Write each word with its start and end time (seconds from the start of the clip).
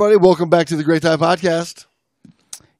Everybody, 0.00 0.16
welcome 0.16 0.48
back 0.48 0.64
to 0.68 0.76
the 0.76 0.84
Great 0.84 1.02
Dive 1.02 1.18
Podcast. 1.18 1.86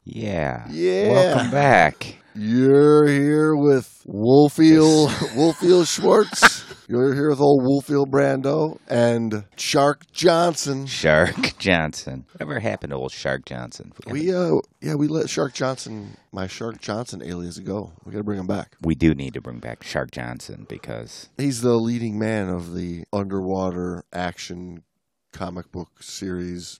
Yeah. 0.05 0.64
Yeah. 0.70 1.11
Welcome 1.11 1.50
back. 1.50 2.14
You're 2.36 3.08
here 3.08 3.56
with 3.56 4.05
Wolfield, 4.06 5.08
Wolfield 5.34 5.92
Schwartz. 5.92 6.64
You're 6.86 7.12
here 7.14 7.30
with 7.30 7.41
old 7.41 7.64
Wolfield 7.64 8.06
Brando 8.06 8.78
and 8.86 9.42
Shark 9.56 10.08
Johnson. 10.12 10.86
Shark 10.86 11.58
Johnson. 11.58 12.24
Whatever 12.34 12.61
happened 12.61 12.92
to 12.92 12.96
old 12.96 13.11
Shark 13.11 13.44
Johnson? 13.46 13.92
We 14.06 14.33
uh 14.33 14.52
yeah 14.80 14.94
we 14.94 15.08
let 15.08 15.28
Shark 15.28 15.55
Johnson 15.55 16.16
my 16.30 16.46
Shark 16.46 16.80
Johnson 16.80 17.20
alias 17.20 17.58
go. 17.58 17.94
We 18.05 18.12
got 18.12 18.19
to 18.19 18.24
bring 18.24 18.39
him 18.39 18.46
back. 18.46 18.77
we 18.80 18.94
do 18.94 19.12
need 19.12 19.34
to 19.34 19.41
bring 19.41 19.58
back 19.58 19.83
Shark 19.83 20.12
Johnson 20.12 20.66
because 20.69 21.30
He's 21.36 21.62
the 21.62 21.74
leading 21.78 22.16
man 22.16 22.48
of 22.48 22.77
the 22.77 23.02
underwater 23.12 24.05
action 24.12 24.84
comic 25.33 25.72
book 25.72 26.00
series 26.00 26.78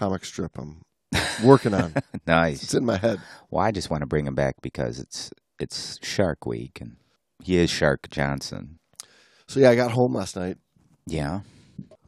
comic 0.00 0.24
strip 0.24 0.56
I'm 0.58 0.80
working 1.44 1.74
on. 1.74 1.92
Nice. 2.26 2.62
It's 2.62 2.74
in 2.74 2.84
my 2.84 2.96
head. 2.96 3.20
Well, 3.50 3.64
I 3.64 3.70
just 3.72 3.90
want 3.90 4.00
to 4.02 4.06
bring 4.06 4.26
him 4.26 4.34
back 4.34 4.54
because 4.62 4.98
it's 5.00 5.30
it's 5.58 5.98
Shark 6.02 6.46
Week 6.46 6.80
and 6.80 6.96
he 7.42 7.56
is 7.56 7.68
Shark 7.70 8.08
Johnson. 8.10 8.78
So 9.48 9.60
yeah, 9.60 9.70
I 9.70 9.74
got 9.76 9.90
home 9.90 10.14
last 10.14 10.36
night. 10.36 10.56
Yeah. 11.06 11.40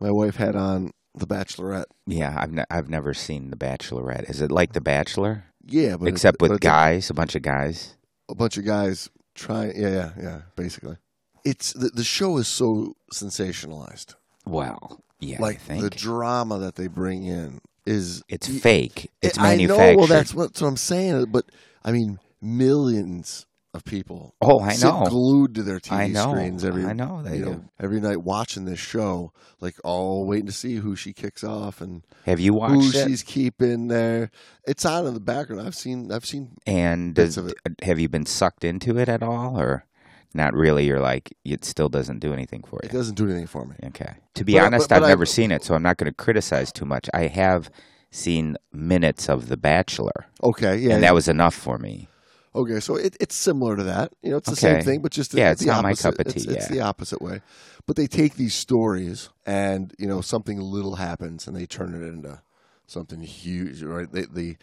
My 0.00 0.10
wife 0.10 0.36
had 0.36 0.54
on 0.56 0.90
The 1.14 1.26
Bachelorette. 1.26 1.86
Yeah, 2.06 2.34
I've 2.38 2.52
ne- 2.52 2.64
I've 2.70 2.88
never 2.88 3.12
seen 3.14 3.50
The 3.50 3.56
Bachelorette. 3.56 4.30
Is 4.30 4.40
it 4.40 4.50
like 4.52 4.72
The 4.74 4.80
Bachelor? 4.80 5.44
Yeah, 5.64 5.96
but 5.96 6.08
Except 6.08 6.36
it's, 6.36 6.38
but 6.40 6.50
with 6.50 6.56
it's 6.58 6.66
a- 6.66 6.68
guys, 6.68 7.10
a 7.10 7.14
bunch 7.14 7.34
of 7.34 7.42
guys. 7.42 7.96
a 8.30 8.34
bunch 8.34 8.56
of 8.56 8.64
guys 8.64 9.10
trying. 9.34 9.72
Yeah, 9.76 9.88
yeah, 9.88 10.10
yeah. 10.20 10.40
Basically, 10.56 10.96
it's 11.44 11.72
the 11.72 11.88
the 11.88 12.04
show 12.04 12.36
is 12.38 12.46
so 12.48 12.94
sensationalized. 13.12 14.14
Well, 14.46 15.00
yeah, 15.20 15.38
I 15.38 15.42
like 15.42 15.60
think 15.60 15.82
the 15.82 15.90
drama 15.90 16.58
that 16.58 16.76
they 16.76 16.86
bring 16.88 17.24
in 17.24 17.60
is 17.86 18.22
it's 18.28 18.48
y- 18.48 18.58
fake. 18.58 19.04
Eh, 19.22 19.28
it's 19.28 19.38
I 19.38 19.56
manufactured. 19.56 19.90
know. 19.92 19.96
Well, 19.98 20.06
that's 20.06 20.34
what, 20.34 20.48
that's 20.48 20.62
what 20.62 20.68
I'm 20.68 20.76
saying. 20.76 21.26
But 21.30 21.46
I 21.84 21.92
mean, 21.92 22.18
millions 22.40 23.46
of 23.74 23.84
people. 23.84 24.34
Oh, 24.42 24.60
I 24.60 24.74
sit 24.74 24.86
know. 24.86 25.06
glued 25.06 25.54
to 25.54 25.62
their 25.62 25.78
TV 25.80 25.92
I 25.92 26.06
know. 26.08 26.30
screens 26.32 26.64
every. 26.64 26.84
I 26.84 26.92
know 26.92 27.22
they 27.22 27.38
you 27.38 27.44
know, 27.44 27.54
do. 27.54 27.64
every 27.80 28.00
night 28.00 28.22
watching 28.22 28.66
this 28.66 28.78
show, 28.78 29.32
like 29.60 29.76
all 29.82 30.26
waiting 30.26 30.46
to 30.46 30.52
see 30.52 30.76
who 30.76 30.94
she 30.94 31.12
kicks 31.14 31.42
off 31.42 31.80
and 31.80 32.02
Have 32.26 32.38
you 32.38 32.52
who 32.52 32.58
watched 32.58 32.94
it? 32.94 33.08
she's 33.08 33.22
keeping 33.22 33.88
there. 33.88 34.30
It's 34.66 34.84
on 34.84 35.06
in 35.06 35.14
the 35.14 35.20
background. 35.20 35.66
I've 35.66 35.74
seen. 35.74 36.12
I've 36.12 36.26
seen. 36.26 36.50
And 36.66 37.14
bits 37.14 37.36
does, 37.36 37.44
of 37.46 37.48
it. 37.50 37.56
have 37.82 37.98
you 37.98 38.08
been 38.08 38.26
sucked 38.26 38.62
into 38.64 38.98
it 38.98 39.08
at 39.08 39.22
all, 39.22 39.58
or 39.58 39.86
not 40.34 40.54
really? 40.54 40.86
You're 40.86 41.00
like 41.00 41.34
it 41.44 41.64
still 41.64 41.88
doesn't 41.88 42.18
do 42.20 42.32
anything 42.32 42.62
for 42.62 42.80
you 42.82 42.88
It 42.88 42.92
doesn't 42.92 43.16
do 43.16 43.24
anything 43.24 43.46
for 43.46 43.64
me. 43.66 43.76
Okay. 43.86 44.14
To 44.34 44.44
be 44.44 44.54
But- 44.54 44.64
honest, 44.64 44.88
but- 44.88 44.96
but 44.96 45.02
I've 45.02 45.06
I- 45.06 45.08
never 45.08 45.26
seen 45.26 45.50
it, 45.52 45.64
so 45.64 45.74
I'm 45.74 45.82
not 45.82 45.96
going 45.98 46.10
to 46.10 46.14
criticize 46.16 46.72
too 46.72 46.84
much. 46.84 47.08
I 47.14 47.26
have 47.26 47.70
seen 48.10 48.56
minutes 48.72 49.28
of 49.28 49.48
The 49.48 49.56
Bachelor, 49.56 50.26
Okay, 50.42 50.76
yeah, 50.76 50.94
and 50.94 51.02
that 51.02 51.14
was 51.14 51.28
enough 51.28 51.54
for 51.54 51.78
me. 51.78 52.08
Okay, 52.54 52.80
so 52.80 52.96
it, 52.96 53.16
it's 53.18 53.34
similar 53.34 53.76
to 53.76 53.82
that. 53.84 54.12
You 54.22 54.32
know, 54.32 54.36
it's 54.36 54.50
the 54.50 54.56
same 54.56 54.82
thing, 54.82 55.00
but 55.00 55.10
just 55.12 55.32
Yeah, 55.32 55.50
it's 55.52 55.62
it's 55.62 55.66
the 55.66 55.72
not 55.74 55.82
my 55.82 55.90
opposite. 55.92 56.02
cup 56.18 56.26
of 56.26 56.26
It's, 56.36 56.44
tea, 56.44 56.50
it's 56.52 56.68
yeah. 56.68 56.74
the 56.76 56.80
opposite 56.82 57.22
way. 57.22 57.40
But 57.86 57.96
they 57.96 58.06
take 58.06 58.34
these 58.34 58.54
stories, 58.54 59.30
and 59.46 59.94
you 59.98 60.06
know, 60.06 60.20
something 60.20 60.60
little 60.60 60.96
happens, 60.96 61.46
and 61.46 61.56
they 61.56 61.64
turn 61.64 61.94
it 61.94 62.06
into 62.06 62.42
something 62.86 63.22
huge. 63.22 63.82
Right? 63.82 64.12
They, 64.12 64.26
the 64.26 64.56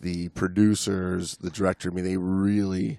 the 0.00 0.28
producers, 0.30 1.36
the 1.36 1.50
director, 1.50 1.90
I 1.90 1.94
mean, 1.94 2.04
they 2.04 2.16
really 2.16 2.98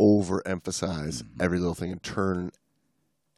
overemphasize 0.00 1.22
Mm-hmm. 1.22 1.42
every 1.42 1.58
little 1.58 1.74
thing 1.74 1.92
and 1.92 2.02
turn 2.02 2.50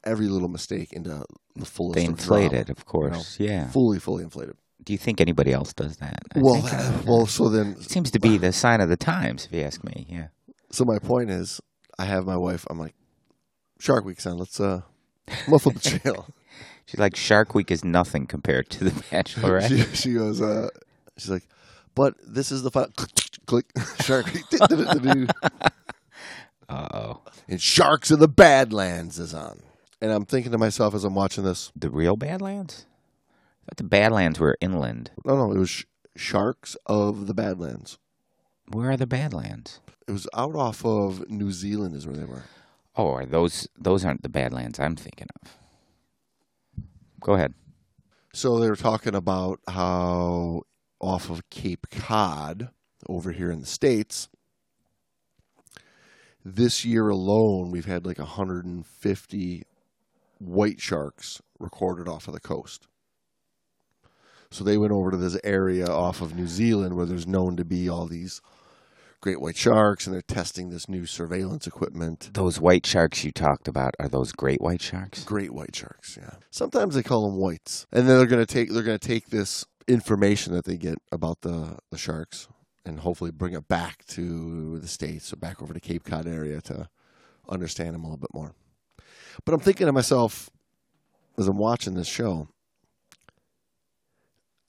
every 0.03 0.27
little 0.27 0.47
mistake 0.49 0.93
into 0.93 1.23
the 1.55 1.65
fullest. 1.65 1.95
They 1.95 2.05
of 2.05 2.11
inflate 2.11 2.53
it, 2.53 2.69
of 2.69 2.85
course. 2.85 3.37
yeah. 3.39 3.67
fully, 3.69 3.99
fully 3.99 4.23
inflated. 4.23 4.55
Do 4.83 4.93
you 4.93 4.97
think 4.97 5.19
anybody 5.19 5.51
else 5.51 5.73
does 5.73 5.97
that? 5.97 6.19
I 6.35 6.39
Well, 6.39 6.61
think, 6.61 6.73
uh, 6.73 7.01
well, 7.07 7.25
so 7.27 7.49
then 7.49 7.75
it 7.79 7.89
seems 7.89 8.11
to 8.11 8.19
be 8.19 8.37
the 8.37 8.53
sign 8.53 8.79
of 8.81 8.87
the 8.89 8.95
times, 8.97 9.45
if 9.45 9.51
you 9.53 9.61
ask 9.61 9.83
me. 9.83 10.07
Yeah. 10.09 10.27
So 10.71 10.85
my 10.85 10.99
point 10.99 11.29
is, 11.31 11.59
I 11.97 12.05
have 12.05 12.25
my 12.25 12.37
wife. 12.37 12.65
I'm 12.69 12.79
like, 12.79 12.95
Shark 13.79 14.05
Week, 14.05 14.21
son. 14.21 14.37
Let's 14.37 14.59
uh, 14.59 14.81
muffle 15.47 15.71
the 15.73 15.79
channel. 15.99 16.27
She's 16.85 16.99
like 16.99 17.15
Shark 17.15 17.53
Week 17.53 17.69
is 17.71 17.83
nothing 17.83 18.25
compared 18.25 18.69
to 18.71 18.85
The 18.85 18.91
Bachelorette. 18.91 19.67
she, 19.91 19.95
she 19.95 20.13
goes, 20.13 20.41
uh, 20.41 20.69
she's 21.17 21.29
like, 21.29 21.43
but 21.93 22.13
this 22.25 22.51
is 22.51 22.63
the 22.63 22.71
fun. 22.71 22.91
Click, 23.45 23.65
Shark 24.01 24.27
Week. 24.33 24.45
Uh 26.69 26.87
oh. 26.93 27.21
and 27.47 27.59
Sharks 27.61 28.11
of 28.11 28.19
the 28.19 28.27
Badlands 28.27 29.17
is 29.19 29.33
on. 29.33 29.61
And 30.01 30.11
I'm 30.11 30.25
thinking 30.25 30.51
to 30.51 30.57
myself 30.57 30.93
as 30.93 31.03
I'm 31.03 31.15
watching 31.15 31.43
this, 31.43 31.71
The 31.75 31.89
real 31.89 32.15
Badlands? 32.15 32.85
I 33.63 33.65
thought 33.65 33.77
the 33.77 33.83
Badlands 33.83 34.39
were 34.39 34.57
inland. 34.61 35.11
no, 35.25 35.35
no, 35.35 35.51
it 35.51 35.57
was 35.57 35.69
sh- 35.69 35.83
Sharks 36.15 36.77
of 36.85 37.27
the 37.27 37.33
Badlands. 37.33 37.97
Where 38.71 38.91
are 38.91 38.97
the 38.97 39.07
Badlands? 39.07 39.79
It 40.07 40.11
was 40.11 40.27
out 40.33 40.55
off 40.55 40.85
of 40.85 41.27
New 41.29 41.51
Zealand, 41.51 41.95
is 41.95 42.05
where 42.07 42.15
they 42.15 42.25
were. 42.25 42.43
Oh, 42.95 43.11
are 43.13 43.25
those 43.25 43.67
those 43.77 44.05
aren't 44.05 44.21
the 44.23 44.29
Badlands 44.29 44.79
I'm 44.79 44.95
thinking 44.95 45.27
of. 45.43 45.57
Go 47.21 47.33
ahead. 47.33 47.53
So 48.33 48.59
they 48.59 48.69
were 48.69 48.75
talking 48.75 49.15
about 49.15 49.59
how 49.67 50.63
off 50.99 51.29
of 51.29 51.49
Cape 51.49 51.87
Cod 51.91 52.69
over 53.07 53.31
here 53.31 53.51
in 53.51 53.59
the 53.61 53.65
States, 53.65 54.29
this 56.43 56.85
year 56.85 57.09
alone, 57.09 57.71
we've 57.71 57.85
had 57.85 58.05
like 58.05 58.19
150 58.19 59.63
white 60.39 60.79
sharks 60.79 61.41
recorded 61.59 62.07
off 62.07 62.27
of 62.27 62.33
the 62.33 62.39
coast. 62.39 62.87
So 64.51 64.63
they 64.63 64.77
went 64.77 64.93
over 64.93 65.11
to 65.11 65.17
this 65.17 65.37
area 65.43 65.87
off 65.87 66.21
of 66.21 66.35
New 66.35 66.47
Zealand 66.47 66.95
where 66.95 67.05
there's 67.05 67.27
known 67.27 67.55
to 67.57 67.65
be 67.65 67.87
all 67.87 68.07
these 68.07 68.41
great 69.21 69.41
white 69.41 69.57
sharks, 69.57 70.07
and 70.07 70.13
they're 70.13 70.21
testing 70.21 70.69
this 70.69 70.87
new 70.87 71.05
surveillance 71.05 71.67
equipment. 71.67 72.31
Those 72.33 72.59
white 72.59 72.85
sharks 72.85 73.23
you 73.23 73.31
talked 73.31 73.67
about 73.67 73.93
are 73.99 74.07
those 74.07 74.31
great 74.31 74.61
white 74.61 74.81
sharks? 74.81 75.23
Great 75.23 75.53
white 75.53 75.75
sharks, 75.75 76.17
yeah. 76.19 76.35
Sometimes 76.49 76.95
they 76.95 77.03
call 77.03 77.29
them 77.29 77.37
whites, 77.37 77.85
and 77.91 78.07
then 78.07 78.17
they're 78.17 78.25
gonna 78.25 78.45
take 78.45 78.71
they're 78.71 78.81
gonna 78.81 78.97
take 78.97 79.29
this 79.29 79.65
information 79.87 80.53
that 80.53 80.65
they 80.65 80.77
get 80.77 80.97
about 81.11 81.41
the 81.41 81.77
the 81.91 81.97
sharks 81.97 82.47
and 82.89 82.99
hopefully 82.99 83.31
bring 83.31 83.53
it 83.53 83.67
back 83.67 84.05
to 84.07 84.79
the 84.79 84.87
states 84.87 85.31
or 85.31 85.37
back 85.37 85.61
over 85.61 85.73
to 85.73 85.79
Cape 85.79 86.03
Cod 86.03 86.27
area 86.27 86.59
to 86.61 86.89
understand 87.47 87.93
them 87.93 88.03
a 88.03 88.07
little 88.07 88.17
bit 88.17 88.33
more. 88.33 88.53
But 89.45 89.53
I'm 89.53 89.61
thinking 89.61 89.87
to 89.87 89.93
myself 89.93 90.49
as 91.37 91.47
I'm 91.47 91.57
watching 91.57 91.93
this 91.93 92.07
show. 92.07 92.49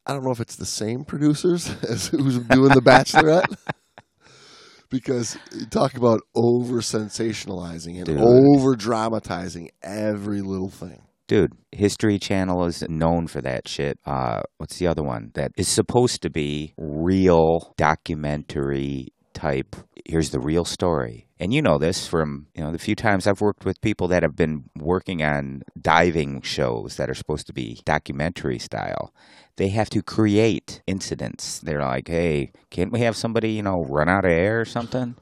I 0.06 0.12
don't 0.12 0.24
know 0.24 0.30
if 0.30 0.40
it's 0.40 0.56
the 0.56 0.66
same 0.66 1.04
producers 1.04 1.68
as 1.88 2.08
who's 2.08 2.38
doing 2.38 2.72
The 2.72 2.80
Bachelorette. 2.80 3.56
because 4.90 5.38
you 5.52 5.66
talk 5.66 5.94
about 5.94 6.20
over 6.34 6.80
sensationalizing 6.80 8.00
and 8.00 8.20
over 8.20 8.74
dramatizing 8.74 9.70
every 9.82 10.42
little 10.42 10.68
thing. 10.68 11.02
Dude, 11.30 11.52
History 11.70 12.18
Channel 12.18 12.64
is 12.64 12.82
known 12.88 13.28
for 13.28 13.40
that 13.40 13.68
shit. 13.68 14.00
Uh, 14.04 14.40
what's 14.58 14.80
the 14.80 14.88
other 14.88 15.04
one 15.04 15.30
that 15.34 15.52
is 15.56 15.68
supposed 15.68 16.22
to 16.22 16.28
be 16.28 16.74
real 16.76 17.72
documentary 17.76 19.12
type? 19.32 19.76
Here's 20.04 20.30
the 20.30 20.40
real 20.40 20.64
story. 20.64 21.28
And 21.38 21.54
you 21.54 21.62
know 21.62 21.78
this 21.78 22.08
from 22.08 22.48
you 22.56 22.64
know 22.64 22.72
the 22.72 22.80
few 22.80 22.96
times 22.96 23.28
I've 23.28 23.40
worked 23.40 23.64
with 23.64 23.80
people 23.80 24.08
that 24.08 24.24
have 24.24 24.34
been 24.34 24.64
working 24.74 25.22
on 25.22 25.62
diving 25.80 26.42
shows 26.42 26.96
that 26.96 27.08
are 27.08 27.14
supposed 27.14 27.46
to 27.46 27.52
be 27.52 27.80
documentary 27.84 28.58
style. 28.58 29.14
They 29.54 29.68
have 29.68 29.88
to 29.90 30.02
create 30.02 30.82
incidents. 30.88 31.60
They're 31.60 31.80
like, 31.80 32.08
hey, 32.08 32.50
can't 32.70 32.90
we 32.90 33.02
have 33.02 33.16
somebody 33.16 33.52
you 33.52 33.62
know 33.62 33.84
run 33.88 34.08
out 34.08 34.24
of 34.24 34.32
air 34.32 34.60
or 34.60 34.64
something? 34.64 35.14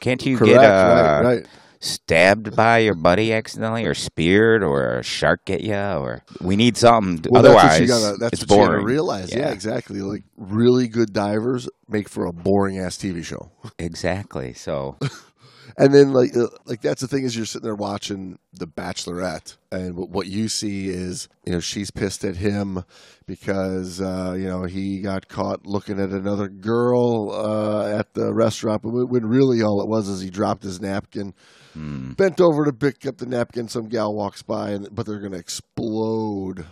Can't 0.00 0.24
you 0.24 0.38
Correct, 0.38 0.54
get 0.54 0.64
uh, 0.64 1.20
right, 1.22 1.36
right. 1.36 1.46
Stabbed 1.84 2.56
by 2.56 2.78
your 2.78 2.94
buddy 2.94 3.32
accidentally, 3.32 3.84
or 3.84 3.94
speared, 3.94 4.62
or 4.62 4.98
a 4.98 5.02
shark 5.02 5.44
get 5.44 5.60
you, 5.60 5.74
or 5.74 6.22
we 6.40 6.56
need 6.56 6.76
something. 6.76 7.30
Well, 7.30 7.44
Otherwise, 7.44 7.64
that's 7.64 7.80
what 7.80 7.80
you 7.80 7.86
gotta, 7.88 8.16
that's 8.18 8.32
it's 8.32 8.42
what 8.42 8.56
you 8.56 8.64
boring. 8.64 8.80
gotta 8.80 8.86
realize. 8.92 9.34
Yeah. 9.34 9.50
exactly. 9.50 10.00
Like 10.00 10.24
really 10.36 10.88
good 10.88 11.12
divers, 11.12 11.68
make 11.88 12.08
for 12.08 12.26
a 12.26 12.32
boring 12.32 12.78
ass 12.78 12.96
TV 12.96 13.24
show. 13.24 13.50
Exactly. 13.78 14.54
So 14.54 14.96
And 15.76 15.92
then 15.92 16.12
like 16.12 16.32
like 16.66 16.80
that's 16.82 17.00
the 17.00 17.08
thing 17.08 17.24
is 17.24 17.36
you're 17.36 17.46
sitting 17.46 17.64
there 17.64 17.74
watching 17.74 18.38
The 18.52 18.66
Bachelorette, 18.66 19.56
and 19.72 19.96
what- 19.96 20.10
what 20.10 20.26
you 20.28 20.48
see 20.48 20.88
is 20.88 21.28
you 21.44 21.52
know 21.52 21.60
she's 21.60 21.90
pissed 21.90 22.24
at 22.24 22.36
him 22.36 22.84
because 23.26 24.00
uh, 24.00 24.34
you 24.38 24.46
know 24.46 24.64
he 24.64 25.00
got 25.00 25.26
caught 25.28 25.66
looking 25.66 25.98
at 25.98 26.10
another 26.10 26.48
girl 26.48 27.30
uh, 27.32 27.88
at 27.98 28.14
the 28.14 28.32
restaurant, 28.32 28.82
but 28.82 28.90
when 28.90 29.08
when 29.08 29.26
really 29.26 29.62
all 29.62 29.80
it 29.82 29.88
was 29.88 30.08
is 30.08 30.20
he 30.20 30.30
dropped 30.30 30.62
his 30.62 30.80
napkin, 30.80 31.34
bent 31.74 32.40
over 32.40 32.64
to 32.64 32.72
pick 32.72 33.04
up 33.04 33.18
the 33.18 33.26
napkin. 33.26 33.66
Some 33.66 33.88
gal 33.88 34.14
walks 34.14 34.42
by, 34.42 34.70
and 34.70 34.88
but 34.94 35.06
they're 35.06 35.18
going 35.18 35.32
to 35.32 35.38
explode 35.38 36.66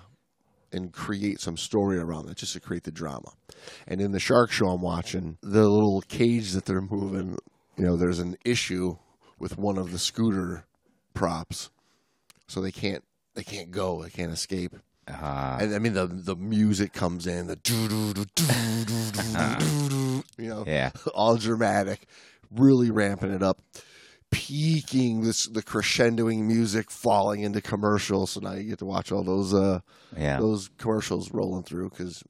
and 0.73 0.93
create 0.93 1.41
some 1.41 1.57
story 1.57 1.99
around 1.99 2.29
it 2.31 2.37
just 2.37 2.53
to 2.55 2.61
create 2.61 2.85
the 2.85 2.91
drama. 2.93 3.33
And 3.87 4.01
in 4.01 4.13
the 4.13 4.21
shark 4.21 4.51
show 4.51 4.69
I'm 4.69 4.81
watching, 4.81 5.37
the 5.43 5.69
little 5.69 6.01
cage 6.03 6.53
that 6.53 6.65
they're 6.65 6.81
moving, 6.81 7.37
you 7.83 7.89
know, 7.89 7.97
there's 7.97 8.21
an 8.21 8.37
issue 8.45 8.97
with 9.41 9.59
one 9.59 9.77
of 9.77 9.91
the 9.91 9.99
scooter 9.99 10.67
props, 11.15 11.69
so 12.47 12.61
they 12.61 12.71
can't 12.71 13.03
they 13.35 13.43
can't 13.43 13.73
go, 13.73 14.05
they 14.05 14.11
can't 14.11 14.31
escape. 14.31 14.77
Uh-huh. 15.09 15.59
And 15.61 15.75
I 15.75 15.81
mean 15.81 15.95
the 15.95 16.07
the 16.07 16.37
music 16.37 16.93
comes 16.93 17.27
in 17.27 17.49
the 17.49 17.59
you 20.39 20.49
know 20.49 20.63
yeah 20.65 20.93
all 21.13 21.37
dramatic, 21.37 22.07
really 22.53 22.93
ramping 22.93 23.33
it 23.33 23.43
up, 23.43 23.61
peaking 24.31 25.23
this 25.23 25.47
the 25.47 25.65
crescendoing 25.65 26.45
music 26.45 26.89
falling 26.89 27.41
into 27.41 27.61
commercials. 27.61 28.31
So 28.31 28.39
now 28.39 28.53
you 28.53 28.63
get 28.63 28.79
to 28.79 28.87
watch 28.87 29.11
all 29.11 29.25
those 29.25 29.53
uh 29.53 29.81
yeah. 30.17 30.39
those 30.39 30.71
commercials 30.79 31.33
rolling 31.33 31.65
through 31.65 31.91
because 31.91 32.23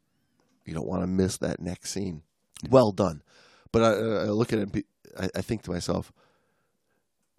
you 0.65 0.73
don't 0.73 0.89
want 0.89 1.03
to 1.03 1.07
miss 1.07 1.37
that 1.37 1.61
next 1.61 1.91
scene. 1.91 2.23
Well 2.71 2.91
done, 2.91 3.23
but 3.71 3.83
I, 3.83 3.89
I 3.89 4.29
look 4.31 4.55
at 4.55 4.59
it 4.59 4.87
I, 5.19 5.29
I 5.37 5.41
think 5.43 5.63
to 5.63 5.71
myself, 5.71 6.13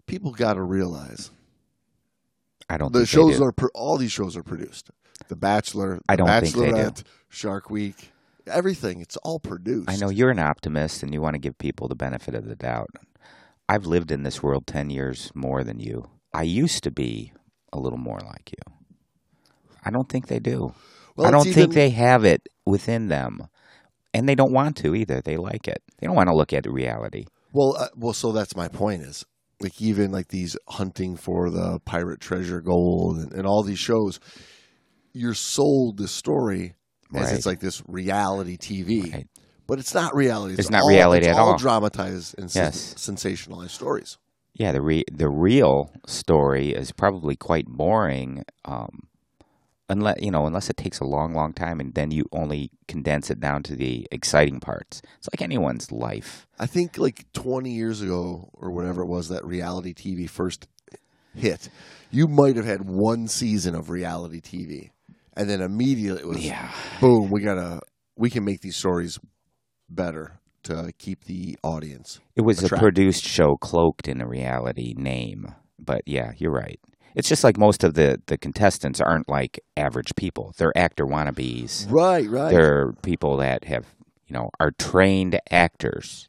people 0.06 0.32
got 0.32 0.54
to 0.54 0.62
realize 0.62 1.30
I 2.68 2.76
don't 2.76 2.92
the 2.92 3.00
think 3.00 3.08
they 3.10 3.12
shows 3.14 3.38
do. 3.38 3.44
are 3.44 3.52
pro- 3.52 3.68
all 3.74 3.96
these 3.96 4.12
shows 4.12 4.36
are 4.36 4.42
produced. 4.42 4.90
The 5.28 5.36
Bachelor, 5.36 6.00
I 6.08 6.16
don't 6.16 6.28
think 6.40 6.54
they 6.54 6.66
do. 6.70 6.72
Bachelorette, 6.72 7.02
Shark 7.28 7.70
Week, 7.70 8.10
everything. 8.46 9.00
It's 9.00 9.16
all 9.18 9.38
produced. 9.38 9.88
I 9.90 9.96
know 9.96 10.10
you're 10.10 10.30
an 10.30 10.38
optimist 10.38 11.02
and 11.02 11.12
you 11.14 11.20
want 11.20 11.34
to 11.34 11.38
give 11.40 11.56
people 11.58 11.88
the 11.88 11.94
benefit 11.94 12.34
of 12.34 12.46
the 12.46 12.56
doubt. 12.56 12.90
I've 13.68 13.86
lived 13.86 14.10
in 14.10 14.22
this 14.22 14.42
world 14.42 14.66
10 14.66 14.90
years 14.90 15.30
more 15.34 15.64
than 15.64 15.80
you. 15.80 16.08
I 16.34 16.42
used 16.42 16.84
to 16.84 16.90
be 16.90 17.32
a 17.72 17.78
little 17.78 17.98
more 17.98 18.18
like 18.20 18.50
you. 18.52 18.74
I 19.84 19.90
don't 19.90 20.08
think 20.08 20.26
they 20.26 20.38
do. 20.38 20.74
Well, 21.16 21.26
I 21.26 21.30
don't 21.30 21.46
it's 21.46 21.54
think 21.54 21.70
even- 21.70 21.74
they 21.74 21.90
have 21.90 22.24
it 22.24 22.46
within 22.66 23.08
them. 23.08 23.46
And 24.12 24.28
they 24.28 24.34
don't 24.36 24.52
want 24.52 24.76
to 24.78 24.94
either. 24.94 25.20
They 25.20 25.36
like 25.36 25.66
it. 25.66 25.82
They 25.98 26.06
don't 26.06 26.14
want 26.16 26.28
to 26.28 26.36
look 26.36 26.52
at 26.52 26.70
reality. 26.70 27.26
Well, 27.54 27.76
uh, 27.78 27.88
well, 27.96 28.12
so 28.12 28.32
that's 28.32 28.54
my 28.56 28.68
point. 28.68 29.02
Is 29.02 29.24
like 29.60 29.80
even 29.80 30.10
like 30.12 30.28
these 30.28 30.56
hunting 30.68 31.16
for 31.16 31.48
the 31.50 31.78
pirate 31.86 32.20
treasure 32.20 32.60
gold 32.60 33.16
and, 33.18 33.32
and 33.32 33.46
all 33.46 33.62
these 33.62 33.78
shows, 33.78 34.20
you're 35.14 35.34
sold 35.34 35.96
this 35.96 36.12
story 36.12 36.74
as 37.14 37.26
Right. 37.26 37.34
it's 37.34 37.46
like 37.46 37.60
this 37.60 37.80
reality 37.86 38.56
TV, 38.58 39.12
Right. 39.12 39.28
but 39.68 39.78
it's 39.78 39.94
not 39.94 40.14
reality. 40.14 40.56
It's 40.58 40.68
not 40.70 40.82
all, 40.82 40.88
reality 40.88 41.26
it's 41.28 41.38
at 41.38 41.40
all. 41.40 41.56
Dramatized 41.56 42.36
and 42.38 42.52
Yes. 42.54 42.94
sensationalized 42.94 43.70
stories. 43.70 44.18
Yeah, 44.54 44.72
the 44.72 44.82
re- 44.82 45.04
the 45.12 45.28
real 45.28 45.90
story 46.06 46.70
is 46.70 46.92
probably 46.92 47.36
quite 47.36 47.66
boring, 47.66 48.44
um, 48.64 49.04
unless 49.88 50.16
you 50.20 50.30
know, 50.30 50.46
unless 50.46 50.70
it 50.70 50.76
takes 50.76 51.00
a 51.00 51.04
long, 51.04 51.34
long 51.34 51.52
time, 51.52 51.80
and 51.80 51.94
then 51.94 52.10
you 52.10 52.24
only 52.32 52.70
condense 52.88 53.30
it 53.30 53.40
down 53.40 53.62
to 53.64 53.76
the 53.76 54.06
exciting 54.10 54.60
parts. 54.60 55.02
It's 55.18 55.28
like 55.32 55.42
anyone's 55.42 55.90
life. 55.92 56.46
I 56.58 56.66
think 56.66 56.98
like 56.98 57.30
20 57.32 57.70
years 57.70 58.00
ago 58.00 58.48
or 58.54 58.70
whatever 58.72 59.02
it 59.02 59.08
was 59.08 59.28
that 59.28 59.44
reality 59.44 59.94
TV 59.94 60.28
first 60.28 60.68
hit, 61.34 61.68
you 62.10 62.28
might 62.28 62.56
have 62.56 62.64
had 62.66 62.88
one 62.88 63.26
season 63.28 63.74
of 63.74 63.90
reality 63.90 64.40
TV, 64.40 64.90
and 65.36 65.48
then 65.48 65.60
immediately 65.60 66.22
it 66.22 66.28
was 66.28 66.44
Yeah, 66.44 66.70
boom, 67.00 67.30
we 67.30 67.42
gotta 67.42 67.80
we 68.16 68.30
can 68.30 68.44
make 68.44 68.60
these 68.60 68.76
stories 68.76 69.18
better 69.90 70.38
to 70.64 70.92
keep 70.98 71.24
the 71.24 71.58
audience. 71.62 72.20
it 72.36 72.42
was 72.42 72.62
a 72.64 72.68
produced 72.68 73.24
show 73.24 73.56
cloaked 73.56 74.08
in 74.08 74.20
a 74.20 74.26
reality 74.26 74.94
name. 74.96 75.54
But 75.78 76.02
yeah, 76.06 76.32
you're 76.38 76.52
right. 76.52 76.80
It's 77.14 77.28
just 77.28 77.44
like 77.44 77.56
most 77.56 77.84
of 77.84 77.94
the 77.94 78.20
the 78.26 78.36
contestants 78.38 79.00
aren't 79.00 79.28
like 79.28 79.60
average 79.76 80.14
people. 80.16 80.52
They're 80.56 80.76
actor 80.76 81.04
wannabes. 81.06 81.86
Right, 81.90 82.28
right. 82.28 82.50
They're 82.50 82.92
people 83.02 83.36
that 83.38 83.64
have 83.64 83.86
you 84.26 84.34
know 84.34 84.50
are 84.58 84.72
trained 84.72 85.38
actors, 85.50 86.28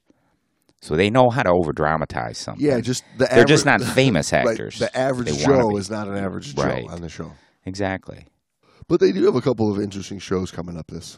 so 0.81 0.95
they 0.95 1.09
know 1.09 1.29
how 1.29 1.43
to 1.43 1.49
over 1.49 1.71
dramatize 1.73 2.37
something. 2.37 2.63
yeah, 2.65 2.79
just 2.81 3.03
the 3.17 3.25
They're 3.25 3.45
just 3.45 3.65
not 3.65 3.81
famous 3.81 4.31
right, 4.33 4.47
actors. 4.47 4.77
The 4.79 4.95
average 4.95 5.35
Joe 5.39 5.75
is 5.77 5.89
not 5.89 6.07
an 6.07 6.17
average 6.17 6.55
Joe 6.55 6.63
Right. 6.63 6.85
on 6.87 7.01
the 7.01 7.09
show. 7.09 7.31
Exactly. 7.65 8.27
But 8.87 8.99
they 8.99 9.11
do 9.11 9.25
have 9.25 9.35
a 9.35 9.41
couple 9.41 9.71
of 9.71 9.81
interesting 9.81 10.19
shows 10.19 10.51
coming 10.51 10.77
up 10.77 10.87
this 10.87 11.17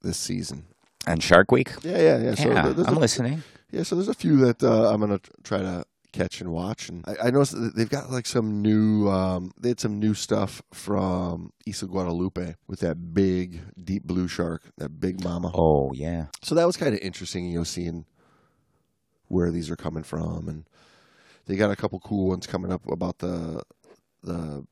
this 0.00 0.16
season. 0.16 0.64
And 1.06 1.22
Shark 1.22 1.52
Week? 1.52 1.70
Yeah, 1.82 1.98
yeah, 1.98 2.18
yeah. 2.18 2.34
So 2.34 2.48
yeah, 2.50 2.66
I'm 2.86 2.96
a, 2.96 2.98
listening. 3.00 3.42
yeah, 3.70 3.82
so 3.82 3.94
there's 3.96 4.08
a 4.08 4.14
few 4.14 4.36
that 4.46 4.62
uh, 4.62 4.88
I'm 4.90 5.00
gonna 5.00 5.20
try 5.42 5.58
to 5.58 5.84
catch 6.14 6.40
and 6.40 6.50
watch, 6.50 6.88
and 6.88 7.04
I, 7.06 7.26
I 7.26 7.30
noticed 7.30 7.52
that 7.52 7.74
they've 7.74 7.88
got 7.88 8.10
like 8.10 8.26
some 8.26 8.62
new. 8.62 9.08
Um, 9.08 9.52
they 9.58 9.68
had 9.70 9.80
some 9.80 9.98
new 9.98 10.14
stuff 10.14 10.62
from 10.72 11.52
Isla 11.66 11.88
Guadalupe 11.88 12.54
with 12.66 12.80
that 12.80 13.12
big 13.12 13.60
deep 13.82 14.04
blue 14.04 14.28
shark, 14.28 14.62
that 14.78 15.00
big 15.00 15.22
mama. 15.22 15.50
Oh, 15.54 15.92
yeah. 15.92 16.26
So 16.42 16.54
that 16.54 16.66
was 16.66 16.76
kind 16.76 16.94
of 16.94 17.00
interesting, 17.00 17.50
you 17.50 17.58
know, 17.58 17.64
seeing 17.64 18.06
where 19.28 19.50
these 19.50 19.70
are 19.70 19.76
coming 19.76 20.04
from, 20.04 20.48
and 20.48 20.64
they 21.46 21.56
got 21.56 21.70
a 21.70 21.76
couple 21.76 21.98
cool 22.00 22.28
ones 22.28 22.46
coming 22.46 22.72
up 22.72 22.86
about 22.90 23.18
the 23.18 23.62
the 24.22 24.64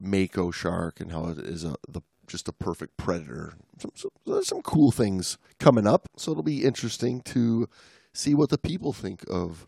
mako 0.00 0.50
shark 0.50 1.00
and 1.00 1.12
how 1.12 1.28
it 1.28 1.38
is 1.38 1.64
a 1.64 1.76
the 1.88 2.02
just 2.26 2.48
a 2.48 2.52
perfect 2.52 2.96
predator. 2.96 3.54
Some, 3.78 3.92
some, 3.94 4.10
there's 4.26 4.48
some 4.48 4.62
cool 4.62 4.90
things 4.90 5.38
coming 5.58 5.86
up, 5.86 6.08
so 6.16 6.32
it'll 6.32 6.42
be 6.42 6.64
interesting 6.64 7.20
to 7.22 7.68
see 8.12 8.34
what 8.34 8.50
the 8.50 8.58
people 8.58 8.92
think 8.92 9.24
of 9.30 9.66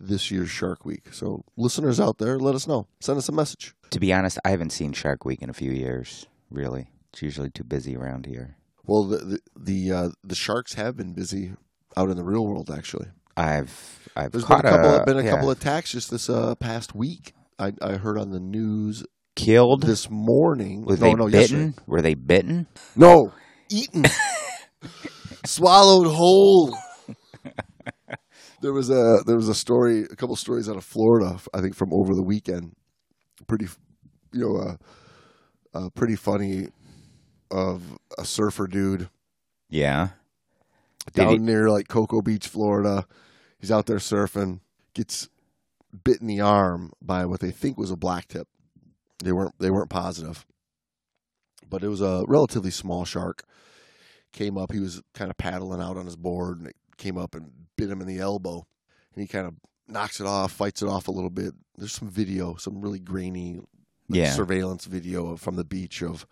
this 0.00 0.30
year's 0.30 0.50
Shark 0.50 0.84
Week. 0.84 1.12
So, 1.12 1.44
listeners 1.56 2.00
out 2.00 2.18
there, 2.18 2.38
let 2.38 2.54
us 2.54 2.66
know. 2.66 2.86
Send 3.00 3.18
us 3.18 3.28
a 3.28 3.32
message. 3.32 3.74
To 3.90 4.00
be 4.00 4.12
honest, 4.12 4.38
I 4.44 4.50
haven't 4.50 4.70
seen 4.70 4.92
Shark 4.92 5.24
Week 5.24 5.42
in 5.42 5.50
a 5.50 5.54
few 5.54 5.72
years, 5.72 6.26
really. 6.50 6.88
It's 7.12 7.22
usually 7.22 7.50
too 7.50 7.64
busy 7.64 7.96
around 7.96 8.26
here. 8.26 8.56
Well, 8.86 9.04
the 9.04 9.18
the 9.18 9.40
the, 9.56 9.92
uh, 9.92 10.08
the 10.24 10.34
sharks 10.34 10.74
have 10.74 10.96
been 10.96 11.12
busy 11.14 11.52
out 11.96 12.10
in 12.10 12.16
the 12.16 12.24
real 12.24 12.46
world, 12.46 12.70
actually. 12.70 13.08
I've 13.36 14.10
I've 14.16 14.32
There's 14.32 14.44
been 14.44 14.58
a 14.58 14.62
couple, 14.62 15.04
been 15.04 15.18
a 15.18 15.22
yeah, 15.22 15.30
couple 15.30 15.50
attacks 15.50 15.92
just 15.92 16.10
this 16.10 16.28
uh, 16.28 16.54
past 16.56 16.94
week. 16.94 17.34
I, 17.58 17.72
I 17.80 17.92
heard 17.94 18.18
on 18.18 18.30
the 18.30 18.40
news 18.40 19.04
killed. 19.36 19.82
this 19.82 20.10
morning. 20.10 20.84
Was 20.84 21.00
no, 21.00 21.06
they 21.06 21.14
no, 21.14 21.26
bitten? 21.26 21.40
yesterday. 21.40 21.72
Were 21.86 22.02
they 22.02 22.14
bitten? 22.14 22.66
No, 22.96 23.32
eaten, 23.68 24.06
swallowed 25.46 26.08
whole. 26.08 26.76
There 28.60 28.72
was 28.72 28.90
a 28.90 29.22
there 29.26 29.36
was 29.36 29.48
a 29.48 29.54
story, 29.54 30.02
a 30.02 30.16
couple 30.16 30.34
stories 30.36 30.68
out 30.68 30.76
of 30.76 30.84
Florida. 30.84 31.38
I 31.54 31.60
think 31.60 31.74
from 31.74 31.92
over 31.92 32.14
the 32.14 32.22
weekend. 32.22 32.74
Pretty, 33.46 33.66
you 34.32 34.40
know, 34.40 34.56
uh, 34.56 34.76
uh, 35.78 35.88
pretty 35.94 36.16
funny. 36.16 36.68
Of 37.50 37.96
a 38.18 38.26
surfer 38.26 38.66
dude 38.66 39.08
Yeah. 39.70 40.08
Did 41.06 41.14
down 41.14 41.32
he, 41.32 41.38
near 41.38 41.70
like 41.70 41.88
Cocoa 41.88 42.20
Beach, 42.20 42.46
Florida. 42.46 43.06
He's 43.58 43.70
out 43.72 43.86
there 43.86 43.96
surfing, 43.96 44.60
gets 44.92 45.30
bit 46.04 46.20
in 46.20 46.26
the 46.26 46.42
arm 46.42 46.92
by 47.00 47.24
what 47.24 47.40
they 47.40 47.50
think 47.50 47.78
was 47.78 47.90
a 47.90 47.96
black 47.96 48.28
tip. 48.28 48.48
They 49.24 49.32
weren't 49.32 49.54
they 49.58 49.70
weren't 49.70 49.88
positive, 49.88 50.44
but 51.70 51.82
it 51.82 51.88
was 51.88 52.02
a 52.02 52.24
relatively 52.28 52.70
small 52.70 53.06
shark. 53.06 53.44
Came 54.32 54.58
up, 54.58 54.70
he 54.72 54.80
was 54.80 55.00
kind 55.14 55.30
of 55.30 55.38
paddling 55.38 55.80
out 55.80 55.96
on 55.96 56.04
his 56.04 56.16
board, 56.16 56.58
and 56.58 56.68
it 56.68 56.76
came 56.98 57.16
up 57.16 57.34
and 57.34 57.50
bit 57.76 57.88
him 57.90 58.00
in 58.02 58.06
the 58.06 58.18
elbow, 58.18 58.66
and 59.14 59.22
he 59.22 59.26
kind 59.26 59.46
of 59.46 59.54
knocks 59.86 60.20
it 60.20 60.26
off, 60.26 60.52
fights 60.52 60.82
it 60.82 60.88
off 60.88 61.08
a 61.08 61.12
little 61.12 61.30
bit. 61.30 61.54
There's 61.76 61.92
some 61.94 62.10
video, 62.10 62.56
some 62.56 62.80
really 62.82 62.98
grainy 62.98 63.56
like, 64.08 64.18
Yeah. 64.18 64.32
surveillance 64.32 64.84
video 64.84 65.36
from 65.36 65.56
the 65.56 65.64
beach 65.64 66.02
of, 66.02 66.26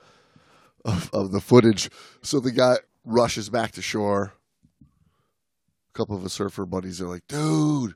of 0.84 1.08
of 1.14 1.32
the 1.32 1.40
footage. 1.40 1.88
So 2.22 2.40
the 2.40 2.52
guy 2.52 2.76
rushes 3.04 3.48
back 3.48 3.72
to 3.72 3.82
shore. 3.82 4.32
A 4.82 5.92
couple 5.98 6.16
of 6.16 6.22
his 6.22 6.32
surfer 6.34 6.66
buddies 6.66 7.00
are 7.00 7.08
like, 7.08 7.26
"Dude, 7.28 7.94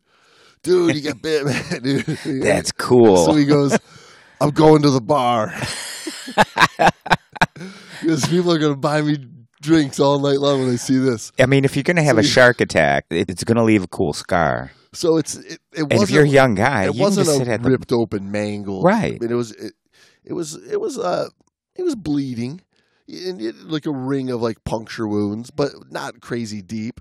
dude, 0.62 0.96
you 0.96 1.02
got 1.02 1.20
bit, 1.22 1.44
man, 1.44 1.82
dude." 1.82 2.04
That's 2.42 2.72
cool. 2.72 3.26
So 3.26 3.34
he 3.34 3.44
goes, 3.44 3.76
"I'm 4.40 4.50
going 4.50 4.82
to 4.82 4.90
the 4.90 5.00
bar 5.02 5.52
because 8.00 8.26
people 8.28 8.52
are 8.52 8.58
gonna 8.58 8.76
buy 8.76 9.02
me 9.02 9.18
drinks 9.60 10.00
all 10.00 10.18
night 10.18 10.38
long 10.40 10.60
when 10.60 10.68
they 10.70 10.76
see 10.76 10.98
this." 10.98 11.32
I 11.38 11.46
mean, 11.46 11.64
if 11.64 11.76
you're 11.76 11.82
going 11.82 11.96
to 11.96 12.02
have 12.02 12.16
So 12.16 12.20
a 12.20 12.24
shark 12.24 12.60
attack, 12.60 13.06
it's 13.10 13.44
going 13.44 13.56
to 13.56 13.62
leave 13.64 13.82
a 13.84 13.88
cool 13.88 14.12
scar. 14.12 14.72
So 14.92 15.16
it's 15.18 15.36
it, 15.36 15.60
it 15.72 15.80
And 15.82 15.92
wasn't 15.92 16.02
if 16.02 16.10
you're 16.14 16.24
a 16.24 16.28
young 16.28 16.54
guy, 16.54 16.84
it 16.88 16.94
you 16.96 17.00
wasn't 17.00 17.26
just 17.26 17.36
a 17.40 17.44
sit 17.44 17.48
at 17.52 17.62
the 17.62 17.70
ripped 17.70 17.92
open 17.92 18.30
mangled 18.32 18.84
Right. 18.84 19.14
I 19.14 19.18
mean, 19.24 19.30
it 19.30 19.34
was 19.36 19.52
it, 19.52 19.74
it 20.24 20.32
was 20.32 20.54
it 20.66 20.80
was 20.80 20.98
uh 20.98 21.28
it 21.76 21.82
was 21.84 21.94
bleeding. 21.94 22.60
and 23.08 23.40
it- 23.40 23.56
like 23.68 23.86
a 23.86 23.92
ring 23.92 24.30
of 24.30 24.42
like 24.42 24.62
puncture 24.64 25.06
wounds, 25.06 25.50
but 25.50 25.70
not 25.90 26.20
crazy 26.20 26.60
deep. 26.62 27.00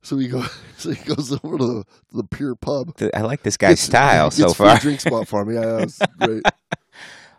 So 0.00 0.16
he 0.16 0.28
goes, 0.28 0.48
so 0.78 0.90
he 0.92 1.04
goes 1.14 1.32
over 1.44 1.58
to 1.58 1.64
the, 1.66 1.84
the 2.12 2.24
pure 2.24 2.54
pub. 2.54 2.94
I 3.12 3.20
like 3.22 3.42
this 3.42 3.56
guy's 3.58 3.72
Gets- 3.72 3.82
style 3.82 4.30
so 4.30 4.54
far. 4.54 4.78
drink 4.78 5.00
spot 5.00 5.28
for 5.28 5.44
me. 5.44 5.54
Yeah, 5.56 5.60
that 5.60 5.80
was 5.84 5.98
great. 6.20 6.42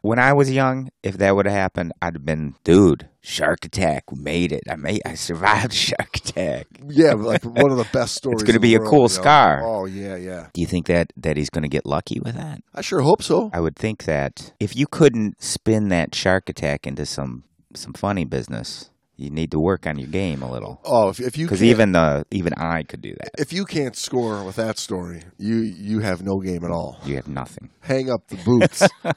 When 0.01 0.19
I 0.19 0.33
was 0.33 0.51
young, 0.51 0.89
if 1.03 1.17
that 1.17 1.35
would 1.35 1.45
have 1.45 1.55
happened, 1.55 1.91
I'd 2.01 2.13
have 2.15 2.25
been, 2.25 2.55
dude, 2.63 3.09
shark 3.21 3.65
attack. 3.65 4.05
Made 4.15 4.51
it. 4.51 4.63
I 4.69 4.75
made. 4.75 5.01
I 5.05 5.15
survived 5.15 5.73
shark 5.87 6.15
attack. 6.15 6.67
Yeah, 6.87 7.13
like 7.13 7.43
one 7.43 7.71
of 7.71 7.77
the 7.77 7.87
best 7.91 8.15
stories. 8.19 8.41
It's 8.41 8.47
gonna 8.47 8.59
be 8.59 8.75
a 8.75 8.79
world, 8.79 8.89
cool 8.89 8.99
you 8.99 9.03
know? 9.03 9.07
scar. 9.07 9.61
Oh 9.63 9.85
yeah, 9.85 10.15
yeah. 10.15 10.47
Do 10.53 10.61
you 10.61 10.67
think 10.67 10.87
that 10.87 11.11
that 11.17 11.35
he's 11.37 11.49
going 11.49 11.63
to 11.63 11.69
get 11.69 11.85
lucky 11.85 12.19
with 12.19 12.35
that? 12.35 12.61
I 12.73 12.81
sure 12.81 13.01
hope 13.01 13.21
so. 13.21 13.49
I 13.53 13.59
would 13.59 13.75
think 13.75 14.05
that 14.05 14.53
if 14.59 14.75
you 14.75 14.87
couldn't 14.87 15.41
spin 15.41 15.89
that 15.89 16.15
shark 16.15 16.49
attack 16.49 16.87
into 16.87 17.05
some 17.05 17.43
some 17.75 17.93
funny 17.93 18.25
business, 18.25 18.89
you 19.15 19.29
need 19.29 19.51
to 19.51 19.59
work 19.59 19.85
on 19.85 19.99
your 19.99 20.07
game 20.07 20.41
a 20.41 20.49
little. 20.49 20.79
Oh, 20.85 21.09
if, 21.09 21.19
if 21.19 21.37
you 21.37 21.45
Because 21.45 21.61
even 21.63 21.91
the 21.91 22.25
even 22.31 22.53
I 22.53 22.83
could 22.83 23.01
do 23.01 23.13
that. 23.19 23.31
if 23.37 23.51
you 23.51 23.65
can't 23.65 23.95
score 23.97 24.43
with 24.45 24.55
that 24.55 24.77
story, 24.79 25.23
you 25.37 25.57
you 25.57 25.99
have 25.99 26.23
no 26.23 26.39
game 26.39 26.63
at 26.63 26.71
all. 26.71 26.97
You 27.03 27.15
have 27.17 27.27
nothing. 27.27 27.69
Hang 27.81 28.09
up 28.09 28.27
the 28.29 28.37
boots. 28.37 28.87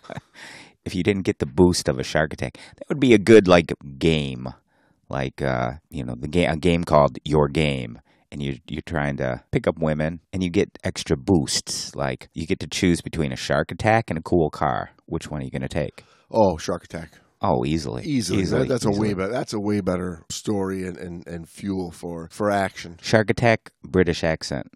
If 0.84 0.94
you 0.94 1.02
didn't 1.02 1.22
get 1.22 1.38
the 1.38 1.46
boost 1.46 1.88
of 1.88 1.98
a 1.98 2.02
shark 2.02 2.32
attack, 2.32 2.58
that 2.76 2.88
would 2.88 3.00
be 3.00 3.14
a 3.14 3.18
good 3.18 3.46
like 3.46 3.72
game, 3.98 4.48
like 5.08 5.40
uh, 5.40 5.74
you 5.90 6.04
know 6.04 6.14
the 6.18 6.28
game 6.28 6.50
a 6.50 6.56
game 6.56 6.84
called 6.84 7.18
Your 7.24 7.48
Game, 7.48 8.00
and 8.32 8.42
you 8.42 8.58
you're 8.68 8.82
trying 8.82 9.16
to 9.18 9.42
pick 9.52 9.66
up 9.68 9.78
women, 9.78 10.20
and 10.32 10.42
you 10.42 10.50
get 10.50 10.78
extra 10.82 11.16
boosts. 11.16 11.94
Like 11.94 12.28
you 12.34 12.46
get 12.46 12.58
to 12.60 12.66
choose 12.66 13.00
between 13.00 13.32
a 13.32 13.36
shark 13.36 13.70
attack 13.70 14.10
and 14.10 14.18
a 14.18 14.22
cool 14.22 14.50
car. 14.50 14.90
Which 15.06 15.30
one 15.30 15.40
are 15.40 15.44
you 15.44 15.50
going 15.50 15.62
to 15.62 15.68
take? 15.68 16.04
oh, 16.34 16.56
shark 16.56 16.84
attack. 16.84 17.10
Oh, 17.44 17.64
easily, 17.66 18.04
Easily. 18.04 18.44
That- 18.44 18.68
that's 18.68 18.84
a 18.84 18.90
way 18.90 19.14
better. 19.14 19.32
That's 19.32 19.52
a 19.52 19.58
way 19.60 19.80
better 19.80 20.24
story 20.30 20.86
and, 20.86 20.96
and, 20.96 21.26
and 21.26 21.48
fuel 21.48 21.90
for 21.90 22.28
for 22.30 22.50
action. 22.50 22.98
Shark 23.02 23.30
attack, 23.30 23.72
British 23.84 24.22
accent, 24.24 24.70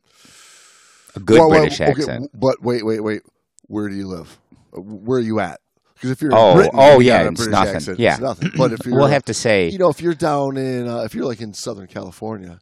a 1.14 1.20
good 1.20 1.38
Well, 1.38 1.48
well, 1.48 1.60
British 1.60 1.80
okay, 1.80 1.90
accent. 1.92 2.30
But 2.34 2.56
wait, 2.62 2.84
wait, 2.84 3.02
wait. 3.02 3.22
Where 3.68 3.88
do 3.88 3.94
you 3.94 4.06
live? 4.08 4.38
Uh, 4.76 4.80
Where 4.80 5.18
are 5.18 5.22
you 5.22 5.38
at? 5.40 5.60
Because 5.96 6.10
if 6.10 6.22
you're 6.22 6.30
Oh, 6.34 6.54
Britain, 6.54 6.70
oh, 6.74 7.00
yeah, 7.00 7.22
it's 7.28 7.36
British 7.40 7.52
nothing. 7.52 7.76
accent, 7.76 7.98
Yeah. 7.98 8.12
it's 8.12 8.20
nothing. 8.20 8.50
But 8.56 8.72
if 8.72 8.80
you're, 8.86 8.96
We'll 8.96 9.06
have 9.08 9.24
to 9.24 9.34
say 9.34 9.68
you 9.70 9.78
know, 9.78 9.88
if 9.88 10.00
you're 10.00 10.14
down 10.14 10.56
in, 10.56 10.86
uh, 10.86 11.00
if 11.04 11.14
you're 11.14 11.24
like 11.24 11.40
in 11.40 11.52
Southern 11.54 11.86
California, 11.86 12.60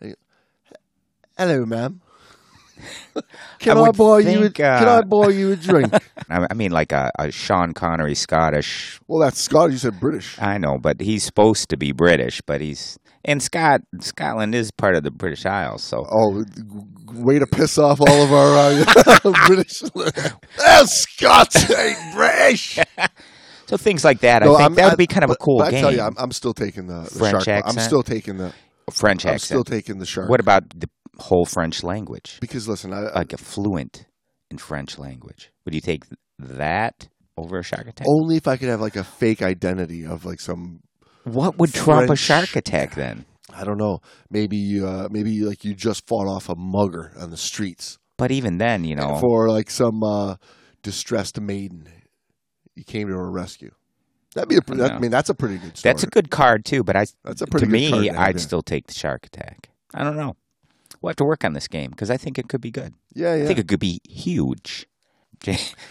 you- 0.00 0.14
hello, 1.38 1.64
ma'am. 1.66 2.00
Can 3.58 3.76
I, 3.76 3.90
buy 3.90 4.20
you? 4.20 4.38
A, 4.38 4.42
think, 4.44 4.54
can 4.54 4.64
I 4.88 4.96
uh, 4.98 5.02
buy 5.02 5.28
you 5.28 5.52
a 5.52 5.56
drink? 5.56 5.92
I 6.30 6.46
I 6.50 6.54
mean, 6.54 6.70
like 6.72 6.92
a, 6.92 7.10
a 7.18 7.30
Sean 7.30 7.74
Connery 7.74 8.14
Scottish. 8.14 8.98
well, 9.06 9.18
that's 9.20 9.38
Scottish. 9.38 9.72
You 9.74 9.78
said 9.78 10.00
British. 10.00 10.40
I 10.40 10.56
know, 10.56 10.78
but 10.78 10.98
he's 11.02 11.22
supposed 11.22 11.68
to 11.68 11.76
be 11.76 11.92
British, 11.92 12.40
but 12.40 12.62
he's 12.62 12.98
and 13.24 13.42
Scott 13.42 13.82
Scotland 14.00 14.54
is 14.54 14.70
part 14.70 14.94
of 14.94 15.02
the 15.02 15.10
British 15.10 15.44
Isles, 15.46 15.82
so 15.82 16.06
Oh, 16.10 16.44
way 17.14 17.38
to 17.38 17.46
piss 17.46 17.78
off 17.78 18.00
all 18.00 18.22
of 18.22 18.32
our 18.32 18.56
uh, 18.56 19.44
British. 19.46 19.82
oh, 20.60 20.84
Scots 20.86 21.70
ain't 21.70 22.14
British. 22.14 22.78
so 23.66 23.76
things 23.76 24.04
like 24.04 24.20
that. 24.20 24.42
No, 24.42 24.54
I 24.54 24.58
think 24.58 24.62
I'm- 24.62 24.74
that 24.74 24.84
would 24.84 24.92
I- 24.94 24.96
be 24.96 25.06
kind 25.06 25.24
of 25.24 25.30
a 25.30 25.36
cool 25.36 25.62
I 25.62 25.70
game. 25.70 25.80
tell 25.82 25.92
you, 25.94 26.00
I'm, 26.00 26.14
I'm 26.18 26.32
still 26.32 26.54
taking 26.54 26.86
the, 26.86 27.02
the 27.02 27.10
French 27.18 27.44
shark. 27.44 27.64
I'm 27.66 27.78
still 27.78 28.02
taking 28.02 28.36
the. 28.38 28.52
French 28.90 29.24
I'm 29.24 29.34
accent. 29.34 29.42
still 29.46 29.62
taking 29.64 29.98
the 29.98 30.06
shark. 30.06 30.28
what 30.28 30.40
about 30.40 30.68
the 30.70 30.88
whole 31.18 31.44
French 31.44 31.84
language? 31.84 32.38
Because 32.40 32.66
listen, 32.66 32.92
I, 32.92 33.02
Like 33.14 33.32
a 33.32 33.36
fluent 33.36 34.06
in 34.50 34.58
French 34.58 34.98
language. 34.98 35.52
Would 35.64 35.74
you 35.76 35.80
take 35.80 36.02
that 36.40 37.08
over 37.36 37.58
a 37.58 37.62
shark 37.62 37.86
attack? 37.86 38.06
only 38.08 38.36
if 38.36 38.48
I 38.48 38.56
could 38.56 38.68
have 38.68 38.80
like 38.80 38.96
a 38.96 39.04
fake 39.04 39.42
identity 39.42 40.04
of 40.04 40.24
like 40.24 40.40
some. 40.40 40.80
What 41.32 41.58
would 41.58 41.72
trump 41.72 42.10
a 42.10 42.16
shark 42.16 42.56
attack 42.56 42.94
then? 42.94 43.24
I 43.54 43.64
don't 43.64 43.78
know. 43.78 44.00
Maybe 44.30 44.82
uh, 44.82 45.08
maybe 45.10 45.40
like 45.42 45.64
you 45.64 45.74
just 45.74 46.06
fought 46.06 46.26
off 46.28 46.48
a 46.48 46.54
mugger 46.54 47.12
on 47.18 47.30
the 47.30 47.36
streets 47.36 47.98
But 48.16 48.30
even 48.30 48.58
then, 48.58 48.84
you 48.84 48.94
know, 48.94 49.18
for 49.18 49.48
like 49.50 49.70
some 49.70 50.02
uh, 50.02 50.36
distressed 50.82 51.40
maiden. 51.40 51.88
You 52.76 52.84
came 52.84 53.08
to 53.08 53.14
her 53.14 53.30
rescue. 53.30 53.72
That'd 54.34 54.48
be 54.48 54.56
a. 54.56 54.62
pre- 54.62 54.76
That, 54.76 54.92
I 54.92 54.98
mean, 55.00 55.10
that's 55.10 55.28
a 55.28 55.34
pretty 55.34 55.58
good 55.58 55.76
story. 55.76 55.92
that's 55.92 56.04
a 56.04 56.06
good 56.06 56.30
card 56.30 56.64
too. 56.64 56.84
But 56.84 56.96
I, 56.96 57.06
That's 57.24 57.42
a 57.42 57.46
pretty 57.46 57.66
to 57.66 57.72
me, 57.72 58.08
to 58.08 58.18
I'd 58.20 58.40
still 58.40 58.62
take 58.62 58.86
the 58.86 58.94
shark 58.94 59.26
attack. 59.26 59.68
I 59.92 60.04
don't 60.04 60.16
know. 60.16 60.36
We'll 61.02 61.10
have 61.10 61.16
to 61.16 61.24
work 61.24 61.44
on 61.44 61.52
this 61.52 61.66
game 61.66 61.90
because 61.90 62.10
I 62.10 62.16
think 62.16 62.38
it 62.38 62.48
could 62.48 62.60
be 62.60 62.70
good. 62.70 62.94
yeah, 63.12 63.34
yeah. 63.34 63.44
I 63.44 63.46
think 63.48 63.58
it 63.58 63.68
could 63.68 63.80
be 63.80 64.00
huge. 64.08 64.86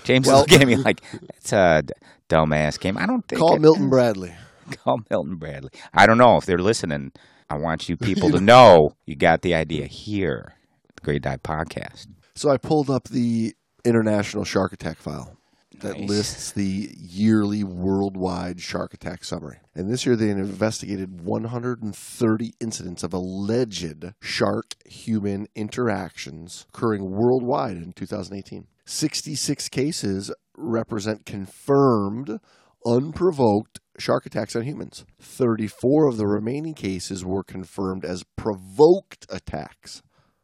James 0.03 0.25
Well- 0.27 0.43
is 0.45 0.51
looking 0.51 0.61
at 0.61 0.67
me 0.67 0.75
like 0.87 1.01
it's 1.35 1.51
a 1.51 1.83
dumbass 2.29 2.79
game. 2.79 2.97
I 2.97 3.05
don't 3.05 3.27
think 3.27 3.39
Call 3.39 3.55
it- 3.55 3.59
Milton 3.61 3.89
Bradley. 3.89 4.33
Call 4.83 4.99
Milton 5.09 5.35
Bradley. 5.37 5.71
I 5.93 6.05
don't 6.05 6.17
know 6.17 6.37
if 6.37 6.45
they're 6.45 6.57
listening. 6.59 7.11
I 7.49 7.57
want 7.57 7.89
you 7.89 7.97
people 7.97 8.29
to 8.31 8.39
know 8.41 8.91
you 9.05 9.15
got 9.15 9.41
the 9.41 9.55
idea 9.55 9.85
here. 9.87 10.53
The 10.95 11.01
Great 11.01 11.21
Dive 11.23 11.43
Podcast. 11.43 12.07
So 12.35 12.49
I 12.49 12.57
pulled 12.57 12.89
up 12.89 13.05
the 13.09 13.53
international 13.85 14.43
shark 14.43 14.71
attack 14.73 14.97
file 14.97 15.35
that 15.79 15.97
Nice. 15.97 16.09
lists 16.09 16.51
the 16.51 16.89
yearly 16.97 17.63
worldwide 17.63 18.59
shark 18.59 18.93
attack 18.93 19.23
summary. 19.23 19.59
And 19.75 19.89
this 19.89 20.05
year 20.05 20.15
they 20.15 20.29
investigated 20.29 21.21
130 21.21 22.53
incidents 22.59 23.03
of 23.03 23.13
alleged 23.13 24.13
shark 24.21 24.75
human 24.85 25.47
interactions 25.55 26.65
occurring 26.73 27.09
worldwide 27.11 27.77
in 27.77 27.93
2018. 27.93 28.67
66 28.85 29.69
cases 29.69 30.31
represent 30.57 31.25
confirmed, 31.25 32.39
unprovoked 32.85 33.79
shark 33.97 34.25
attacks 34.25 34.55
on 34.55 34.63
humans. 34.63 35.05
34 35.21 36.07
of 36.07 36.17
the 36.17 36.27
remaining 36.27 36.73
cases 36.73 37.25
were 37.25 37.43
confirmed 37.43 38.05
as 38.05 38.23
provoked 38.37 39.25
attacks 39.29 40.01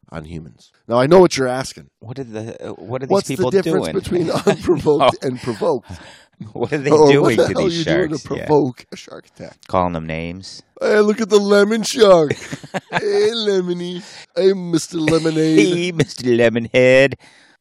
on 0.10 0.26
humans. 0.26 0.72
Now 0.88 0.98
I 1.00 1.08
know 1.08 1.20
what 1.20 1.36
you're 1.38 1.48
asking. 1.48 1.88
What 2.00 2.20
are 2.20 2.24
the 2.24 2.70
uh, 2.70 2.74
What 2.74 3.02
are 3.02 3.06
these 3.08 3.12
What's 3.12 3.28
people 3.28 3.50
the 3.52 3.62
difference 3.62 3.86
doing? 3.88 3.96
between 3.96 4.30
unprovoked 4.46 5.24
and 5.24 5.40
provoked? 5.40 5.90
what 6.54 6.72
are 6.74 6.78
they 6.78 6.92
Or 6.92 7.08
doing 7.08 7.38
what 7.38 7.48
the 7.48 7.54
to 7.54 7.54
hell 7.60 7.64
these 7.70 7.84
sharks? 7.84 8.08
doing 8.10 8.20
to 8.20 8.36
Yeah. 8.36 8.46
provoke 8.46 8.86
a 8.92 8.96
shark 8.96 9.28
attack? 9.28 9.58
Calling 9.68 9.94
them 9.94 10.06
names. 10.06 10.62
Hey, 10.82 11.00
look 11.00 11.22
at 11.22 11.30
the 11.30 11.40
lemon 11.40 11.84
shark. 11.84 12.34
hey, 12.92 13.32
Lemony. 13.48 14.04
Hey, 14.36 14.52
Mr. 14.52 15.00
Lemonade. 15.00 15.58
Hey, 15.60 15.92
Mr. 15.92 16.38
Lemonhead. 16.38 17.14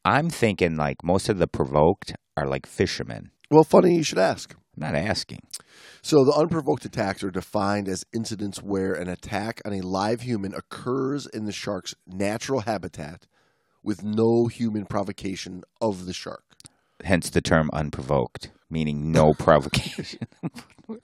I'm 0.05 0.29
thinking 0.29 0.77
like 0.77 1.03
most 1.03 1.29
of 1.29 1.39
the 1.39 1.47
provoked 1.47 2.15
are 2.37 2.47
like 2.47 2.67
fishermen. 2.67 3.31
well, 3.51 3.65
funny 3.65 3.95
you 3.97 4.03
should 4.03 4.19
ask. 4.19 4.55
I'm 4.77 4.93
not 4.93 4.95
asking. 4.95 5.41
So, 6.03 6.25
the 6.25 6.33
unprovoked 6.33 6.85
attacks 6.85 7.23
are 7.23 7.31
defined 7.31 7.89
as 7.89 8.05
incidents 8.13 8.63
where 8.63 8.93
an 8.93 9.09
attack 9.09 9.63
on 9.65 9.73
a 9.73 9.81
live 9.81 10.23
human 10.23 10.55
occurs 10.55 11.27
in 11.27 11.45
the 11.45 11.53
shark's 11.53 11.95
natural 12.07 12.61
habitat 12.61 13.27
with 13.83 14.03
no 14.03 14.47
human 14.47 14.87
provocation 14.87 15.63
of 15.81 16.07
the 16.07 16.13
shark. 16.13 16.45
Hence 17.05 17.31
the 17.31 17.41
term 17.41 17.71
unprovoked, 17.73 18.51
meaning 18.71 19.13
no 19.13 19.33
provocation. 19.39 20.27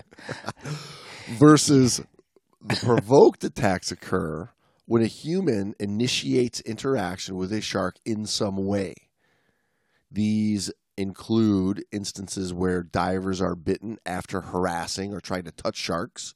versus 1.29 2.03
the 2.61 2.77
provoked 2.77 3.45
attacks 3.45 3.91
occur 3.93 4.51
when 4.87 5.03
a 5.03 5.07
human 5.07 5.75
initiates 5.79 6.61
interaction 6.63 7.37
with 7.37 7.53
a 7.53 7.61
shark 7.61 7.97
in 8.05 8.27
some 8.27 8.57
way. 8.57 8.95
These 10.11 10.73
include 11.01 11.83
instances 11.91 12.53
where 12.53 12.83
divers 12.83 13.41
are 13.41 13.57
bitten 13.57 13.99
after 14.05 14.43
harassing 14.43 15.15
or 15.15 15.21
trying 15.21 15.45
to 15.45 15.51
touch 15.51 15.77
sharks, 15.77 16.35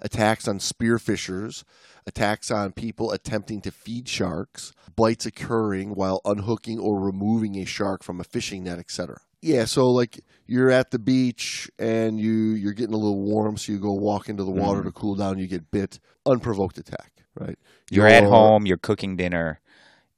attacks 0.00 0.46
on 0.46 0.58
spearfishers, 0.58 1.64
attacks 2.06 2.50
on 2.50 2.72
people 2.72 3.10
attempting 3.10 3.62
to 3.62 3.70
feed 3.70 4.06
sharks, 4.06 4.72
bites 4.94 5.24
occurring 5.24 5.94
while 5.94 6.20
unhooking 6.26 6.78
or 6.78 7.00
removing 7.00 7.56
a 7.56 7.64
shark 7.64 8.04
from 8.04 8.20
a 8.20 8.24
fishing 8.24 8.64
net, 8.64 8.78
etc. 8.78 9.16
Yeah, 9.40 9.64
so 9.64 9.90
like 9.90 10.20
you're 10.46 10.70
at 10.70 10.90
the 10.90 10.98
beach 10.98 11.70
and 11.78 12.20
you 12.20 12.32
you're 12.32 12.72
getting 12.72 12.94
a 12.94 12.98
little 12.98 13.22
warm, 13.22 13.56
so 13.56 13.72
you 13.72 13.78
go 13.78 13.92
walk 13.92 14.28
into 14.28 14.44
the 14.44 14.50
mm-hmm. 14.50 14.60
water 14.60 14.82
to 14.84 14.92
cool 14.92 15.14
down. 15.14 15.38
You 15.38 15.46
get 15.46 15.70
bit, 15.70 16.00
unprovoked 16.26 16.78
attack, 16.78 17.12
right? 17.34 17.58
You're 17.90 18.08
at 18.08 18.24
home, 18.24 18.66
you're 18.66 18.78
cooking 18.78 19.16
dinner, 19.16 19.60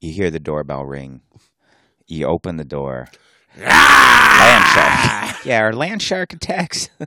you 0.00 0.12
hear 0.12 0.30
the 0.30 0.40
doorbell 0.40 0.84
ring, 0.84 1.22
you 2.06 2.26
open 2.26 2.56
the 2.56 2.64
door. 2.64 3.08
Land 3.64 4.64
shark. 4.74 5.44
Yeah, 5.44 5.62
are 5.62 5.72
land 5.72 6.02
shark 6.02 6.32
attacks? 6.32 6.88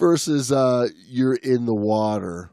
versus 0.00 0.50
uh, 0.50 0.88
you're 1.06 1.34
in 1.34 1.66
the 1.66 1.74
water 1.74 2.50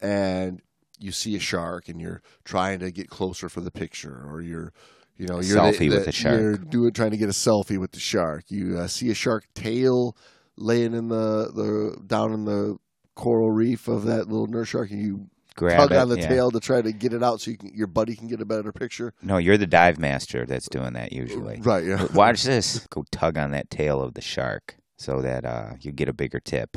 and 0.00 0.62
you 0.98 1.12
see 1.12 1.36
a 1.36 1.40
shark 1.40 1.88
and 1.88 2.00
you're 2.00 2.22
trying 2.44 2.78
to 2.78 2.90
get 2.90 3.10
closer 3.10 3.48
for 3.50 3.60
the 3.60 3.70
picture, 3.70 4.24
or 4.26 4.40
you're 4.40 4.72
you 5.18 5.26
know 5.26 5.40
you're 5.40 5.58
Selfie 5.58 5.90
with 5.90 6.06
the 6.06 6.12
shark. 6.12 6.40
You're 6.40 6.56
doing 6.56 6.92
trying 6.92 7.10
to 7.10 7.16
get 7.16 7.28
a 7.28 7.32
selfie 7.32 7.78
with 7.78 7.92
the 7.92 8.00
shark. 8.00 8.44
You 8.48 8.78
uh, 8.78 8.86
see 8.86 9.10
a 9.10 9.14
shark 9.14 9.46
tail 9.54 10.16
laying 10.56 10.94
in 10.94 11.08
the, 11.08 11.50
the 11.52 12.00
down 12.06 12.32
in 12.32 12.44
the 12.44 12.78
coral 13.14 13.50
reef 13.50 13.88
of 13.88 14.04
that 14.04 14.28
little 14.28 14.46
nurse 14.46 14.68
shark, 14.68 14.90
and 14.90 15.00
you 15.00 15.26
Grab 15.56 15.78
tug 15.78 15.92
it. 15.92 15.96
on 15.96 16.08
the 16.08 16.18
yeah. 16.18 16.28
tail 16.28 16.50
to 16.50 16.60
try 16.60 16.82
to 16.82 16.92
get 16.92 17.12
it 17.12 17.22
out 17.22 17.40
so 17.40 17.50
you 17.50 17.56
can, 17.56 17.70
your 17.74 17.86
buddy 17.86 18.16
can 18.16 18.28
get 18.28 18.40
a 18.40 18.44
better 18.44 18.72
picture. 18.72 19.12
No, 19.22 19.36
you're 19.36 19.58
the 19.58 19.66
dive 19.66 19.98
master 19.98 20.46
that's 20.46 20.68
doing 20.68 20.94
that 20.94 21.12
usually. 21.12 21.60
Right. 21.60 21.84
Yeah. 21.84 22.06
Watch 22.12 22.42
this. 22.42 22.86
Go 22.90 23.04
tug 23.10 23.38
on 23.38 23.52
that 23.52 23.70
tail 23.70 24.00
of 24.02 24.14
the 24.14 24.20
shark 24.20 24.76
so 24.96 25.20
that 25.22 25.44
uh, 25.44 25.74
you 25.80 25.92
get 25.92 26.08
a 26.08 26.12
bigger 26.12 26.40
tip. 26.40 26.76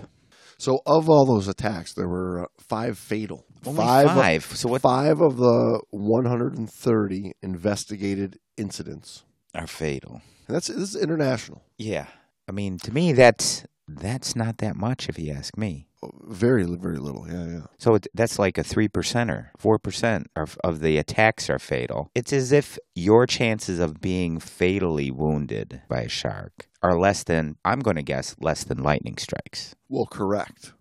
So 0.60 0.82
of 0.86 1.10
all 1.10 1.26
those 1.26 1.48
attacks, 1.48 1.94
there 1.94 2.08
were 2.08 2.44
uh, 2.44 2.48
five 2.60 2.98
fatal. 2.98 3.46
Only 3.66 3.80
five, 3.80 4.08
five. 4.08 4.44
So 4.44 4.70
what 4.70 4.82
Five 4.82 5.22
of 5.22 5.38
the 5.38 5.82
130 5.92 7.34
investigated 7.42 8.40
incidents, 8.56 9.24
are 9.54 9.68
fatal? 9.68 10.22
and 10.48 10.56
that's 10.56 10.68
this 10.68 10.96
is 10.96 10.96
international. 10.96 11.64
Yeah. 11.78 12.08
I 12.48 12.52
mean, 12.54 12.78
to 12.80 12.94
me, 12.94 13.14
that's 13.14 13.66
that's 13.88 14.36
not 14.36 14.60
that 14.60 14.76
much, 14.76 15.10
if 15.10 15.20
you 15.20 15.34
ask 15.34 15.58
me. 15.58 15.87
Very, 16.28 16.64
very 16.66 16.98
little. 17.00 17.26
Yeah, 17.28 17.46
yeah. 17.48 17.62
So 17.80 17.96
it, 17.96 18.08
that's 18.14 18.38
like 18.38 18.58
a 18.60 18.64
three 18.64 18.88
percenter, 18.88 19.48
four 19.58 19.80
percent 19.80 20.28
of 20.36 20.58
of 20.64 20.80
the 20.80 20.98
attacks 20.98 21.50
are 21.50 21.58
fatal. 21.60 22.12
It's 22.14 22.32
as 22.32 22.52
if 22.52 22.78
your 22.94 23.26
chances 23.26 23.80
of 23.80 24.00
being 24.00 24.40
fatally 24.40 25.10
wounded 25.10 25.82
by 25.90 26.02
a 26.02 26.10
shark 26.10 26.68
are 26.84 27.00
less 27.00 27.24
than 27.24 27.56
I'm 27.66 27.80
going 27.80 27.96
to 27.96 28.04
guess 28.04 28.36
less 28.40 28.64
than 28.64 28.84
lightning 28.84 29.18
strikes. 29.18 29.74
Well, 29.90 30.06
correct. 30.06 30.74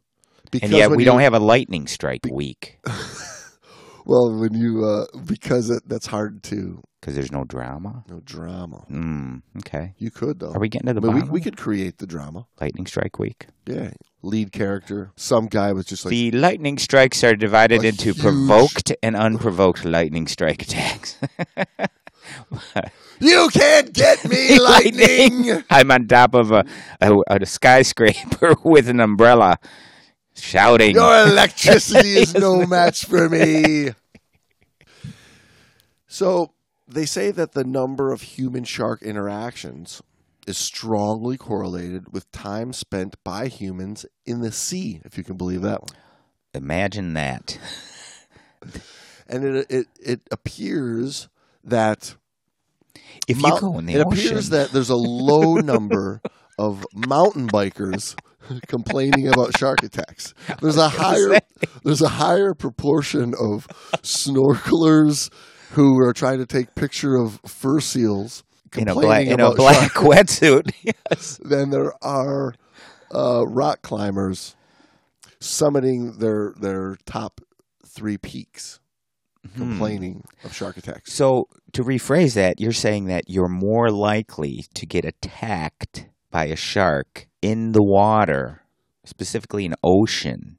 and 0.63 0.71
yet 0.71 0.91
we 0.91 0.99
you- 1.05 1.07
don't 1.07 1.21
have 1.21 1.35
a 1.35 1.41
lightning 1.41 1.87
strike 1.87 2.27
week 2.31 2.79
Well, 4.05 4.39
when 4.39 4.55
you 4.55 4.85
uh, 4.85 5.07
because 5.25 5.69
it, 5.71 5.83
that's 5.89 6.07
hard 6.07 6.45
to 6.45 6.81
because 7.01 7.15
there's 7.17 7.33
no 7.33 7.43
drama. 7.45 8.05
no 8.09 8.21
drama. 8.21 8.85
Mm, 8.91 9.43
okay. 9.59 9.95
You 9.99 10.11
could 10.13 10.39
though. 10.39 10.53
Are 10.53 10.61
we 10.61 10.69
getting 10.69 10.87
to 10.87 10.95
the 10.95 11.01
But 11.01 11.11
we, 11.13 11.21
bottom? 11.21 11.33
we 11.33 11.41
could 11.41 11.57
create 11.57 11.99
the 11.99 12.07
drama. 12.07 12.47
lightning 12.61 12.87
strike 12.87 13.19
week. 13.19 13.47
Yeah, 13.67 13.91
lead 14.27 14.53
character. 14.53 15.11
Some 15.17 15.47
guy 15.47 15.73
was 15.73 15.87
just 15.87 16.05
like 16.05 16.11
the 16.11 16.31
lightning 16.33 16.79
strikes 16.79 17.23
are 17.25 17.35
divided 17.35 17.85
A 17.85 17.89
into 17.89 18.13
huge- 18.13 18.21
provoked 18.21 18.93
and 19.03 19.17
unprovoked 19.17 19.85
lightning 19.85 20.27
strike 20.27 20.63
attacks. 20.63 21.19
You 23.19 23.49
can't 23.51 23.93
get 23.95 24.29
me, 24.29 24.59
lightning. 24.61 25.63
I'm 25.71 25.91
on 25.91 26.07
top 26.07 26.35
of 26.35 26.51
a, 26.53 26.65
a, 27.01 27.13
a 27.29 27.47
skyscraper 27.47 28.57
with 28.65 28.89
an 28.89 29.01
umbrella, 29.01 29.59
shouting. 30.35 30.97
Your 30.97 31.27
electricity 31.27 32.17
is 32.19 32.35
no 32.35 32.67
match 32.67 33.07
for 33.07 33.29
me. 33.29 33.93
So 36.07 36.53
they 36.87 37.07
say 37.07 37.31
that 37.31 37.53
the 37.53 37.65
number 37.65 38.13
of 38.13 38.23
human 38.23 38.65
shark 38.65 39.03
interactions 39.03 40.03
is 40.47 40.57
strongly 40.57 41.37
correlated 41.37 42.13
with 42.13 42.31
time 42.33 42.73
spent 42.73 43.17
by 43.25 43.49
humans 43.49 44.07
in 44.25 44.41
the 44.41 44.53
sea, 44.53 45.01
if 45.05 45.19
you 45.19 45.25
can 45.25 45.37
believe 45.37 45.63
that 45.63 45.81
one. 45.83 45.99
Imagine 46.55 47.15
that. 47.15 47.59
And 49.29 49.45
it 49.45 49.67
it, 49.71 49.87
it 50.01 50.21
appears 50.31 51.29
that 51.65 52.15
If 53.29 53.43
you 53.43 53.61
go 53.61 53.79
in 53.79 53.87
the 53.87 53.95
it 53.95 54.07
ocean, 54.07 54.27
appears 54.27 54.51
that 54.51 54.71
there's 54.71 54.89
a 54.91 54.97
low 54.97 55.55
number 55.57 56.21
of 56.59 56.85
mountain 56.95 57.49
bikers 57.49 58.15
complaining 58.69 59.29
about 59.29 59.59
shark 59.59 59.83
attacks. 59.83 60.33
There's 60.61 60.77
a 60.77 60.89
higher 60.89 61.41
there's 61.85 62.03
a 62.03 62.09
higher 62.09 62.55
proportion 62.55 63.35
of 63.35 63.67
snorkelers 64.03 65.31
who 65.73 65.99
are 65.99 66.13
trying 66.13 66.39
to 66.39 66.47
take 66.47 66.75
picture 66.75 67.17
of 67.17 67.41
fur 67.47 67.81
seals 67.81 68.45
in 68.77 68.89
a 68.89 68.93
complaining 68.93 69.37
black 69.37 69.39
in 69.39 69.41
a 69.41 69.55
black 69.55 69.93
wetsuit. 69.93 70.73
yes. 70.83 71.39
than 71.43 71.71
there 71.71 71.93
are 72.03 72.55
uh, 73.15 73.47
rock 73.47 73.83
climbers 73.83 74.57
summiting 75.41 76.19
their 76.19 76.55
their 76.59 76.97
top 77.07 77.41
three 77.87 78.19
peaks 78.19 78.81
Hmm. 79.55 79.61
complaining 79.61 80.25
of 80.45 80.55
shark 80.55 80.77
attacks. 80.77 81.13
So 81.13 81.49
to 81.73 81.83
rephrase 81.85 82.35
that, 82.35 82.61
you're 82.61 82.73
saying 82.73 83.07
that 83.07 83.25
you're 83.29 83.49
more 83.49 83.91
likely 83.91 84.65
to 84.75 84.87
get 84.87 85.05
attacked 85.05 86.07
by 86.31 86.47
a 86.47 86.57
shark 86.57 87.29
in 87.43 87.73
the 87.73 87.83
water, 87.83 88.63
specifically 89.05 89.67
an 89.67 89.75
ocean, 89.85 90.59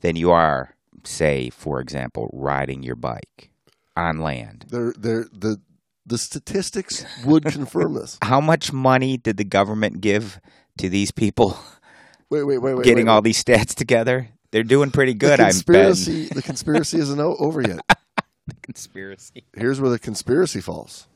than 0.00 0.16
you 0.16 0.30
are, 0.30 0.76
say, 1.04 1.50
for 1.50 1.80
example, 1.80 2.28
riding 2.32 2.82
your 2.82 2.96
bike 2.96 3.50
on 3.96 4.18
land. 4.18 4.66
They're, 4.68 4.94
they're, 4.96 5.26
the 5.32 5.60
the 6.06 6.18
statistics 6.18 7.04
would 7.24 7.44
confirm 7.44 7.94
this. 7.94 8.18
How 8.22 8.40
much 8.40 8.72
money 8.72 9.16
did 9.16 9.36
the 9.36 9.44
government 9.44 10.00
give 10.00 10.40
to 10.78 10.88
these 10.88 11.10
people 11.10 11.58
Wait, 12.30 12.44
wait, 12.44 12.58
wait, 12.58 12.74
wait. 12.74 12.84
getting 12.84 13.06
wait, 13.06 13.12
all 13.12 13.22
these 13.22 13.42
stats 13.42 13.74
together? 13.74 14.28
They're 14.50 14.62
doing 14.62 14.90
pretty 14.90 15.14
good, 15.14 15.38
the 15.38 15.44
conspiracy, 15.44 16.28
the 16.28 16.42
conspiracy 16.42 16.98
isn't 16.98 17.20
over 17.20 17.60
yet. 17.60 17.80
the 18.46 18.54
Conspiracy. 18.62 19.44
Here's 19.56 19.80
where 19.80 19.90
the 19.90 19.98
conspiracy 19.98 20.60
falls. 20.60 21.08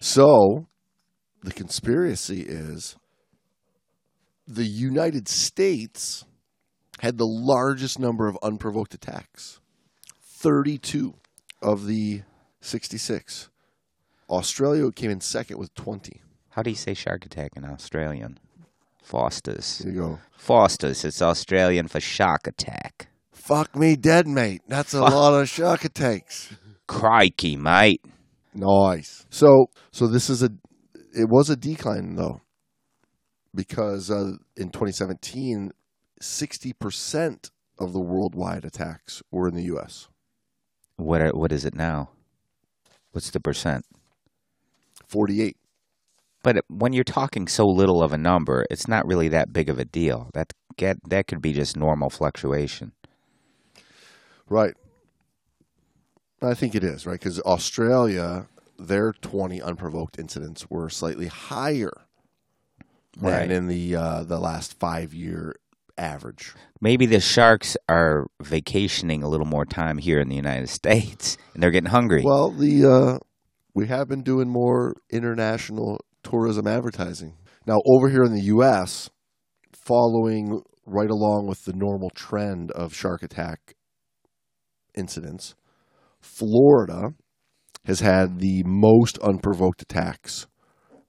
So, 0.00 0.66
the 1.42 1.52
conspiracy 1.52 2.42
is 2.42 2.96
the 4.46 4.64
United 4.64 5.28
States 5.28 6.24
had 7.00 7.18
the 7.18 7.26
largest 7.26 7.98
number 7.98 8.28
of 8.28 8.38
unprovoked 8.42 8.94
attacks 8.94 9.60
32 10.22 11.14
of 11.62 11.86
the 11.86 12.22
66. 12.60 13.48
Australia 14.28 14.90
came 14.92 15.10
in 15.10 15.20
second 15.20 15.58
with 15.58 15.74
20. 15.74 16.20
How 16.50 16.62
do 16.62 16.70
you 16.70 16.76
say 16.76 16.94
shark 16.94 17.24
attack 17.26 17.52
in 17.56 17.64
Australian? 17.64 18.38
Fosters. 19.02 19.78
There 19.78 19.92
you 19.92 20.00
go. 20.00 20.18
Fosters. 20.36 21.04
It's 21.04 21.22
Australian 21.22 21.86
for 21.88 22.00
shark 22.00 22.46
attack. 22.46 23.08
Fuck 23.30 23.76
me 23.76 23.94
dead, 23.94 24.26
mate. 24.26 24.62
That's 24.66 24.92
a 24.94 25.00
lot 25.00 25.40
of 25.40 25.48
shark 25.48 25.84
attacks. 25.84 26.52
Crikey, 26.88 27.56
mate. 27.56 28.04
Nice. 28.54 29.26
So, 29.30 29.66
so 29.92 30.06
this 30.06 30.28
is 30.28 30.42
a, 30.42 30.50
it 31.14 31.28
was 31.28 31.50
a 31.50 31.56
decline 31.56 32.16
though, 32.16 32.40
because 33.54 34.10
uh, 34.10 34.32
in 34.56 34.70
2017, 34.70 35.70
60% 36.20 37.50
of 37.78 37.92
the 37.92 38.00
worldwide 38.00 38.64
attacks 38.64 39.22
were 39.30 39.46
in 39.48 39.54
the 39.54 39.64
U.S. 39.64 40.08
What 40.96 41.20
are, 41.20 41.30
what 41.30 41.52
is 41.52 41.64
it 41.64 41.74
now? 41.74 42.10
What's 43.12 43.30
the 43.30 43.40
percent? 43.40 43.84
48. 45.08 45.56
But 46.42 46.64
when 46.68 46.92
you're 46.92 47.04
talking 47.04 47.48
so 47.48 47.64
little 47.64 48.02
of 48.02 48.12
a 48.12 48.18
number, 48.18 48.64
it's 48.70 48.86
not 48.86 49.06
really 49.06 49.28
that 49.28 49.52
big 49.52 49.68
of 49.68 49.78
a 49.78 49.84
deal. 49.84 50.30
That 50.34 50.52
get 50.76 50.96
that 51.08 51.26
could 51.26 51.42
be 51.42 51.52
just 51.52 51.76
normal 51.76 52.10
fluctuation. 52.10 52.92
Right. 54.48 54.74
I 56.42 56.54
think 56.54 56.74
it 56.74 56.84
is, 56.84 57.06
right? 57.06 57.18
Because 57.18 57.40
Australia, 57.40 58.46
their 58.78 59.12
20 59.12 59.60
unprovoked 59.62 60.18
incidents 60.18 60.70
were 60.70 60.88
slightly 60.88 61.26
higher 61.26 61.92
than 63.18 63.32
Right. 63.32 63.50
in 63.50 63.66
the 63.66 63.96
uh, 63.96 64.22
the 64.24 64.38
last 64.38 64.78
five 64.78 65.14
year 65.14 65.56
average. 65.98 66.52
Maybe 66.80 67.06
the 67.06 67.20
sharks 67.20 67.76
are 67.88 68.26
vacationing 68.42 69.22
a 69.22 69.28
little 69.28 69.46
more 69.46 69.64
time 69.64 69.96
here 69.98 70.20
in 70.20 70.28
the 70.28 70.36
United 70.36 70.68
States, 70.68 71.38
and 71.54 71.62
they're 71.62 71.70
getting 71.70 71.90
hungry. 71.90 72.22
Well, 72.22 72.50
the 72.50 72.84
uh, 72.84 73.18
we 73.76 73.86
have 73.88 74.08
been 74.08 74.22
doing 74.22 74.48
more 74.48 74.96
international 75.10 76.00
tourism 76.22 76.66
advertising 76.66 77.36
now 77.66 77.78
over 77.84 78.08
here 78.08 78.24
in 78.24 78.32
the 78.32 78.44
U.S. 78.44 79.10
Following 79.74 80.62
right 80.86 81.10
along 81.10 81.46
with 81.46 81.66
the 81.66 81.74
normal 81.74 82.08
trend 82.08 82.70
of 82.72 82.94
shark 82.94 83.22
attack 83.22 83.76
incidents, 84.96 85.54
Florida 86.20 87.10
has 87.84 88.00
had 88.00 88.38
the 88.40 88.62
most 88.64 89.18
unprovoked 89.18 89.82
attacks, 89.82 90.46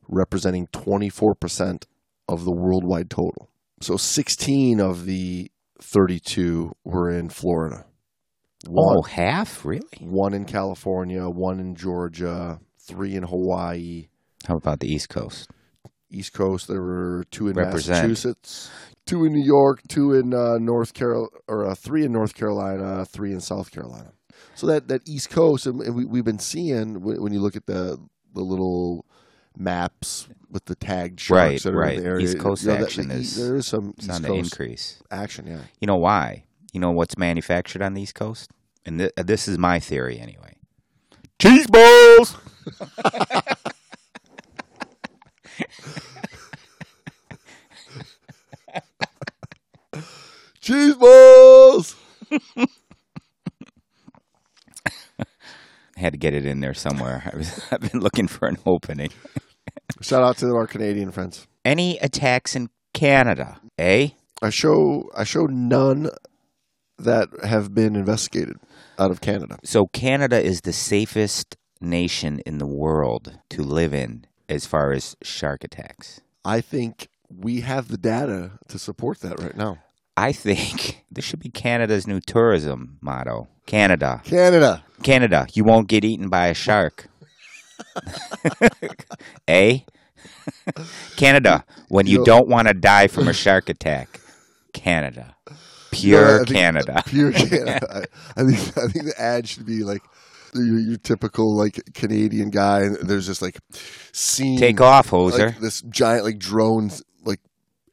representing 0.09 0.67
twenty 0.73 1.09
four 1.09 1.35
percent 1.35 1.87
of 2.27 2.43
the 2.43 2.51
worldwide 2.51 3.09
total. 3.09 3.49
So 3.79 3.95
sixteen 3.95 4.81
of 4.81 5.05
the 5.05 5.49
thirty 5.81 6.19
two 6.19 6.73
were 6.83 7.09
in 7.09 7.29
Florida. 7.29 7.85
One, 8.65 8.97
oh, 8.97 9.01
half 9.03 9.63
really? 9.65 9.85
one 10.01 10.33
in 10.33 10.45
California, 10.45 11.23
one 11.29 11.59
in 11.59 11.75
Georgia, 11.75 12.59
three 12.79 13.15
in 13.15 13.23
Hawaii, 13.23 14.07
How 14.47 14.55
about 14.57 14.79
the 14.79 14.91
East 14.91 15.09
Coast? 15.09 15.49
East 16.09 16.33
Coast. 16.33 16.67
There 16.67 16.81
were 16.81 17.23
two 17.31 17.49
in 17.49 17.55
Represent. 17.55 18.07
Massachusetts, 18.09 18.71
two 19.05 19.25
in 19.25 19.33
New 19.33 19.45
York, 19.45 19.81
two 19.87 20.13
in 20.13 20.33
uh, 20.33 20.57
North 20.59 20.93
Carolina, 20.93 21.27
or 21.47 21.67
uh, 21.69 21.75
three 21.75 22.03
in 22.05 22.11
North 22.11 22.33
Carolina, 22.33 23.05
three 23.05 23.31
in 23.31 23.39
South 23.41 23.71
Carolina. 23.71 24.11
So 24.55 24.67
that 24.67 24.87
that 24.87 25.01
East 25.07 25.29
Coast, 25.29 25.65
and, 25.67 25.81
and 25.81 25.95
we, 25.95 26.05
we've 26.05 26.25
been 26.25 26.39
seeing 26.39 27.01
when, 27.01 27.21
when 27.21 27.33
you 27.33 27.39
look 27.39 27.55
at 27.55 27.65
the 27.67 27.97
the 28.33 28.41
little 28.41 29.05
maps 29.57 30.27
with 30.49 30.65
the 30.65 30.75
tagged 30.75 31.19
sharks 31.19 31.31
Right, 31.41 31.61
that 31.63 31.73
are 31.73 31.77
right. 31.77 31.97
in 31.97 32.03
the 32.03 32.09
area. 32.09 32.25
East 32.25 32.39
Coast 32.39 32.63
you 32.63 32.69
know, 32.69 32.75
that- 32.77 32.83
action 32.83 33.07
the- 33.09 33.15
is- 33.15 33.35
there 33.35 33.55
is 33.55 33.67
some 33.67 33.93
East 33.99 34.09
on 34.09 34.21
the 34.23 34.33
increase. 34.33 35.01
action. 35.11 35.45
Yeah, 35.47 35.61
You 35.79 35.87
know 35.87 35.97
why? 35.97 36.45
You 36.73 36.79
know 36.79 36.91
what's 36.91 37.17
manufactured 37.17 37.81
on 37.81 37.93
the 37.93 38.01
East 38.01 38.15
Coast? 38.15 38.51
And 38.85 38.99
th- 38.99 39.13
this 39.17 39.47
is 39.47 39.57
my 39.57 39.79
theory 39.79 40.19
anyway. 40.19 40.55
Cheese 41.39 41.67
balls. 41.67 42.37
cheese 50.61 50.95
balls. 50.95 51.95
I 52.31 52.67
had 55.97 56.13
to 56.13 56.17
get 56.17 56.33
it 56.33 56.45
in 56.45 56.59
there 56.59 56.73
somewhere. 56.73 57.29
I 57.31 57.37
was, 57.37 57.61
I've 57.71 57.91
been 57.91 58.01
looking 58.01 58.27
for 58.27 58.47
an 58.47 58.57
opening. 58.65 59.11
Shout 60.01 60.23
out 60.23 60.37
to 60.37 60.55
our 60.55 60.67
Canadian 60.67 61.11
friends. 61.11 61.47
Any 61.63 61.97
attacks 61.99 62.55
in 62.55 62.69
Canada? 62.93 63.59
Eh? 63.77 64.09
I 64.41 64.49
show 64.49 65.09
I 65.15 65.23
show 65.23 65.45
none 65.45 66.09
that 66.97 67.29
have 67.43 67.73
been 67.73 67.95
investigated 67.95 68.57
out 68.99 69.11
of 69.11 69.21
Canada. 69.21 69.57
So 69.63 69.87
Canada 69.87 70.43
is 70.43 70.61
the 70.61 70.73
safest 70.73 71.55
nation 71.79 72.39
in 72.45 72.57
the 72.57 72.67
world 72.67 73.39
to 73.49 73.61
live 73.63 73.93
in 73.93 74.25
as 74.49 74.65
far 74.65 74.91
as 74.91 75.15
shark 75.21 75.63
attacks. 75.63 76.21
I 76.43 76.61
think 76.61 77.09
we 77.29 77.61
have 77.61 77.89
the 77.89 77.97
data 77.97 78.51
to 78.69 78.79
support 78.79 79.19
that 79.21 79.39
right 79.39 79.55
now. 79.55 79.79
I 80.15 80.31
think 80.31 81.05
this 81.11 81.25
should 81.25 81.39
be 81.39 81.49
Canada's 81.49 82.07
new 82.07 82.19
tourism 82.19 82.97
motto. 83.01 83.47
Canada. 83.65 84.21
Canada. 84.23 84.83
Canada, 85.03 85.45
you 85.53 85.63
won't 85.63 85.87
get 85.87 86.03
eaten 86.03 86.29
by 86.29 86.47
a 86.47 86.53
shark. 86.53 87.07
eh? 89.47 89.79
Canada, 91.17 91.65
when 91.89 92.07
you 92.07 92.19
Yo. 92.19 92.23
don't 92.23 92.47
want 92.47 92.67
to 92.67 92.73
die 92.73 93.07
from 93.07 93.27
a 93.27 93.33
shark 93.33 93.69
attack. 93.69 94.19
Canada. 94.73 95.35
No, 95.93 95.97
Pure 95.99 96.37
think- 96.45 96.49
Canada. 96.57 97.03
Pure 97.07 97.31
Canada. 97.33 98.07
I, 98.35 98.41
I 98.41 98.45
think 98.45 98.77
I 98.77 98.87
think 98.87 99.05
the 99.05 99.15
ad 99.17 99.47
should 99.47 99.65
be 99.65 99.83
like 99.83 100.01
your, 100.53 100.79
your 100.79 100.97
typical 100.97 101.55
like 101.55 101.79
Canadian 101.93 102.49
guy, 102.49 102.81
and 102.81 102.95
there's 103.07 103.25
just 103.27 103.41
like 103.41 103.57
scene 104.11 104.57
Take 104.59 104.81
off, 104.81 105.09
hoser. 105.09 105.47
like 105.47 105.59
this 105.59 105.81
giant 105.81 106.23
like 106.23 106.39
drone 106.39 106.89
like 107.23 107.39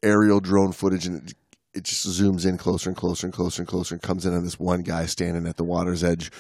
aerial 0.03 0.41
drone 0.41 0.73
footage, 0.73 1.07
and 1.07 1.29
it, 1.29 1.35
it 1.75 1.85
just 1.85 2.07
zooms 2.07 2.47
in 2.47 2.57
closer 2.57 2.89
and 2.91 2.97
closer 2.97 3.27
and 3.27 3.35
closer 3.35 3.63
and 3.63 3.69
closer, 3.69 3.95
and 3.95 4.03
comes 4.03 4.25
in 4.25 4.35
on 4.35 4.45
this 4.45 4.59
one 4.59 4.83
guy 4.83 5.07
standing 5.07 5.47
at 5.47 5.57
the 5.57 5.65
water's 5.65 6.05
edge, 6.05 6.31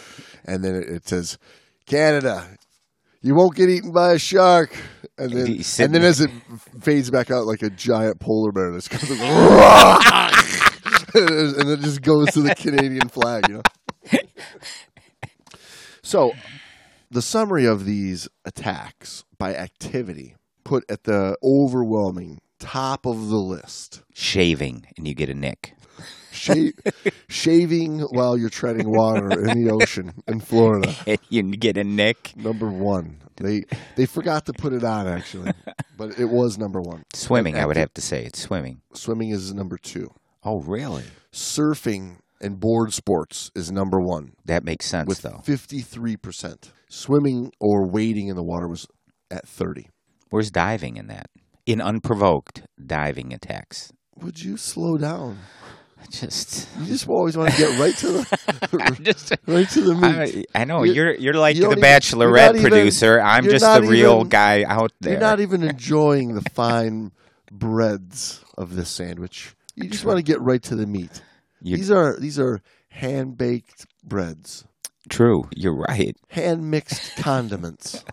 and 0.44 0.64
then 0.64 0.74
it, 0.76 0.88
it 0.88 1.08
says, 1.08 1.36
"Canada, 1.86 2.46
you 3.20 3.34
won't 3.34 3.56
get 3.56 3.68
eaten 3.68 3.92
by 3.92 4.12
a 4.12 4.18
shark." 4.18 4.74
And 5.18 5.30
then, 5.32 5.46
and 5.78 5.94
then 5.94 6.02
as 6.02 6.20
it 6.22 6.30
fades 6.80 7.10
back 7.10 7.30
out, 7.30 7.46
like 7.46 7.62
a 7.62 7.70
giant 7.70 8.18
polar 8.20 8.50
bear 8.52 8.72
that's 8.72 8.88
coming, 8.88 9.18
and 11.58 11.70
it 11.70 11.80
just 11.80 12.02
goes 12.02 12.30
to 12.32 12.42
the 12.42 12.54
Canadian 12.56 13.08
flag, 13.08 13.48
you 13.48 13.54
know. 13.54 14.18
So, 16.02 16.32
the 17.10 17.22
summary 17.22 17.66
of 17.66 17.84
these 17.84 18.28
attacks 18.44 19.24
by 19.38 19.54
activity 19.54 20.34
put 20.64 20.84
at 20.90 21.04
the 21.04 21.36
overwhelming 21.42 22.40
top 22.58 23.06
of 23.06 23.28
the 23.28 23.36
list. 23.36 24.02
Shaving, 24.12 24.86
and 24.96 25.06
you 25.06 25.14
get 25.14 25.28
a 25.28 25.34
nick. 25.34 25.74
Sha- 26.32 26.72
shaving 27.28 28.00
while 28.00 28.36
you're 28.36 28.50
treading 28.50 28.90
water 28.90 29.30
in 29.30 29.64
the 29.64 29.70
ocean 29.70 30.12
in 30.26 30.40
Florida. 30.40 30.94
You 31.28 31.42
get 31.42 31.76
a 31.76 31.84
nick. 31.84 32.32
Number 32.36 32.68
one. 32.68 33.22
They 33.36 33.64
they 33.96 34.06
forgot 34.06 34.46
to 34.46 34.52
put 34.52 34.72
it 34.72 34.84
on 34.84 35.08
actually, 35.08 35.52
but 35.96 36.18
it 36.18 36.26
was 36.26 36.56
number 36.58 36.80
one. 36.80 37.04
Swimming, 37.14 37.56
I 37.56 37.66
would 37.66 37.76
have 37.76 37.92
to 37.94 38.00
say. 38.00 38.24
It's 38.24 38.40
swimming. 38.40 38.80
Swimming 38.92 39.30
is 39.30 39.52
number 39.52 39.76
two. 39.76 40.12
Oh, 40.44 40.60
really? 40.60 41.04
Surfing 41.32 42.18
and 42.40 42.60
board 42.60 42.92
sports 42.92 43.50
is 43.54 43.70
number 43.72 44.00
one 44.00 44.32
That 44.44 44.64
makes 44.64 44.86
sense, 44.86 45.08
with 45.08 45.22
though. 45.22 45.40
fifty 45.44 45.80
three 45.80 46.16
percent. 46.16 46.72
Swimming 46.88 47.52
or 47.60 47.86
wading 47.86 48.28
in 48.28 48.36
the 48.36 48.42
water 48.42 48.68
was 48.68 48.86
at 49.30 49.46
thirty. 49.48 49.88
Where's 50.30 50.50
diving 50.50 50.96
in 50.96 51.06
that? 51.08 51.28
In 51.66 51.80
unprovoked 51.80 52.62
diving 52.84 53.32
attacks. 53.32 53.92
Would 54.16 54.42
you 54.42 54.56
slow 54.56 54.96
down? 54.98 55.38
Just, 56.10 56.68
You 56.78 56.84
just 56.86 57.08
always 57.08 57.34
want 57.34 57.50
to 57.52 57.56
get 57.56 57.78
right 57.80 57.96
to 57.96 58.08
the 58.08 58.98
just. 59.02 59.32
right 59.46 59.68
to 59.70 59.80
the 59.80 59.94
meat. 59.94 60.46
I, 60.54 60.60
I 60.60 60.64
know 60.66 60.82
You- 60.82 60.92
you're 60.92 61.14
you're 61.14 61.34
like 61.34 61.56
you 61.56 61.62
the 61.62 61.68
you're 61.70 61.76
Bachelorette 61.78 62.50
even- 62.56 62.62
producer. 62.70 63.20
I'm 63.20 63.44
just 63.44 63.64
the 63.64 63.88
real 63.88 64.16
even- 64.16 64.28
guy 64.28 64.64
out 64.64 64.92
there. 65.00 65.12
You're 65.12 65.20
not 65.20 65.40
even 65.40 65.62
enjoying 65.68 66.34
the 66.34 66.42
fine 66.50 67.12
breads 67.50 68.44
of 68.58 68.76
this 68.76 68.90
sandwich. 68.90 69.54
You 69.76 69.88
just 69.88 70.04
want 70.04 70.18
to 70.18 70.22
get 70.22 70.40
right 70.40 70.62
to 70.64 70.76
the 70.76 70.86
meat. 70.86 71.22
You- 71.60 71.76
These 71.76 71.90
are 71.90 72.18
these 72.18 72.38
are 72.38 72.60
hand 72.90 73.36
baked 73.36 73.86
breads, 74.04 74.64
True, 75.08 75.48
you're 75.54 75.76
right. 75.76 76.16
hand 76.28 76.70
mixed 76.70 77.16
condiments 77.16 78.04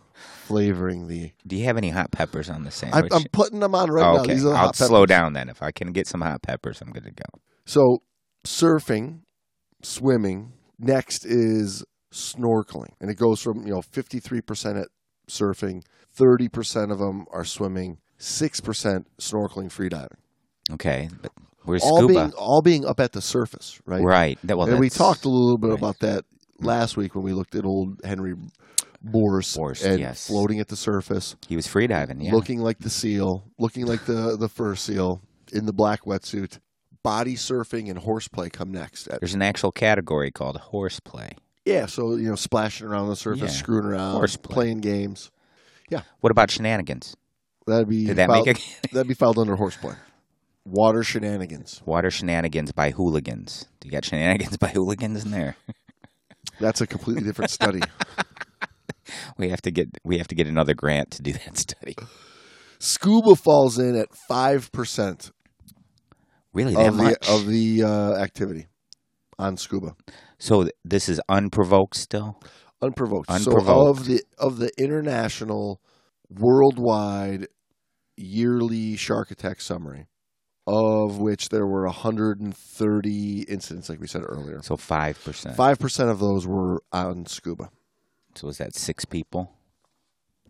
flavoring 0.45 1.07
the. 1.07 1.31
Do 1.45 1.55
you 1.55 1.65
have 1.65 1.77
any 1.77 1.89
hot 1.89 2.11
peppers 2.11 2.49
on 2.49 2.63
the 2.63 2.71
sandwich? 2.71 3.11
I'm 3.13 3.23
putting 3.31 3.59
them 3.59 3.75
on 3.75 3.89
right 3.91 4.05
Oh, 4.05 4.13
now. 4.15 4.21
okay, 4.21 4.33
These 4.33 4.45
are 4.45 4.55
I'll 4.55 4.73
slow 4.73 5.05
down 5.05 5.33
then. 5.33 5.49
If 5.49 5.61
I 5.61 5.71
can 5.71 5.91
get 5.91 6.07
some 6.07 6.21
hot 6.21 6.41
peppers, 6.41 6.81
I'm 6.81 6.91
good 6.91 7.03
to 7.05 7.11
go. 7.11 7.25
So 7.65 7.99
surfing, 8.45 9.21
swimming. 9.81 10.53
Next 10.79 11.25
is 11.25 11.83
snorkeling, 12.11 12.89
and 12.99 13.09
it 13.11 13.15
goes 13.15 13.39
from 13.41 13.65
you 13.67 13.73
know 13.73 13.81
53 13.81 14.41
percent 14.41 14.77
at 14.77 14.87
surfing, 15.29 15.83
30 16.13 16.47
percent 16.49 16.91
of 16.91 16.97
them 16.99 17.25
are 17.31 17.45
swimming, 17.45 17.99
six 18.17 18.59
percent 18.59 19.07
snorkeling, 19.19 19.67
freediving. 19.67 20.17
Okay, 20.71 21.09
but 21.21 21.31
where's 21.63 21.83
all 21.83 21.97
scuba? 21.99 22.13
being 22.13 22.33
all 22.33 22.61
being 22.61 22.85
up 22.85 22.99
at 22.99 23.11
the 23.11 23.21
surface, 23.21 23.79
right? 23.85 24.01
Right. 24.03 24.39
That, 24.43 24.57
well, 24.57 24.67
and 24.69 24.79
we 24.79 24.89
that's- 24.89 24.97
talked 24.97 25.25
a 25.25 25.29
little 25.29 25.57
bit 25.57 25.69
right. 25.69 25.79
about 25.79 25.99
that 25.99 26.23
mm-hmm. 26.23 26.65
last 26.65 26.97
week 26.97 27.15
when 27.15 27.23
we 27.23 27.33
looked 27.33 27.55
at 27.55 27.65
old 27.65 28.01
Henri 28.03 28.35
Bource, 29.03 29.55
Bource, 29.55 29.83
and 29.83 29.99
yes. 29.99 30.27
floating 30.27 30.59
at 30.59 30.67
the 30.67 30.75
surface, 30.75 31.35
He 31.47 31.55
was 31.55 31.67
freediving. 31.67 32.23
Yeah. 32.23 32.33
looking 32.33 32.59
like 32.59 32.79
the 32.79 32.89
seal, 32.89 33.43
looking 33.57 33.85
like 33.85 34.05
the 34.05 34.37
the 34.37 34.47
fur 34.47 34.75
seal 34.75 35.21
in 35.51 35.65
the 35.65 35.73
black 35.73 36.01
wetsuit. 36.03 36.59
Body 37.03 37.35
surfing 37.35 37.89
and 37.89 37.97
horseplay 37.97 38.49
come 38.49 38.71
next. 38.71 39.07
At- 39.07 39.21
There's 39.21 39.33
an 39.33 39.41
actual 39.41 39.71
category 39.71 40.29
called 40.29 40.57
horseplay. 40.57 41.31
yeah, 41.65 41.87
so 41.87 42.15
you 42.15 42.29
know, 42.29 42.35
splashing 42.35 42.85
around 42.85 43.07
the 43.07 43.15
surface, 43.15 43.53
Yeah. 43.53 43.59
screwing 43.59 43.85
around, 43.85 44.13
Horseplay. 44.17 44.53
playing 44.53 44.81
games. 44.81 45.31
Yeah. 45.89 46.01
What 46.19 46.29
about 46.31 46.51
shenanigans? 46.51 47.15
That'd 47.65 47.89
be 47.89 48.05
Did 48.05 48.17
that 48.17 48.29
make 48.29 48.45
that'd 48.91 49.07
be 49.07 49.15
filed 49.15 49.39
under 49.39 49.55
horseplay. 49.55 49.95
Water 50.65 51.03
shenanigans. 51.03 51.81
water 51.85 52.11
shenanigans 52.11 52.71
by 52.71 52.91
hooligans? 52.91 53.65
Do 53.79 53.87
you 53.87 53.91
got 53.91 54.05
shenanigans 54.05 54.57
by 54.57 54.67
hooligans 54.69 55.25
in 55.25 55.31
there? 55.31 55.55
That's 56.59 56.81
a 56.81 56.87
completely 56.87 57.23
different 57.23 57.51
study. 57.51 57.81
We 59.37 59.49
have 59.49 59.61
to 59.63 59.71
get 59.71 59.89
we 60.05 60.19
have 60.19 60.27
to 60.29 60.35
get 60.35 60.47
another 60.47 60.73
grant 60.73 61.11
to 61.11 61.21
do 61.21 61.33
that 61.33 61.57
study. 61.57 61.95
Scuba 62.79 63.35
falls 63.35 63.77
in 63.77 63.95
at 63.97 64.07
five 64.29 64.71
percent 64.71 65.31
Really, 66.53 66.75
that 66.75 66.87
of 66.89 66.97
the 66.97 67.03
much? 67.03 67.29
of 67.29 67.45
the 67.47 67.83
uh, 67.83 68.13
activity 68.15 68.67
on 69.37 69.57
scuba, 69.57 69.95
so 70.39 70.63
th- 70.63 70.73
this 70.85 71.09
is 71.09 71.19
unprovoked 71.27 71.95
still. 71.97 72.39
unprovoked. 72.81 73.29
Unprovoked. 73.29 73.65
So 73.67 73.87
of 73.87 74.05
the 74.05 74.23
of 74.37 74.57
the 74.59 74.71
international, 74.77 75.81
worldwide, 76.29 77.47
yearly 78.15 78.95
shark 78.95 79.29
attack 79.31 79.59
summary, 79.59 80.07
of 80.71 81.17
which 81.17 81.49
there 81.49 81.67
were 81.67 81.83
130 81.83 83.45
incidents, 83.49 83.89
like 83.89 83.99
we 83.99 84.07
said 84.07 84.21
earlier. 84.25 84.61
So 84.63 84.77
five 84.77 85.21
percent. 85.23 85.57
Five 85.57 85.79
percent 85.79 86.09
of 86.09 86.19
those 86.19 86.47
were 86.47 86.81
on 86.93 87.25
scuba. 87.25 87.69
So 88.35 88.47
is 88.47 88.57
that 88.59 88.73
six 88.73 89.03
people? 89.03 89.51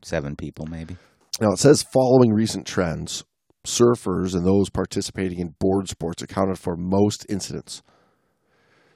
Seven 0.04 0.36
people, 0.36 0.68
maybe. 0.68 0.96
Now 1.40 1.52
it 1.54 1.58
says 1.60 1.84
following 1.84 2.34
recent 2.34 2.68
trends, 2.68 3.24
surfers 3.66 4.36
and 4.36 4.46
those 4.46 4.70
participating 4.70 5.40
in 5.40 5.56
board 5.60 5.90
sports 5.90 6.22
accounted 6.22 6.60
for 6.60 6.76
most 6.76 7.26
incidents. 7.28 7.82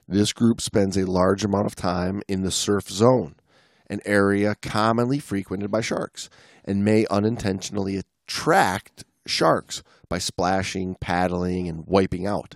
This 0.08 0.32
group 0.32 0.62
spends 0.62 0.96
a 0.96 1.10
large 1.10 1.44
amount 1.44 1.66
of 1.66 1.76
time 1.76 2.22
in 2.28 2.44
the 2.44 2.52
surf 2.52 2.88
zone, 2.88 3.36
an 3.90 4.02
area 4.06 4.54
commonly 4.62 5.18
frequented 5.18 5.72
by 5.72 5.82
sharks, 5.82 6.30
and 6.64 6.86
may 6.86 7.08
unintentionally 7.10 7.98
attract 7.98 9.04
sharks 9.28 9.84
by 10.10 10.18
splashing, 10.18 10.96
paddling, 11.00 11.68
and 11.68 11.86
wiping 11.86 12.26
out. 12.28 12.56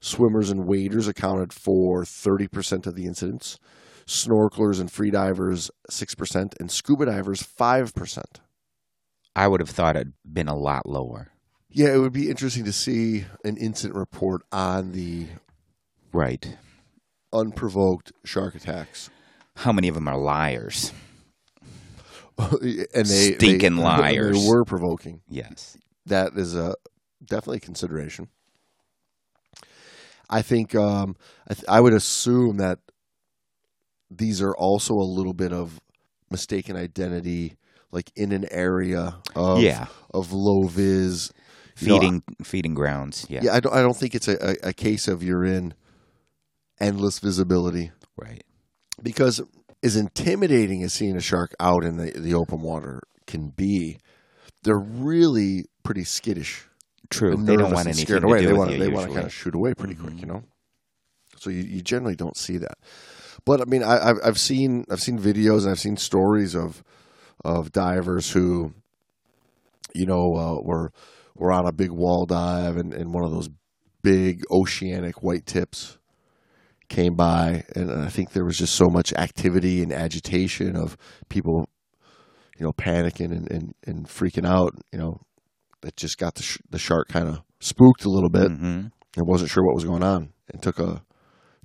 Swimmers 0.00 0.50
and 0.50 0.66
waders 0.66 1.06
accounted 1.08 1.52
for 1.52 2.04
30% 2.04 2.86
of 2.86 2.94
the 2.94 3.06
incidents, 3.06 3.58
snorkelers 4.06 4.80
and 4.80 4.90
freedivers 4.90 5.70
6%, 5.90 6.54
and 6.58 6.70
scuba 6.70 7.06
divers 7.06 7.42
5%. 7.42 8.22
I 9.36 9.46
would 9.46 9.60
have 9.60 9.70
thought 9.70 9.96
it'd 9.96 10.14
been 10.30 10.48
a 10.48 10.56
lot 10.56 10.86
lower. 10.86 11.32
Yeah, 11.68 11.94
it 11.94 11.98
would 11.98 12.12
be 12.12 12.28
interesting 12.30 12.64
to 12.64 12.72
see 12.72 13.26
an 13.44 13.56
incident 13.56 13.94
report 13.96 14.42
on 14.50 14.92
the 14.92 15.26
Right. 16.12 16.56
unprovoked 17.32 18.12
shark 18.24 18.54
attacks. 18.56 19.08
How 19.56 19.70
many 19.72 19.86
of 19.88 19.94
them 19.94 20.08
are 20.08 20.18
liars? 20.18 20.92
and 22.38 23.06
they 23.06 23.34
Stinking 23.34 23.76
they, 23.76 23.82
liars. 23.82 24.42
They 24.42 24.48
were 24.48 24.64
provoking. 24.64 25.20
Yes. 25.28 25.76
That 26.06 26.32
is 26.36 26.54
a 26.54 26.74
definitely 27.24 27.58
a 27.58 27.60
consideration. 27.60 28.28
I 30.28 30.42
think 30.42 30.74
um, 30.74 31.16
I, 31.48 31.54
th- 31.54 31.64
I 31.68 31.80
would 31.80 31.92
assume 31.92 32.58
that 32.58 32.78
these 34.10 34.40
are 34.40 34.54
also 34.54 34.94
a 34.94 35.02
little 35.04 35.34
bit 35.34 35.52
of 35.52 35.80
mistaken 36.30 36.76
identity, 36.76 37.56
like 37.90 38.12
in 38.14 38.32
an 38.32 38.46
area 38.50 39.16
of 39.34 39.60
yeah. 39.60 39.86
of 40.14 40.32
low 40.32 40.68
vis 40.68 41.32
You 41.78 41.88
know, 41.88 41.94
Feeding 41.98 42.22
feeding 42.44 42.74
grounds. 42.74 43.26
Yeah. 43.28 43.40
Yeah, 43.42 43.54
I 43.54 43.60
don't. 43.60 43.74
I 43.74 43.82
don't 43.82 43.96
think 43.96 44.14
it's 44.14 44.28
a, 44.28 44.36
a, 44.66 44.68
a 44.68 44.72
case 44.72 45.08
of 45.08 45.22
you're 45.22 45.44
in 45.44 45.74
endless 46.80 47.18
visibility 47.18 47.90
Right. 48.16 48.44
because 49.02 49.40
as 49.82 49.96
intimidating 49.96 50.82
as 50.82 50.92
seeing 50.92 51.16
a 51.16 51.20
shark 51.20 51.54
out 51.60 51.84
in 51.84 51.96
the, 51.96 52.10
the 52.10 52.34
open 52.34 52.60
water 52.60 53.00
can 53.26 53.48
be, 53.48 53.98
they're 54.62 54.78
really 54.78 55.64
pretty 55.82 56.04
skittish. 56.04 56.66
True. 57.08 57.30
They 57.30 57.36
don't 57.36 57.46
nervous 57.58 57.72
want 57.74 57.86
anything 57.88 58.06
scared 58.06 58.24
away. 58.24 58.40
do 58.42 58.46
they 58.48 58.52
want 58.52 58.70
they 58.78 58.88
want 58.88 59.08
to 59.08 59.14
kind 59.14 59.26
of 59.26 59.32
shoot 59.32 59.54
away 59.54 59.74
pretty 59.74 59.94
Mhm. 59.94 60.00
quick, 60.02 60.20
you 60.20 60.26
know. 60.26 60.42
So 61.38 61.50
you, 61.50 61.62
you 61.62 61.80
generally 61.80 62.14
don't 62.14 62.36
see 62.36 62.58
that. 62.58 62.78
But 63.44 63.60
I 63.60 63.64
mean, 63.64 63.82
I, 63.82 64.10
I've 64.10 64.18
I've 64.22 64.38
seen 64.38 64.84
I've 64.90 65.00
seen 65.00 65.18
videos 65.18 65.62
and 65.62 65.70
I've 65.70 65.80
seen 65.80 65.96
stories 65.96 66.54
of 66.54 66.84
of 67.44 67.72
divers 67.72 68.30
who, 68.30 68.74
you 69.94 70.06
know, 70.06 70.34
uh, 70.36 70.60
were 70.62 70.92
were 71.34 71.50
on 71.50 71.66
a 71.66 71.72
big 71.72 71.90
wall 71.90 72.26
dive 72.26 72.76
and, 72.76 72.92
and 72.92 73.14
one 73.14 73.24
of 73.24 73.30
those 73.30 73.48
big 74.02 74.42
oceanic 74.50 75.22
white 75.22 75.46
tips 75.46 75.98
came 76.90 77.14
by, 77.14 77.64
and 77.74 77.90
I 77.90 78.08
think 78.08 78.32
there 78.32 78.44
was 78.44 78.58
just 78.58 78.74
so 78.74 78.88
much 78.90 79.14
activity 79.14 79.82
and 79.82 79.92
agitation 79.92 80.76
of 80.76 80.98
people, 81.30 81.70
you 82.58 82.66
know, 82.66 82.72
panicking 82.72 83.32
and, 83.32 83.50
and, 83.50 83.74
and 83.86 84.06
freaking 84.06 84.46
out, 84.46 84.74
you 84.92 84.98
know, 84.98 85.22
that 85.80 85.96
just 85.96 86.18
got 86.18 86.34
the 86.34 86.42
sh- 86.42 86.58
the 86.68 86.78
shark 86.78 87.08
kind 87.08 87.26
of 87.26 87.40
spooked 87.60 88.04
a 88.04 88.10
little 88.10 88.28
bit 88.28 88.50
hmm 88.50 88.88
and 89.16 89.26
wasn't 89.26 89.50
sure 89.50 89.64
what 89.64 89.74
was 89.74 89.84
going 89.84 90.04
on 90.04 90.32
and 90.52 90.62
took 90.62 90.78
a 90.78 91.02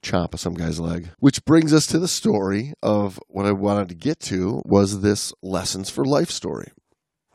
chomp 0.02 0.34
of 0.34 0.40
some 0.40 0.56
guy's 0.56 0.80
leg. 0.80 1.10
Which 1.20 1.46
brings 1.46 1.74
us 1.74 1.86
to 1.88 2.00
the 2.00 2.08
story 2.08 2.74
of 2.82 3.20
what 3.28 3.46
I 3.46 3.52
wanted 3.52 3.90
to 3.90 3.96
get 3.96 4.20
to 4.22 4.62
was 4.66 5.02
this 5.02 5.32
lessons 5.44 5.90
for 5.90 6.06
life 6.06 6.32
story 6.32 6.72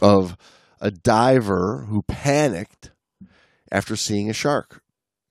of 0.00 0.36
a 0.80 0.90
diver 0.90 1.86
who 1.88 2.02
panicked 2.02 2.90
after 3.70 3.94
seeing 3.94 4.28
a 4.28 4.34
shark. 4.34 4.79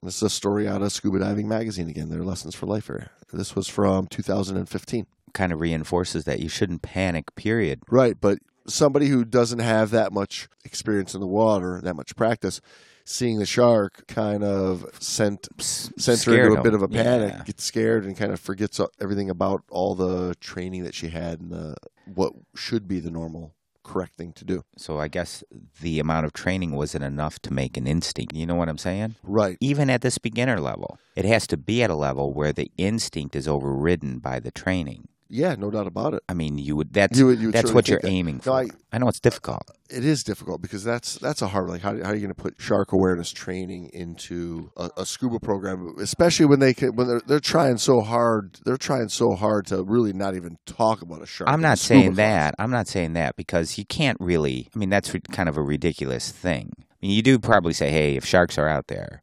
This 0.01 0.17
is 0.17 0.23
a 0.23 0.29
story 0.29 0.67
out 0.67 0.81
of 0.81 0.91
Scuba 0.93 1.19
Diving 1.19 1.47
Magazine 1.47 1.89
again, 1.89 2.09
their 2.09 2.23
Lessons 2.23 2.55
for 2.55 2.65
Life 2.65 2.89
area. 2.89 3.09
This 3.33 3.53
was 3.55 3.67
from 3.67 4.07
2015. 4.07 5.05
Kind 5.33 5.51
of 5.51 5.59
reinforces 5.59 6.23
that 6.23 6.39
you 6.39 6.47
shouldn't 6.47 6.81
panic. 6.81 7.35
Period. 7.35 7.81
Right, 7.89 8.15
but 8.19 8.39
somebody 8.65 9.07
who 9.07 9.25
doesn't 9.25 9.59
have 9.59 9.91
that 9.91 10.13
much 10.13 10.47
experience 10.63 11.13
in 11.13 11.19
the 11.19 11.27
water, 11.27 11.81
that 11.83 11.95
much 11.95 12.15
practice, 12.15 12.61
seeing 13.03 13.39
the 13.39 13.45
shark 13.45 14.07
kind 14.07 14.41
of 14.43 14.85
sent 14.99 15.47
sent 15.61 16.23
her 16.23 16.45
into 16.47 16.59
a 16.59 16.63
bit 16.63 16.73
of 16.73 16.81
a 16.81 16.87
panic, 16.87 17.33
Yeah. 17.33 17.43
gets 17.43 17.63
scared, 17.65 18.05
and 18.05 18.15
kind 18.15 18.31
of 18.31 18.39
forgets 18.39 18.79
everything 19.01 19.29
about 19.29 19.63
all 19.69 19.95
the 19.95 20.33
training 20.39 20.83
that 20.85 20.95
she 20.95 21.09
had 21.09 21.41
and 21.41 21.51
the 21.51 21.75
what 22.05 22.33
should 22.55 22.87
be 22.87 22.99
the 23.01 23.11
normal 23.11 23.53
correct 23.89 24.17
thing 24.17 24.33
to 24.33 24.45
do. 24.45 24.63
So 24.77 24.99
I 24.99 25.07
guess 25.07 25.43
the 25.81 25.99
amount 25.99 26.25
of 26.25 26.33
training 26.33 26.75
wasn't 26.75 27.03
enough 27.03 27.39
to 27.39 27.53
make 27.53 27.75
an 27.75 27.87
instinct. 27.87 28.35
You 28.35 28.45
know 28.45 28.55
what 28.55 28.69
I'm 28.69 28.77
saying? 28.77 29.15
Right. 29.23 29.57
Even 29.59 29.89
at 29.89 30.01
this 30.01 30.19
beginner 30.19 30.59
level, 30.59 30.99
it 31.15 31.25
has 31.25 31.47
to 31.47 31.57
be 31.57 31.81
at 31.81 31.89
a 31.89 31.95
level 31.95 32.31
where 32.31 32.53
the 32.53 32.71
instinct 32.77 33.35
is 33.35 33.47
overridden 33.47 34.19
by 34.19 34.39
the 34.39 34.51
training. 34.51 35.07
Yeah, 35.31 35.53
no 35.55 35.69
doubt 35.69 35.85
about 35.85 36.15
it. 36.15 36.23
I 36.27 36.33
mean, 36.33 36.57
you 36.57 36.75
would. 36.75 36.91
That's 36.91 37.17
You 37.17 37.27
would- 37.27 37.39
you 37.39 37.47
would 37.47 37.53
that's 37.55 37.71
what 37.71 37.87
you're 37.87 37.99
that. 38.01 38.07
aiming 38.09 38.39
for. 38.39 38.49
No, 38.49 38.55
I, 38.55 38.67
I- 38.91 38.97
know 38.97 39.07
it's 39.07 39.19
difficult. 39.19 39.61
Uh, 39.69 39.73
it 39.91 40.03
is 40.03 40.23
difficult 40.23 40.61
because 40.61 40.83
that's 40.83 41.15
that's 41.15 41.41
a 41.43 41.47
hard 41.47 41.67
like 41.69 41.81
how, 41.81 41.95
how 41.97 42.09
are 42.09 42.15
you 42.15 42.21
going 42.21 42.33
to 42.33 42.41
put 42.41 42.55
shark 42.59 42.91
awareness 42.93 43.31
training 43.31 43.89
into 43.93 44.71
a, 44.77 44.89
a 44.97 45.05
scuba 45.05 45.39
program, 45.39 45.95
especially 45.99 46.45
when 46.47 46.59
they 46.59 46.73
can, 46.73 46.95
when 46.95 47.07
they're 47.07 47.21
they're 47.25 47.39
trying 47.39 47.77
so 47.77 48.01
hard 48.01 48.59
they're 48.65 48.77
trying 48.77 49.09
so 49.09 49.33
hard 49.35 49.65
to 49.67 49.83
really 49.83 50.13
not 50.13 50.35
even 50.35 50.57
talk 50.65 51.01
about 51.03 51.21
a 51.21 51.25
shark. 51.27 51.49
I'm 51.49 51.61
not 51.61 51.77
saying 51.79 52.15
class. 52.15 52.51
that. 52.51 52.55
I'm 52.59 52.71
not 52.71 52.87
saying 52.87 53.13
that 53.13 53.35
because 53.35 53.77
you 53.77 53.85
can't 53.85 54.17
really. 54.19 54.67
I 54.75 54.77
mean, 54.79 54.89
that's 54.89 55.11
kind 55.31 55.47
of 55.49 55.57
a 55.57 55.61
ridiculous 55.63 56.31
thing. 56.31 56.71
I 56.79 56.83
mean, 57.01 57.11
you 57.11 57.21
do 57.21 57.37
probably 57.39 57.73
say, 57.73 57.91
"Hey, 57.91 58.15
if 58.15 58.25
sharks 58.25 58.57
are 58.57 58.67
out 58.67 58.87
there, 58.87 59.21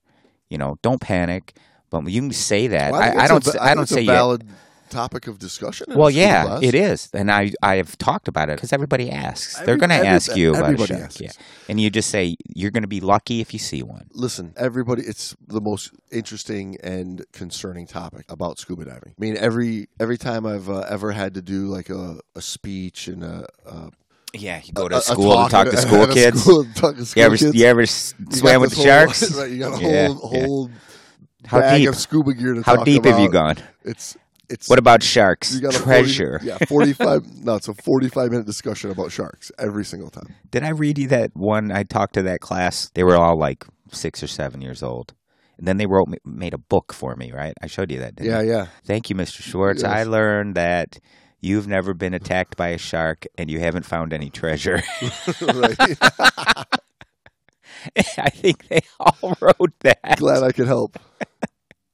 you 0.49 0.59
know, 0.59 0.77
don't 0.83 1.01
panic." 1.01 1.57
But 1.91 2.07
you 2.09 2.21
can 2.21 2.33
say 2.33 2.67
that. 2.69 2.91
Well, 2.93 3.01
I, 3.01 3.25
I 3.25 3.29
don't. 3.29 3.47
a, 3.47 3.51
say- 3.51 3.59
va- 3.59 3.65
I 3.65 3.75
don't 3.75 3.89
say 3.89 4.05
valid 4.07 4.49
topic 4.91 5.27
of 5.27 5.39
discussion. 5.39 5.87
Well, 5.95 6.11
yeah, 6.11 6.45
class. 6.45 6.63
it 6.63 6.75
is, 6.75 7.11
and 7.13 7.31
I 7.31 7.53
I 7.63 7.77
have 7.77 7.97
talked 7.99 8.29
about 8.29 8.49
it 8.51 8.57
because 8.57 8.73
everybody 8.73 9.11
asks. 9.11 9.59
They're 9.61 9.77
going 9.77 9.91
to 9.91 10.07
ask 10.07 10.35
you 10.37 10.55
about 10.55 10.75
a 10.75 10.87
shark, 10.87 11.01
asks. 11.01 11.21
yeah, 11.21 11.31
and 11.69 11.81
you 11.81 11.91
just 11.91 12.11
say 12.11 12.37
you're 12.55 12.71
going 12.71 12.83
to 12.85 12.89
be 12.89 13.01
lucky 13.01 13.41
if 13.41 13.53
you 13.53 13.59
see 13.59 13.83
one. 13.83 14.09
listen, 14.13 14.53
everybody, 14.57 15.03
it's 15.03 15.37
the 15.47 15.61
most 15.61 15.93
interesting 16.13 16.77
and 16.83 17.25
concerning 17.33 17.87
topic 17.87 18.25
about 18.31 18.59
scuba 18.59 18.85
diving. 18.85 19.13
I 19.19 19.21
mean, 19.21 19.37
every 19.37 19.89
every 20.01 20.19
time 20.19 20.47
I've 20.47 20.69
uh, 20.71 20.81
ever 20.89 21.13
had 21.13 21.35
to 21.35 21.43
do 21.43 21.67
like 21.67 21.91
a, 21.91 22.19
a 22.35 22.41
speech 22.43 23.09
and 23.09 23.23
a, 23.25 23.47
a 23.67 23.91
Yeah, 24.35 24.61
you 24.65 24.73
go 24.73 24.89
to 24.89 24.97
a 24.99 25.01
school 25.01 25.31
to 25.45 25.51
talk 25.51 25.51
talk 25.51 25.71
to 25.71 25.77
school 25.87 26.07
kids. 26.07 26.43
school- 26.43 26.65
talk 26.75 26.97
to 26.97 27.05
school 27.05 27.21
You 27.21 27.27
ever 27.27 27.37
kids. 27.37 27.55
you 27.55 27.67
ever 27.67 27.83
s- 27.83 28.15
You 28.19 28.37
swam 28.37 28.61
with 28.61 28.71
the 28.71 28.77
whole- 28.77 28.85
sharks? 28.85 29.35
right, 29.37 29.51
you 29.51 29.59
got 29.59 29.81
a 29.81 29.83
Yeah, 29.83 30.09
whole 30.09 30.31
yeah. 30.33 30.47
whole 30.47 30.71
How 31.47 31.61
bag 31.61 31.81
deep? 31.81 31.89
of 31.91 31.97
scuba 31.97 32.35
gear 32.35 32.55
to 32.55 32.63
How 32.63 32.83
deep 32.85 33.03
about. 33.03 33.11
have 33.13 33.21
you 33.21 33.31
gone? 33.31 33.57
It's 33.85 34.17
it's 34.49 34.69
What 34.69 34.79
about 34.79 35.03
sharks? 35.03 35.55
you 35.55 35.61
got 35.61 35.75
a 35.75 35.79
40 35.79 35.85
Treasure. 35.85 36.41
yeah, 36.45 36.59
forty 36.69 36.93
five. 36.93 37.23
no, 37.45 37.55
it's 37.57 37.69
a 37.69 37.75
forty 37.75 38.09
five 38.09 38.31
minute 38.31 38.47
discussion 38.47 38.91
about 38.91 39.13
sharks 39.13 39.51
every 39.59 39.85
single 39.85 40.11
time. 40.11 40.35
Did 40.51 40.63
I 40.65 40.71
read 40.71 40.99
you 40.99 41.09
that 41.09 41.31
one? 41.35 41.71
I 41.73 41.83
talked 41.83 42.15
to 42.15 42.23
that 42.23 42.41
class. 42.41 42.91
They 42.95 43.05
were 43.05 43.17
all 43.17 43.39
like 43.39 43.65
six 43.93 44.23
or 44.23 44.27
seven 44.27 44.61
years 44.61 44.83
old. 44.83 45.15
And 45.59 45.67
then 45.67 45.79
they 45.79 45.87
wrote 45.87 46.09
me, 46.09 46.19
made 46.25 46.53
a 46.53 46.59
book 46.59 46.93
for 46.93 47.17
me, 47.17 47.33
right? 47.33 47.55
I 47.63 47.67
showed 47.67 47.91
you 47.91 47.99
that. 48.01 48.17
Didn't 48.17 48.31
Yeah, 48.31 48.39
I? 48.41 48.43
yeah. 48.43 48.67
Thank 48.85 49.09
you, 49.09 49.17
Mr. 49.17 49.41
Schwartz. 49.41 49.83
I 49.83 50.03
learned 50.03 50.55
that 50.57 50.99
you've 51.41 51.67
never 51.67 51.95
been 51.95 52.13
attacked 52.13 52.57
by 52.59 52.69
a 52.69 52.79
shark 52.79 53.25
and 53.39 53.51
you 53.51 53.59
haven't 53.61 53.87
found 53.87 54.13
any 54.13 54.29
treasure. 54.29 54.83
I 58.19 58.31
think 58.31 58.69
they 58.69 58.81
all 59.01 59.35
wrote 59.41 59.73
that. 59.81 60.19
Glad 60.19 60.43
I 60.43 60.53
could 60.53 60.67
help. 60.67 60.99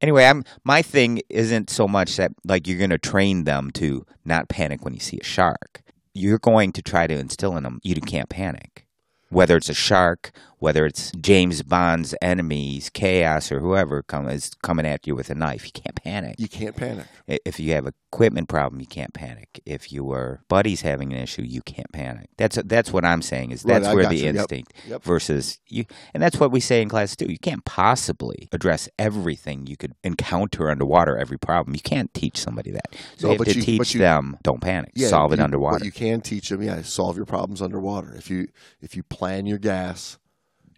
Anyway, 0.03 0.25
I'm 0.25 0.45
my 0.65 0.83
thing 0.83 1.23
isn't 1.29 1.71
so 1.71 1.87
much 1.87 2.17
that 2.17 2.33
like 2.45 2.67
you're 2.67 2.79
going 2.79 2.91
to 2.91 2.99
train 2.99 3.45
them 3.45 3.71
to 3.73 4.05
not 4.25 4.49
panic 4.49 4.85
when 4.85 4.95
you 4.95 5.01
see 5.01 5.19
a 5.21 5.25
shark. 5.25 5.83
You're 6.13 6.41
going 6.41 6.73
to 6.73 6.83
try 6.83 7.07
to 7.07 7.15
instill 7.15 7.57
in 7.57 7.63
them 7.63 7.81
you 7.83 7.95
can't 7.95 8.29
panic. 8.29 8.87
Whether 9.31 9.57
it's 9.57 9.71
a 9.71 9.75
shark, 9.75 10.33
whether 10.63 10.87
it's 10.87 11.11
James 11.21 11.61
Bond's 11.65 12.15
enemies, 12.23 12.89
chaos, 12.89 13.51
or 13.51 13.59
whoever 13.59 14.01
come, 14.05 14.29
is 14.29 14.53
coming 14.63 14.87
at 14.87 15.09
you 15.09 15.17
with 15.17 15.29
a 15.29 15.35
knife, 15.35 15.65
you 15.65 15.73
can't 15.73 15.97
panic. 15.97 16.37
You 16.39 16.49
can't 16.49 16.77
panic. 16.77 17.07
If 17.27 17.59
you 17.59 17.73
have 17.73 17.89
equipment 17.89 18.49
problem, 18.49 18.81
you 18.81 18.87
can't 18.87 19.13
panic. 19.13 19.61
If 19.67 19.91
your 19.91 20.43
buddy's 20.49 20.83
having 20.83 21.13
an 21.13 21.19
issue, 21.19 21.43
you 21.43 21.63
can't 21.63 21.91
panic. 21.93 22.29
That's 22.39 22.57
that's 22.65 22.93
what 22.93 23.05
I'm 23.05 23.23
saying. 23.23 23.51
Is 23.51 23.65
that's 23.65 23.89
I 23.89 23.95
where 23.95 24.07
the 24.07 24.15
you. 24.17 24.29
Instinct 24.29 24.73
Yep. 24.87 25.03
versus 25.03 25.59
you, 25.67 25.85
and 26.15 26.23
that's 26.23 26.39
what 26.39 26.53
we 26.53 26.61
say 26.61 26.81
in 26.81 26.89
class 26.89 27.17
too. 27.17 27.27
You 27.29 27.39
can't 27.41 27.65
possibly 27.65 28.49
address 28.53 28.89
everything 29.01 29.67
you 29.67 29.77
could 29.77 29.95
encounter 30.05 30.71
underwater, 30.71 31.19
every 31.19 31.39
problem. 31.39 31.75
You 31.75 31.83
can't 31.83 32.15
teach 32.15 32.39
somebody 32.39 32.71
that. 32.71 32.95
So 33.17 33.27
No, 33.27 33.33
you 33.33 33.33
have 33.33 33.39
but 33.39 33.49
to 33.53 33.59
you- 33.59 33.63
teach 33.65 33.95
you- 33.95 33.99
them. 34.01 34.37
Don't 34.45 34.61
panic. 34.61 34.93
Yeah, 34.95 35.09
Solve 35.09 35.33
it 35.33 35.41
underwater. 35.41 35.85
You 35.85 35.91
can 35.91 36.21
teach 36.21 36.51
them. 36.51 36.63
Yeah, 36.63 36.83
solve 36.83 37.17
your 37.17 37.27
problems 37.27 37.61
underwater. 37.61 38.15
If 38.15 38.31
you 38.31 38.47
if 38.81 38.95
you 38.97 39.03
plan 39.03 39.47
your 39.47 39.59
gas, 39.59 40.19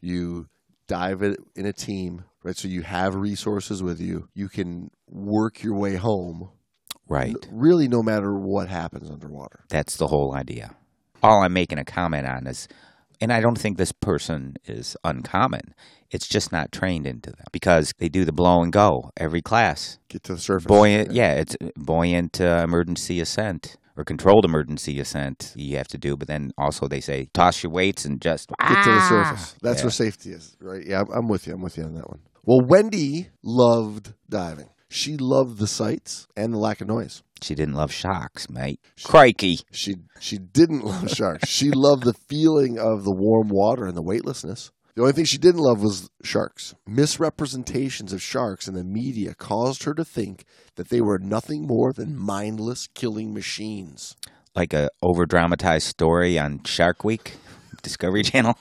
you 0.05 0.47
dive 0.87 1.23
it 1.23 1.39
in 1.57 1.67
a 1.67 1.73
team, 1.73 2.25
right? 2.43 2.57
So 2.57 2.69
you 2.69 2.83
have 2.83 3.15
resources 3.15 3.83
with 3.83 4.01
you. 4.01 4.29
You 4.35 4.49
can 4.49 4.91
work 5.09 5.63
your 5.63 5.79
way 5.79 5.97
home. 5.97 6.51
right. 7.09 7.35
Really, 7.51 7.89
no 7.89 8.03
matter 8.03 8.39
what 8.39 8.69
happens 8.69 9.11
underwater. 9.11 9.65
That's 9.69 9.97
the 9.97 10.07
whole 10.07 10.35
idea. 10.35 10.75
All 11.23 11.43
I'm 11.43 11.53
making 11.53 11.79
a 11.79 11.85
comment 11.85 12.27
on 12.27 12.47
is, 12.47 12.69
and 13.21 13.33
I 13.33 13.41
don't 13.41 13.59
think 13.59 13.79
this 13.79 13.93
person 13.93 14.57
is 14.67 14.97
uncommon. 15.05 15.75
It's 16.11 16.29
just 16.29 16.53
not 16.53 16.71
trained 16.71 17.07
into 17.07 17.31
them 17.31 17.47
because 17.53 17.93
they 17.99 18.09
do 18.09 18.25
the 18.25 18.33
blow 18.33 18.63
and 18.63 18.73
go 18.73 19.11
every 19.17 19.43
class. 19.43 19.99
Get 20.09 20.23
to 20.25 20.35
the 20.35 20.41
surface. 20.41 20.67
Buoyant, 20.67 21.13
yeah, 21.13 21.33
it's 21.33 21.57
buoyant 21.77 22.41
uh, 22.41 22.63
emergency 22.63 23.21
ascent 23.21 23.77
or 23.97 24.05
controlled 24.05 24.45
emergency 24.45 24.99
ascent 25.01 25.53
you 25.57 25.77
have 25.77 25.89
to 25.89 25.99
do. 25.99 26.17
But 26.17 26.29
then 26.29 26.53
also 26.59 26.89
they 26.89 27.01
say 27.01 27.29
toss 27.33 27.63
your 27.63 27.73
weights 27.73 28.05
and 28.05 28.21
just 28.21 28.49
Get 28.61 28.69
to 28.85 28.91
the 28.91 28.97
Ah! 29.01 29.09
surface. 29.09 29.55
That's 29.63 29.79
Yeah. 29.81 29.85
where 29.85 29.91
safety 29.91 30.31
is, 30.31 30.57
right? 30.61 30.85
Yeah, 30.87 31.01
I'm, 31.01 31.11
I'm 31.13 31.29
with 31.29 31.47
you. 31.47 31.55
I'm 31.55 31.63
with 31.63 31.77
you 31.77 31.85
on 31.85 31.95
that 31.95 32.09
one. 32.09 32.21
Well, 32.45 32.61
Wendy 32.67 33.29
loved 33.43 34.15
diving. 34.29 34.69
She 34.89 35.17
loved 35.17 35.59
the 35.59 35.67
sights 35.67 36.27
and 36.37 36.53
the 36.53 36.59
lack 36.59 36.81
of 36.81 36.87
noise. 36.89 37.23
She 37.43 37.55
didn't 37.55 37.75
love 37.75 37.93
sharks, 37.93 38.49
mate. 38.49 38.81
Crikey. 39.03 39.59
She 39.73 39.97
she 40.21 40.39
didn't 40.39 40.85
love 40.85 41.11
sharks. 41.11 41.49
she 41.49 41.71
loved 41.71 42.05
the 42.05 42.15
feeling 42.15 42.79
of 42.79 43.05
the 43.05 43.15
warm 43.15 43.49
water 43.49 43.87
and 43.87 43.97
the 43.97 44.03
weightlessness. 44.03 44.71
The 44.95 45.03
only 45.03 45.13
thing 45.13 45.25
she 45.25 45.39
didn't 45.39 45.61
love 45.61 45.83
was 45.83 46.09
sharks. 46.23 46.75
Misrepresentations 46.87 48.13
of 48.13 48.23
sharks 48.23 48.69
in 48.69 48.75
the 48.75 48.85
media 48.85 49.35
caused 49.35 49.83
her 49.83 49.95
to 49.95 50.05
think 50.05 50.45
that 50.77 50.89
they 50.89 51.01
were 51.01 51.19
nothing 51.19 51.67
more 51.67 51.93
than 51.93 52.17
mindless 52.17 52.87
killing 52.95 53.35
machines. 53.35 54.15
Like 54.55 54.73
a 54.73 54.91
over 55.03 55.27
dramatized 55.27 55.89
story 55.89 56.39
on 56.39 56.63
Shark 56.63 57.03
Week, 57.03 57.35
Discovery 57.83 58.23
Channel. 58.25 58.57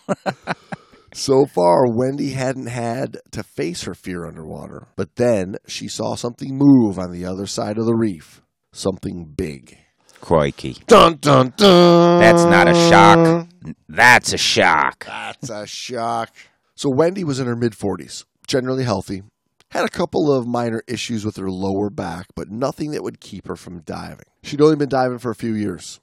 So 1.13 1.45
far, 1.45 1.85
Wendy 1.95 2.31
hadn't 2.31 2.65
had 2.65 3.19
to 3.31 3.43
face 3.43 3.83
her 3.83 3.93
fear 3.93 4.25
underwater, 4.25 4.87
but 4.95 5.17
then 5.17 5.57
she 5.67 5.87
saw 5.87 6.15
something 6.15 6.57
move 6.57 6.97
on 6.97 7.11
the 7.11 7.25
other 7.25 7.45
side 7.45 7.77
of 7.77 7.85
the 7.85 7.93
reef. 7.93 8.41
Something 8.71 9.25
big. 9.37 9.77
Crikey. 10.19 10.77
Dun 10.87 11.17
dun 11.17 11.53
dun. 11.55 12.19
That's 12.19 12.43
not 12.45 12.67
a 12.67 12.73
shock. 12.73 13.47
That's 13.87 14.33
a 14.33 14.37
shock. 14.37 15.05
That's 15.05 15.49
a 15.49 15.65
shock. 15.65 16.31
So 16.75 16.89
Wendy 16.89 17.23
was 17.23 17.39
in 17.39 17.47
her 17.47 17.55
mid 17.55 17.73
40s, 17.73 18.25
generally 18.47 18.83
healthy, 18.83 19.23
had 19.71 19.85
a 19.85 19.89
couple 19.89 20.31
of 20.31 20.47
minor 20.47 20.83
issues 20.87 21.25
with 21.25 21.37
her 21.37 21.49
lower 21.49 21.89
back, 21.89 22.27
but 22.35 22.49
nothing 22.49 22.91
that 22.91 23.03
would 23.03 23.19
keep 23.19 23.47
her 23.47 23.55
from 23.55 23.81
diving. 23.81 24.25
She'd 24.43 24.61
only 24.61 24.75
been 24.75 24.89
diving 24.89 25.19
for 25.19 25.31
a 25.31 25.35
few 25.35 25.53
years, 25.53 25.99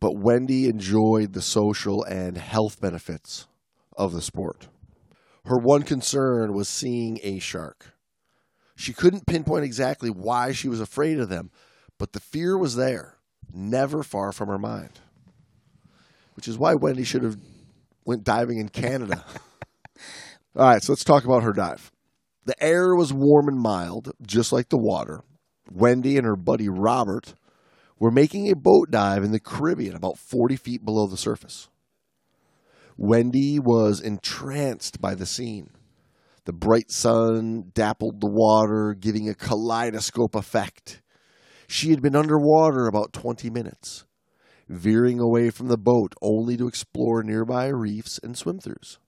but 0.00 0.16
Wendy 0.16 0.68
enjoyed 0.68 1.32
the 1.32 1.42
social 1.42 2.04
and 2.04 2.38
health 2.38 2.80
benefits 2.80 3.46
of 3.96 4.12
the 4.12 4.22
sport. 4.22 4.68
Her 5.46 5.58
one 5.58 5.82
concern 5.82 6.52
was 6.54 6.68
seeing 6.68 7.18
a 7.22 7.38
shark. 7.38 7.94
She 8.76 8.92
couldn't 8.92 9.26
pinpoint 9.26 9.64
exactly 9.64 10.10
why 10.10 10.52
she 10.52 10.68
was 10.68 10.80
afraid 10.80 11.18
of 11.18 11.28
them, 11.28 11.50
but 11.98 12.12
the 12.12 12.20
fear 12.20 12.56
was 12.56 12.76
there, 12.76 13.16
never 13.52 14.02
far 14.02 14.32
from 14.32 14.48
her 14.48 14.58
mind. 14.58 15.00
Which 16.34 16.48
is 16.48 16.58
why 16.58 16.74
Wendy 16.74 17.04
should 17.04 17.22
have 17.22 17.36
went 18.04 18.24
diving 18.24 18.58
in 18.58 18.68
Canada. 18.68 19.24
All 20.56 20.68
right, 20.68 20.82
so 20.82 20.92
let's 20.92 21.04
talk 21.04 21.24
about 21.24 21.42
her 21.42 21.52
dive. 21.52 21.90
The 22.44 22.62
air 22.62 22.94
was 22.94 23.12
warm 23.12 23.48
and 23.48 23.58
mild, 23.58 24.12
just 24.26 24.52
like 24.52 24.68
the 24.68 24.78
water. 24.78 25.22
Wendy 25.70 26.16
and 26.16 26.26
her 26.26 26.36
buddy 26.36 26.68
Robert 26.68 27.34
were 27.98 28.10
making 28.10 28.50
a 28.50 28.56
boat 28.56 28.90
dive 28.90 29.24
in 29.24 29.32
the 29.32 29.40
Caribbean 29.40 29.96
about 29.96 30.18
40 30.18 30.56
feet 30.56 30.84
below 30.84 31.06
the 31.06 31.16
surface. 31.16 31.68
Wendy 32.96 33.58
was 33.58 34.00
entranced 34.00 35.00
by 35.00 35.14
the 35.14 35.26
scene. 35.26 35.70
The 36.44 36.52
bright 36.52 36.90
sun 36.90 37.72
dappled 37.74 38.20
the 38.20 38.30
water, 38.30 38.94
giving 38.94 39.28
a 39.28 39.34
kaleidoscope 39.34 40.34
effect. 40.34 41.00
She 41.66 41.90
had 41.90 42.02
been 42.02 42.14
underwater 42.14 42.86
about 42.86 43.12
20 43.12 43.48
minutes, 43.48 44.04
veering 44.68 45.20
away 45.20 45.50
from 45.50 45.68
the 45.68 45.78
boat 45.78 46.14
only 46.22 46.56
to 46.56 46.66
explore 46.66 47.22
nearby 47.22 47.66
reefs 47.68 48.18
and 48.22 48.36
swim 48.36 48.58
throughs. 48.58 48.98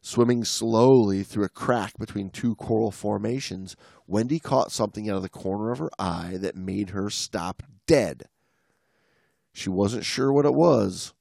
Swimming 0.00 0.44
slowly 0.44 1.22
through 1.22 1.44
a 1.44 1.48
crack 1.48 1.96
between 1.96 2.28
two 2.28 2.56
coral 2.56 2.90
formations, 2.90 3.76
Wendy 4.08 4.40
caught 4.40 4.72
something 4.72 5.08
out 5.08 5.16
of 5.16 5.22
the 5.22 5.28
corner 5.28 5.70
of 5.70 5.78
her 5.78 5.90
eye 5.96 6.36
that 6.40 6.56
made 6.56 6.90
her 6.90 7.08
stop 7.08 7.62
dead. 7.86 8.24
She 9.52 9.70
wasn't 9.70 10.04
sure 10.04 10.32
what 10.32 10.46
it 10.46 10.54
was. 10.54 11.12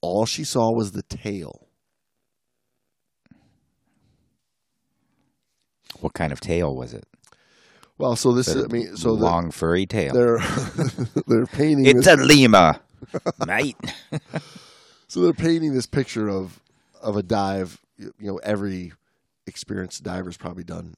All 0.00 0.24
she 0.24 0.44
saw 0.44 0.72
was 0.72 0.92
the 0.92 1.02
tail. 1.02 1.68
What 6.00 6.14
kind 6.14 6.32
of 6.32 6.40
tail 6.40 6.74
was 6.74 6.94
it? 6.94 7.06
Well, 8.02 8.16
so 8.16 8.32
this 8.32 8.48
is, 8.48 8.64
I 8.64 8.66
mean, 8.66 8.96
so 8.96 9.14
the- 9.14 9.22
long 9.22 9.52
furry 9.52 9.86
tail. 9.86 10.12
they're 10.12 10.38
they're 11.28 11.46
painting 11.46 11.86
It's 11.86 12.04
this, 12.06 12.18
a 12.18 12.24
lemur, 12.24 12.80
mate. 13.46 13.76
so 15.06 15.20
they're 15.22 15.32
painting 15.32 15.72
this 15.72 15.86
picture 15.86 16.28
of 16.28 16.58
of 17.00 17.16
a 17.16 17.22
dive. 17.22 17.80
You 17.96 18.12
know, 18.18 18.36
every 18.38 18.92
experienced 19.46 20.02
diver's 20.02 20.36
probably 20.36 20.64
done 20.64 20.94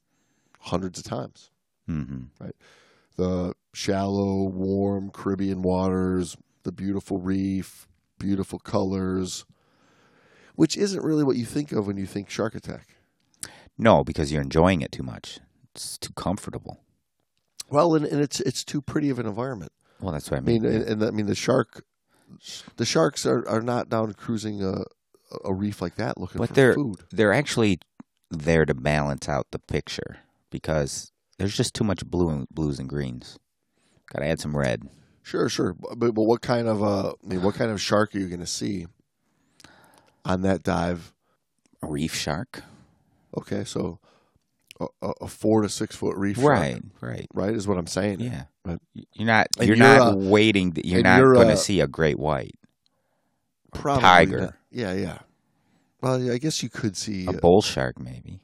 hundreds 0.60 0.98
of 0.98 1.04
times. 1.04 1.50
hmm 1.86 2.22
the 3.16 3.52
shallow, 3.74 4.44
warm 4.44 5.10
Caribbean 5.10 5.60
waters, 5.60 6.36
the 6.62 6.72
beautiful 6.72 7.18
reef, 7.18 7.86
beautiful 8.18 8.58
colors, 8.58 9.44
which 10.56 10.76
isn't 10.76 11.04
really 11.04 11.22
what 11.22 11.36
you 11.36 11.44
think 11.44 11.70
of 11.70 11.86
when 11.86 11.98
you 11.98 12.06
think 12.06 12.30
shark 12.30 12.54
attack. 12.54 12.96
No, 13.76 14.02
because 14.02 14.32
you're 14.32 14.42
enjoying 14.42 14.80
it 14.80 14.90
too 14.90 15.02
much. 15.04 15.38
It's 15.74 15.98
too 15.98 16.12
comfortable. 16.14 16.80
Well, 17.70 17.94
and, 17.94 18.05
and 18.05 18.20
it's 18.20 18.40
it's 18.40 18.64
too 18.64 18.81
pretty 18.83 19.11
of 19.11 19.18
an 19.18 19.27
environment. 19.27 19.72
Well, 20.00 20.12
that's 20.12 20.31
what 20.31 20.37
I 20.37 20.40
I 20.40 20.44
mean, 20.44 20.62
mean. 20.62 20.72
and, 20.72 20.85
and 20.85 21.05
I 21.05 21.11
mean 21.11 21.27
the 21.27 21.35
shark, 21.35 21.85
the 22.77 22.85
sharks 22.85 23.24
are, 23.27 23.46
are 23.48 23.62
not 23.62 23.88
down 23.88 24.12
cruising 24.14 24.62
a, 24.62 24.83
a 25.44 25.53
reef 25.55 25.81
like 25.81 25.96
that 25.96 26.18
looking 26.18 26.38
But 26.38 26.48
for 26.50 26.55
they're 26.55 26.74
food. 26.74 26.96
they're 27.11 27.33
actually 27.33 27.79
there 28.31 28.64
to 28.66 28.74
balance 28.74 29.29
out 29.29 29.46
the 29.50 29.59
picture 29.59 30.18
because 30.50 31.11
there's 31.38 31.57
just 31.57 31.74
too 31.74 31.85
much 31.85 32.05
blue 32.05 32.29
and 32.29 32.46
blues 32.50 32.79
and 32.79 32.88
greens. 32.88 33.38
Got 34.12 34.20
to 34.20 34.27
add 34.27 34.40
some 34.40 34.57
red. 34.57 34.88
Sure, 35.22 35.48
sure, 35.48 35.74
but, 35.74 36.12
but 36.14 36.22
what 36.24 36.42
kind 36.42 36.68
of 36.68 36.83
uh, 36.83 37.11
I 37.24 37.27
mean, 37.27 37.42
what 37.42 37.55
kind 37.55 37.70
of 37.70 37.81
shark 37.81 38.14
are 38.14 38.18
you 38.18 38.29
going 38.29 38.40
to 38.40 38.46
see 38.46 38.87
on 40.24 40.42
that 40.42 40.62
dive? 40.62 41.12
A 41.83 41.87
reef 41.87 42.14
shark, 42.14 42.62
Okay, 43.37 43.62
so 43.64 43.98
a, 45.03 45.07
a 45.07 45.12
a 45.23 45.27
four 45.29 45.62
to 45.62 45.68
six 45.68 45.97
foot 45.97 46.16
reef, 46.16 46.38
right? 46.38 46.81
Right. 47.01 47.27
right, 47.33 47.55
is 47.55 47.66
what 47.66 47.79
I'm 47.79 47.87
saying. 47.87 48.20
Yeah. 48.20 48.44
Right. 48.64 48.79
You're 49.12 49.27
not. 49.27 49.47
You're, 49.59 49.66
you're, 49.68 49.77
not 49.77 50.01
uh, 50.01 50.16
waiting. 50.16 50.73
You're 50.85 51.03
not 51.03 51.20
going 51.20 51.49
to 51.49 51.57
see 51.57 51.81
a 51.81 51.87
great 51.87 52.18
white, 52.18 52.55
Probably 53.73 54.03
tiger. 54.03 54.40
not. 54.40 54.55
Yeah, 54.70 54.92
yeah. 54.92 55.18
Well, 56.01 56.31
I 56.31 56.38
guess 56.38 56.62
you 56.62 56.68
could 56.68 56.97
see 56.97 57.27
a 57.27 57.33
bull 57.33 57.62
shark, 57.62 57.99
maybe. 57.99 58.40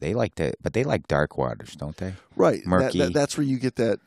They 0.00 0.14
like 0.14 0.34
to, 0.36 0.52
but 0.62 0.72
they 0.72 0.84
like 0.84 1.06
dark 1.08 1.38
waters, 1.38 1.74
don't 1.76 1.96
they? 1.96 2.14
right. 2.36 2.64
Murky. 2.66 2.98
that, 2.98 3.12
that's 3.12 3.36
where 3.38 3.46
you 3.46 3.58
get 3.58 3.76
that 3.76 4.00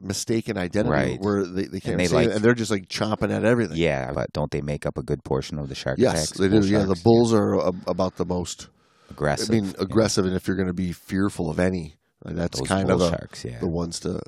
mistaken 0.00 0.56
identity, 0.56 0.90
Right. 0.90 1.20
where 1.20 1.44
they, 1.44 1.64
they 1.64 1.80
can't 1.80 1.98
they 1.98 2.06
see 2.06 2.14
like- 2.14 2.28
it, 2.28 2.36
and 2.36 2.44
they're 2.44 2.54
just 2.54 2.70
like 2.70 2.88
chomping 2.88 3.30
at 3.34 3.44
everything. 3.44 3.76
Yeah, 3.76 4.12
but 4.12 4.32
don't 4.32 4.50
they 4.50 4.60
make 4.62 4.86
up 4.86 4.96
a 4.96 5.02
good 5.02 5.22
portion 5.24 5.58
of 5.58 5.68
the 5.68 5.74
shark 5.74 5.98
Yes, 5.98 6.14
attacks? 6.24 6.38
they 6.38 6.48
do. 6.48 6.66
Yeah, 6.66 6.84
the 6.84 7.00
bulls 7.04 7.32
are 7.34 7.54
a, 7.54 7.72
about 7.86 8.16
the 8.16 8.24
most. 8.24 8.68
Aggressive. 9.10 9.50
I 9.50 9.52
mean, 9.52 9.64
yeah. 9.66 9.72
aggressive, 9.80 10.24
and 10.26 10.34
if 10.34 10.46
you're 10.46 10.56
going 10.56 10.68
to 10.68 10.74
be 10.74 10.92
fearful 10.92 11.50
of 11.50 11.58
any, 11.58 11.96
that's 12.24 12.58
Those 12.58 12.68
kind 12.68 12.90
of 12.90 13.00
a, 13.00 13.08
sharks. 13.10 13.44
Yeah. 13.44 13.58
the 13.58 13.66
ones 13.68 14.00
to 14.00 14.20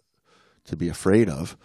to 0.64 0.76
be 0.76 0.88
afraid 0.88 1.28
of 1.28 1.56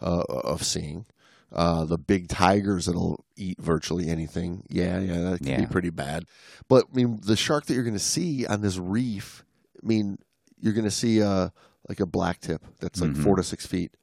uh, 0.00 0.22
of 0.28 0.62
seeing. 0.62 1.06
Uh, 1.52 1.84
the 1.84 1.96
big 1.96 2.28
tigers 2.28 2.86
that'll 2.86 3.24
eat 3.36 3.56
virtually 3.60 4.08
anything. 4.08 4.64
Yeah, 4.68 4.98
yeah, 4.98 5.30
that 5.30 5.42
can 5.44 5.60
be 5.60 5.66
pretty 5.66 5.90
bad. 5.90 6.24
But 6.68 6.86
I 6.92 6.96
mean, 6.96 7.20
the 7.22 7.36
shark 7.36 7.66
that 7.66 7.74
you're 7.74 7.84
going 7.84 7.94
to 7.94 8.00
see 8.00 8.44
on 8.46 8.62
this 8.62 8.78
reef, 8.78 9.44
I 9.82 9.86
mean, 9.86 10.18
you're 10.58 10.72
going 10.74 10.84
to 10.84 10.90
see 10.90 11.22
uh, 11.22 11.50
like 11.88 12.00
a 12.00 12.06
black 12.06 12.40
tip 12.40 12.62
that's 12.80 13.00
like 13.00 13.10
Mhm. 13.12 13.22
four 13.22 13.36
to 13.36 13.44
six 13.44 13.64
feet 13.64 13.96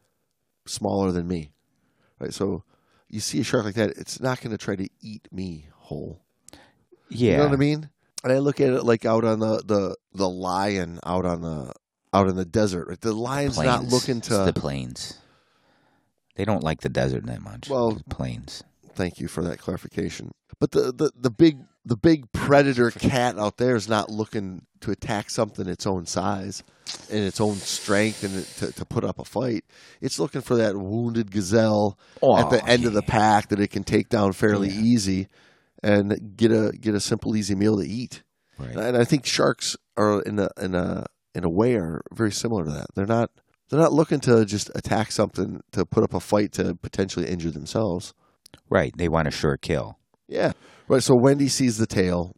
smaller 0.66 1.12
than 1.12 1.28
me, 1.28 1.52
right? 2.18 2.34
So 2.34 2.64
you 3.10 3.20
see 3.20 3.42
a 3.42 3.44
shark 3.44 3.66
like 3.66 3.76
that, 3.76 3.90
it's 3.98 4.22
not 4.22 4.40
going 4.40 4.52
to 4.52 4.58
try 4.58 4.78
to 4.78 4.88
eat 5.02 5.28
me 5.32 5.68
whole. 5.76 6.22
yeah. 7.10 7.32
You 7.32 7.38
know 7.40 7.44
what 7.48 7.54
I 7.54 7.58
mean? 7.58 7.90
And 8.24 8.32
I 8.32 8.40
look 8.40 8.62
at 8.62 8.70
it 8.70 8.84
like 8.84 9.06
out 9.06 9.24
on 9.26 9.40
the 9.40 9.62
the 9.66 9.96
the 10.14 10.30
lion 10.30 11.00
out 11.06 11.26
on 11.26 11.42
the 11.42 11.74
out 12.14 12.28
in 12.30 12.36
the 12.36 12.46
desert. 12.46 12.88
Right? 12.88 13.02
The 13.02 13.14
lion's 13.14 13.58
not 13.58 13.80
Plains. 13.80 13.94
looking 13.94 14.18
It's 14.20 14.28
to. 14.30 14.46
the 14.46 14.54
plains. 14.54 15.18
They 16.36 16.46
don't 16.46 16.64
like 16.64 16.82
the 16.82 16.90
desert 16.90 17.26
that 17.28 17.42
much. 17.42 17.70
Well- 17.70 17.92
The 17.92 18.04
plains. 18.06 18.64
Thank 18.96 19.20
you 19.20 19.28
for 19.28 19.44
that 19.44 19.58
clarification. 19.58 20.32
But 20.60 20.70
the, 20.72 20.92
the 20.92 21.12
the 21.20 21.32
big 21.32 21.58
the 21.84 21.98
big 21.98 22.32
predator 22.32 22.92
cat 22.92 23.40
out 23.40 23.58
there 23.58 23.76
is 23.76 23.90
not 23.90 24.10
looking 24.12 24.68
to 24.82 24.92
attack 24.92 25.32
something 25.32 25.68
its 25.68 25.88
own 25.88 26.06
size 26.06 26.64
and 27.10 27.24
its 27.26 27.42
own 27.42 27.56
strength 27.56 28.24
and 28.24 28.46
to, 28.58 28.72
to 28.80 28.86
put 28.86 29.04
up 29.04 29.18
a 29.18 29.26
fight. 29.26 29.66
It's 30.00 30.20
looking 30.20 30.42
for 30.42 30.56
that 30.58 30.78
wounded 30.78 31.32
gazelle 31.32 31.98
at 32.22 32.52
the 32.52 32.64
end 32.68 32.86
of 32.86 32.94
the 32.94 33.02
pack 33.02 33.50
that 33.50 33.60
it 33.60 33.72
can 33.72 33.84
take 33.84 34.10
down 34.10 34.32
fairly 34.34 34.70
Yeah. 34.70 34.82
easy 34.82 35.28
and 35.84 36.36
get 36.36 36.52
a 36.52 36.72
get 36.72 36.96
a 36.96 37.00
simple 37.00 37.36
easy 37.36 37.56
meal 37.56 37.78
to 37.78 37.88
eat. 37.88 38.24
Right. 38.58 38.76
And 38.76 38.98
I 38.98 39.04
think 39.04 39.26
sharks 39.26 39.76
are 39.98 40.22
in 40.22 40.40
a 40.40 40.50
in 40.60 40.74
a 40.74 41.06
in 41.36 41.44
a 41.44 41.50
way 41.50 41.76
are 41.76 42.02
very 42.14 42.32
similar 42.32 42.64
to 42.64 42.72
that. 42.72 42.88
They're 42.96 43.06
not 43.06 43.30
they're 43.70 43.80
not 43.80 43.94
looking 43.94 44.20
to 44.22 44.46
just 44.46 44.72
attack 44.76 45.12
something 45.12 45.62
to 45.72 45.86
put 45.86 46.04
up 46.04 46.14
a 46.14 46.20
fight 46.20 46.52
to 46.54 46.76
potentially 46.76 47.28
injure 47.28 47.52
themselves. 47.52 48.14
Right. 48.70 48.94
They 48.96 49.10
want 49.10 49.28
a 49.28 49.32
sure 49.32 49.58
kill. 49.58 49.98
Yeah. 50.28 50.54
Right. 50.88 51.04
So 51.04 51.16
Wendy 51.16 51.50
sees 51.50 51.78
the 51.78 51.88
tail. 51.88 52.36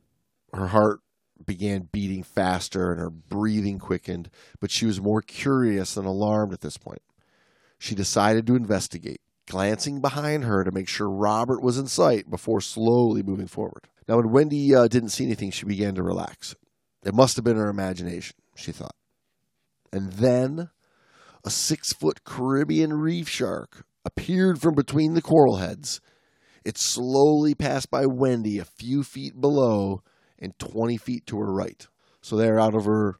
Her 0.53 0.67
heart 0.67 1.01
began 1.45 1.89
beating 1.91 2.23
faster 2.23 2.91
and 2.91 2.99
her 2.99 3.09
breathing 3.09 3.79
quickened, 3.79 4.29
but 4.59 4.71
she 4.71 4.85
was 4.85 5.01
more 5.01 5.21
curious 5.21 5.93
than 5.93 6.05
alarmed 6.05 6.53
at 6.53 6.61
this 6.61 6.77
point. 6.77 7.01
She 7.77 7.93
decided 7.93 8.47
to 8.47 8.55
investigate, 8.55 9.19
glancing 9.47 10.01
behind 10.01 10.43
her 10.43 10.63
to 10.63 10.71
make 10.71 10.87
sure 10.87 11.09
Robert 11.09 11.61
was 11.61 11.77
in 11.77 11.87
sight 11.87 12.29
before 12.29 12.61
slowly 12.61 13.23
moving 13.23 13.47
forward. 13.47 13.87
Now, 14.07 14.17
when 14.17 14.31
Wendy 14.31 14.73
uh, 14.75 14.87
didn't 14.87 15.09
see 15.09 15.25
anything, 15.25 15.51
she 15.51 15.65
began 15.65 15.95
to 15.95 16.03
relax. 16.03 16.55
It 17.03 17.13
must 17.13 17.35
have 17.35 17.45
been 17.45 17.57
her 17.57 17.69
imagination, 17.69 18.35
she 18.55 18.71
thought. 18.71 18.95
And 19.91 20.13
then 20.13 20.69
a 21.43 21.49
six 21.49 21.93
foot 21.93 22.23
Caribbean 22.23 22.93
reef 22.93 23.29
shark 23.29 23.85
appeared 24.03 24.59
from 24.61 24.75
between 24.75 25.13
the 25.13 25.21
coral 25.21 25.57
heads. 25.57 26.01
It 26.63 26.77
slowly 26.77 27.53
passed 27.53 27.91
by 27.91 28.05
Wendy 28.05 28.57
a 28.57 28.65
few 28.65 29.03
feet 29.03 29.39
below 29.39 30.01
and 30.39 30.57
20 30.59 30.97
feet 30.97 31.25
to 31.27 31.37
her 31.39 31.53
right. 31.53 31.87
So 32.21 32.35
they're 32.35 32.59
out 32.59 32.75
of 32.75 32.85
her, 32.85 33.19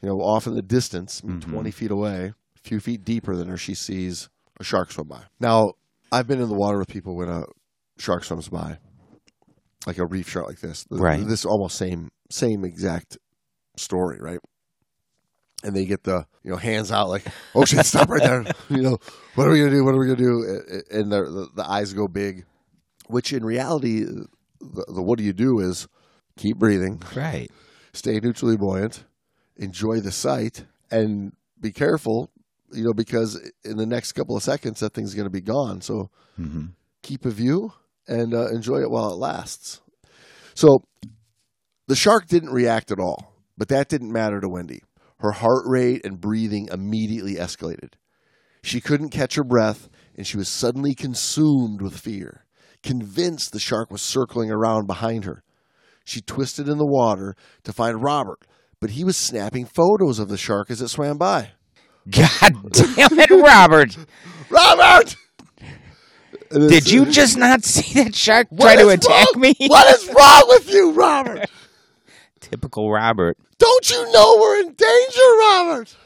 you 0.00 0.08
know, 0.08 0.20
off 0.20 0.46
in 0.46 0.54
the 0.54 0.62
distance, 0.62 1.20
Mhm. 1.20 1.42
20 1.42 1.70
feet 1.72 1.90
away, 1.90 2.32
a 2.56 2.58
few 2.62 2.78
feet 2.80 3.04
deeper 3.04 3.34
than 3.36 3.48
her, 3.48 3.56
she 3.56 3.74
sees 3.74 4.28
a 4.60 4.64
shark 4.64 4.90
swim 4.92 5.08
by. 5.08 5.22
Now, 5.40 5.72
I've 6.10 6.26
been 6.26 6.40
in 6.40 6.48
the 6.48 6.54
water 6.54 6.78
with 6.78 6.88
people 6.88 7.16
when 7.16 7.28
a 7.28 7.44
shark 7.98 8.24
swims 8.24 8.48
by, 8.48 8.78
like 9.86 9.98
a 9.98 10.06
reef 10.06 10.28
shark 10.28 10.46
like 10.46 10.60
this. 10.60 10.84
Th- 10.84 11.00
Right. 11.00 11.26
This 11.26 11.44
almost 11.44 11.76
same, 11.76 12.10
same 12.30 12.64
exact 12.64 13.18
story, 13.76 14.18
right? 14.20 14.40
And 15.64 15.74
they 15.74 15.86
get 15.86 16.04
the 16.04 16.24
you 16.44 16.52
know 16.52 16.56
hands 16.56 16.92
out 16.92 17.08
like, 17.08 17.24
oh 17.54 17.64
shit, 17.64 17.84
stop 17.84 18.08
right 18.08 18.22
there. 18.22 18.44
You 18.70 18.82
know, 18.82 18.98
what 19.34 19.48
are 19.48 19.50
we 19.50 19.58
gonna 19.58 19.70
do? 19.72 19.84
What 19.84 19.94
are 19.94 19.98
we 19.98 20.06
gonna 20.06 20.16
do? 20.16 20.60
And 20.90 21.10
the 21.10 21.22
the, 21.24 21.48
the 21.56 21.68
eyes 21.68 21.92
go 21.92 22.06
big, 22.06 22.44
which 23.08 23.32
in 23.32 23.44
reality, 23.44 24.04
the, 24.04 24.84
the 24.88 25.02
what 25.02 25.18
do 25.18 25.24
you 25.24 25.32
do 25.32 25.58
is 25.58 25.88
keep 26.36 26.58
breathing, 26.58 27.02
Right. 27.16 27.50
stay 27.92 28.20
neutrally 28.20 28.56
buoyant, 28.56 29.04
enjoy 29.56 29.98
the 30.00 30.12
sight, 30.12 30.64
and 30.92 31.32
be 31.60 31.72
careful. 31.72 32.30
You 32.72 32.84
know, 32.84 32.92
because 32.94 33.40
in 33.64 33.76
the 33.76 33.86
next 33.86 34.12
couple 34.12 34.36
of 34.36 34.42
seconds, 34.42 34.80
that 34.80 34.94
thing's 34.94 35.14
going 35.14 35.26
to 35.26 35.30
be 35.30 35.40
gone. 35.40 35.80
So 35.80 36.10
hmm 36.36 36.66
keep 37.02 37.24
a 37.24 37.30
view 37.30 37.72
and 38.08 38.34
uh, 38.34 38.48
enjoy 38.48 38.78
it 38.80 38.90
while 38.90 39.10
it 39.12 39.16
lasts. 39.16 39.80
So 40.54 40.82
The 41.88 41.96
shark 41.96 42.26
didn't 42.26 42.50
react 42.50 42.90
at 42.92 43.00
all, 43.00 43.32
but 43.56 43.68
that 43.68 43.88
didn't 43.88 44.12
matter 44.12 44.40
to 44.40 44.48
Wendy. 44.48 44.82
Her 45.20 45.32
heart 45.32 45.64
rate 45.66 46.04
and 46.04 46.20
breathing 46.20 46.68
immediately 46.70 47.36
escalated. 47.36 47.94
She 48.62 48.80
couldn't 48.80 49.08
catch 49.08 49.36
her 49.36 49.44
breath, 49.44 49.88
and 50.14 50.26
she 50.26 50.36
was 50.36 50.50
suddenly 50.50 50.94
consumed 50.94 51.80
with 51.80 51.96
fear, 51.98 52.44
convinced 52.82 53.52
the 53.52 53.58
shark 53.58 53.90
was 53.90 54.02
circling 54.02 54.50
around 54.50 54.86
behind 54.86 55.24
her. 55.24 55.42
She 56.04 56.20
twisted 56.20 56.68
in 56.68 56.76
the 56.76 56.86
water 56.86 57.34
to 57.64 57.72
find 57.72 58.02
Robert, 58.02 58.46
but 58.80 58.90
he 58.90 59.02
was 59.02 59.16
snapping 59.16 59.64
photos 59.64 60.18
of 60.18 60.28
the 60.28 60.36
shark 60.36 60.70
as 60.70 60.82
it 60.82 60.88
swam 60.88 61.16
by. 61.16 61.52
God 62.10 62.72
damn 62.72 63.18
it, 63.18 63.30
Robert! 63.30 63.96
Robert! 64.50 65.16
Did 66.50 66.90
you 66.90 67.04
just 67.06 67.36
not 67.36 67.62
see 67.64 68.02
that 68.02 68.14
shark 68.14 68.46
What 68.50 68.62
try 68.62 68.76
to 68.76 68.88
attack 68.88 69.28
wrong- 69.34 69.40
me? 69.40 69.54
What 69.66 69.94
is 69.94 70.08
wrong 70.08 70.44
with 70.48 70.72
you, 70.72 70.92
Robert? 70.92 71.48
Typical 72.40 72.90
Robert. 72.90 73.36
Don't 73.58 73.90
you 73.90 74.12
know 74.12 74.38
we're 74.40 74.60
in 74.60 74.72
danger, 74.72 75.36
Robert? 75.40 75.96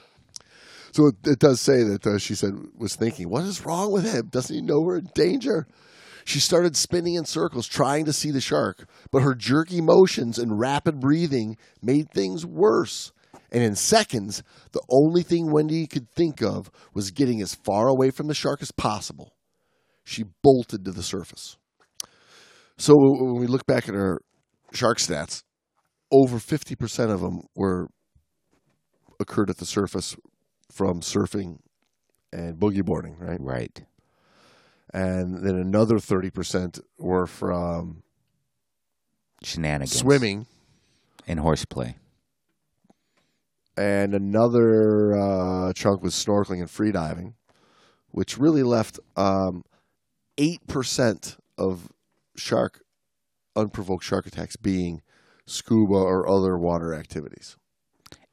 So 0.92 1.06
it, 1.06 1.14
it 1.24 1.38
does 1.38 1.60
say 1.60 1.84
that 1.84 2.06
uh, 2.06 2.18
she 2.18 2.34
said 2.34 2.52
was 2.76 2.96
thinking, 2.96 3.30
what 3.30 3.44
is 3.44 3.64
wrong 3.64 3.92
with 3.92 4.04
him? 4.12 4.26
Doesn't 4.26 4.54
he 4.54 4.60
know 4.62 4.80
we're 4.80 4.98
in 4.98 5.10
danger? 5.14 5.66
She 6.24 6.40
started 6.40 6.76
spinning 6.76 7.14
in 7.14 7.24
circles, 7.24 7.66
trying 7.66 8.04
to 8.04 8.12
see 8.12 8.30
the 8.30 8.40
shark, 8.40 8.86
but 9.10 9.22
her 9.22 9.34
jerky 9.34 9.80
motions 9.80 10.38
and 10.38 10.58
rapid 10.58 11.00
breathing 11.00 11.56
made 11.82 12.10
things 12.10 12.44
worse. 12.46 13.12
And 13.52 13.62
in 13.62 13.76
seconds, 13.76 14.42
the 14.72 14.80
only 14.90 15.22
thing 15.22 15.52
Wendy 15.52 15.86
could 15.86 16.10
think 16.10 16.42
of 16.42 16.70
was 16.94 17.10
getting 17.10 17.42
as 17.42 17.54
far 17.54 17.86
away 17.86 18.10
from 18.10 18.26
the 18.26 18.34
shark 18.34 18.62
as 18.62 18.72
possible. 18.72 19.34
She 20.04 20.24
bolted 20.42 20.86
to 20.86 20.90
the 20.90 21.02
surface. 21.02 21.58
So 22.78 22.94
when 22.96 23.38
we 23.38 23.46
look 23.46 23.66
back 23.66 23.88
at 23.88 23.94
our 23.94 24.22
shark 24.72 24.98
stats, 24.98 25.42
over 26.10 26.38
50% 26.38 27.12
of 27.12 27.20
them 27.20 27.42
were 27.54 27.88
occurred 29.20 29.50
at 29.50 29.58
the 29.58 29.66
surface 29.66 30.16
from 30.72 31.00
surfing 31.00 31.58
and 32.32 32.58
boogie 32.58 32.84
boarding, 32.84 33.16
right? 33.18 33.38
Right. 33.38 33.84
And 34.94 35.44
then 35.44 35.56
another 35.56 35.96
30% 35.96 36.80
were 36.98 37.26
from 37.26 38.02
Shenanigans. 39.42 39.94
swimming 39.94 40.46
And 41.28 41.38
horseplay. 41.38 41.96
And 43.76 44.14
another 44.14 45.16
uh, 45.16 45.72
chunk 45.72 46.02
was 46.02 46.14
snorkeling 46.14 46.60
and 46.60 46.68
freediving, 46.68 47.34
which 48.10 48.38
really 48.38 48.62
left 48.62 48.98
um, 49.16 49.64
8% 50.38 51.36
of 51.58 51.88
shark 52.36 52.82
unprovoked 53.54 54.04
shark 54.04 54.26
attacks 54.26 54.56
being 54.56 55.02
scuba 55.46 55.94
or 55.94 56.28
other 56.28 56.56
water 56.58 56.94
activities. 56.94 57.56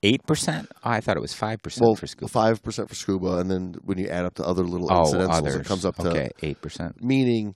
Eight 0.01 0.25
percent? 0.25 0.69
Oh, 0.85 0.91
I 0.91 1.01
thought 1.01 1.17
it 1.17 1.21
was 1.21 1.33
five 1.33 1.61
percent 1.61 1.85
Well, 1.85 1.95
for 1.95 2.07
scuba. 2.07 2.29
five 2.29 2.63
percent 2.63 2.87
for 2.87 2.95
scuba, 2.95 3.39
and 3.39 3.51
then 3.51 3.75
when 3.83 3.97
you 3.97 4.07
add 4.07 4.23
up 4.23 4.35
the 4.35 4.45
other 4.45 4.63
little 4.63 4.87
oh, 4.89 5.01
incidentals, 5.01 5.37
others. 5.37 5.55
it 5.55 5.65
comes 5.65 5.85
up 5.85 5.97
to 5.97 6.09
okay, 6.09 6.29
eight 6.41 6.61
percent. 6.61 7.03
meaning 7.03 7.55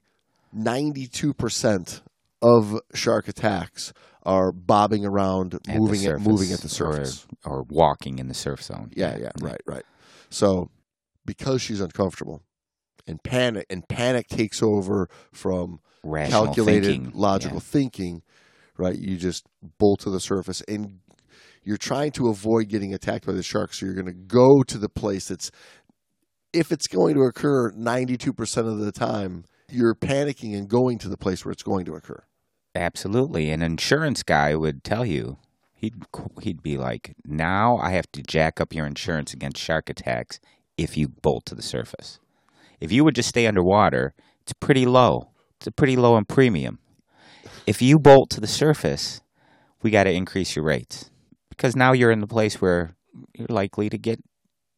ninety-two 0.52 1.34
percent 1.34 2.02
of 2.42 2.78
shark 2.94 3.30
attacks 3.30 3.94
are 4.26 4.52
bobbing 4.52 5.06
around, 5.06 5.60
moving 5.68 6.06
at 6.06 6.20
moving 6.20 6.52
at 6.52 6.62
the 6.62 6.70
surface. 6.70 7.28
or, 7.46 7.60
or 7.60 7.64
walking 7.70 8.20
in 8.20 8.28
the 8.28 8.34
surf 8.34 8.64
zone. 8.64 8.92
Yeah, 8.96 9.18
yeah, 9.18 9.32
right, 9.42 9.62
right. 9.66 9.86
So 10.30 10.70
because 11.26 11.62
she's 11.62 11.82
uncomfortable 11.82 12.42
and 13.08 13.22
panic 13.24 13.66
and 13.70 13.88
panic 13.88 14.28
takes 14.28 14.62
over 14.64 15.10
from 15.32 15.80
Rational 16.04 16.46
calculated 16.46 16.88
thinking. 16.88 17.12
logical 17.14 17.58
Yeah. 17.58 17.62
thinking, 17.62 18.22
right? 18.78 18.98
You 18.98 19.18
just 19.18 19.46
bolt 19.78 20.02
to 20.02 20.10
the 20.10 20.20
surface 20.20 20.62
and 20.68 21.00
you're 21.64 21.78
trying 21.78 22.12
to 22.12 22.28
avoid 22.30 22.68
getting 22.68 22.94
attacked 22.94 23.26
by 23.26 23.32
the 23.34 23.44
shark, 23.44 23.74
so 23.74 23.86
you're 23.86 23.96
going 23.96 24.06
to 24.06 24.12
go 24.14 24.64
to 24.64 24.78
the 24.78 24.90
place 24.90 25.30
that's 25.30 25.50
if 26.52 26.72
it's 26.72 26.88
going 26.88 27.16
to 27.16 27.22
occur 27.22 27.72
92% 27.72 28.58
of 28.58 28.80
the 28.80 28.92
time, 28.92 29.46
you're 29.72 29.96
panicking 29.96 30.56
and 30.56 30.68
going 30.70 31.00
to 31.00 31.10
the 31.10 31.18
place 31.18 31.44
where 31.44 31.52
it's 31.52 31.64
going 31.64 31.86
to 31.86 31.96
occur. 31.96 32.24
Absolutely, 32.76 33.52
an 33.52 33.62
insurance 33.62 34.24
guy 34.24 34.56
would 34.56 34.84
tell 34.84 35.06
you. 35.06 35.38
He'd 35.76 35.96
he'd 36.42 36.64
be 36.64 36.78
like, 36.78 37.14
"Now 37.26 37.78
I 37.78 37.92
have 37.92 38.12
to 38.14 38.24
jack 38.24 38.62
up 38.62 38.74
your 38.74 38.86
insurance 38.86 39.34
against 39.34 39.62
shark 39.62 39.90
attacks 39.90 40.40
if 40.78 40.98
you 40.98 41.08
bolt 41.08 41.46
to 41.48 41.56
the 41.56 41.62
surface. 41.62 42.20
If 42.80 42.92
you 42.92 43.04
would 43.04 43.16
just 43.16 43.30
stay 43.30 43.48
underwater, 43.48 44.14
it's 44.42 44.54
pretty 44.54 44.86
low. 44.86 45.30
It's 45.58 45.68
a 45.68 45.72
pretty 45.72 45.96
low 45.96 46.18
in 46.18 46.26
premium. 46.26 46.80
If 47.68 47.82
you 47.82 48.00
bolt 48.00 48.30
to 48.32 48.42
the 48.42 48.48
surface, 48.48 49.22
we 49.82 49.92
got 49.92 50.04
to 50.06 50.12
increase 50.12 50.56
your 50.56 50.66
rates 50.66 51.12
because 51.50 51.76
now 51.76 51.92
you're 51.92 52.12
in 52.12 52.22
the 52.22 52.28
place 52.28 52.62
where 52.62 52.96
you're 53.34 53.48
likely 53.50 53.90
to 53.90 53.98
get 53.98 54.20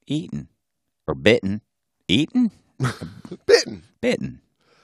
eaten 0.08 0.50
or 1.08 1.16
bitten, 1.16 1.62
eaten, 2.08 2.52
Bitten. 3.46 3.84
bitten, 4.02 4.42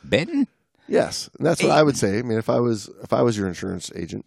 bitten. 0.07 0.47
Yes, 0.91 1.29
and 1.37 1.47
that's 1.47 1.63
what 1.63 1.71
I 1.71 1.83
would 1.83 1.95
say. 1.95 2.19
I 2.19 2.21
mean, 2.21 2.37
if 2.37 2.49
I 2.49 2.59
was 2.59 2.89
if 3.01 3.13
I 3.13 3.21
was 3.21 3.37
your 3.37 3.47
insurance 3.47 3.89
agent, 3.95 4.25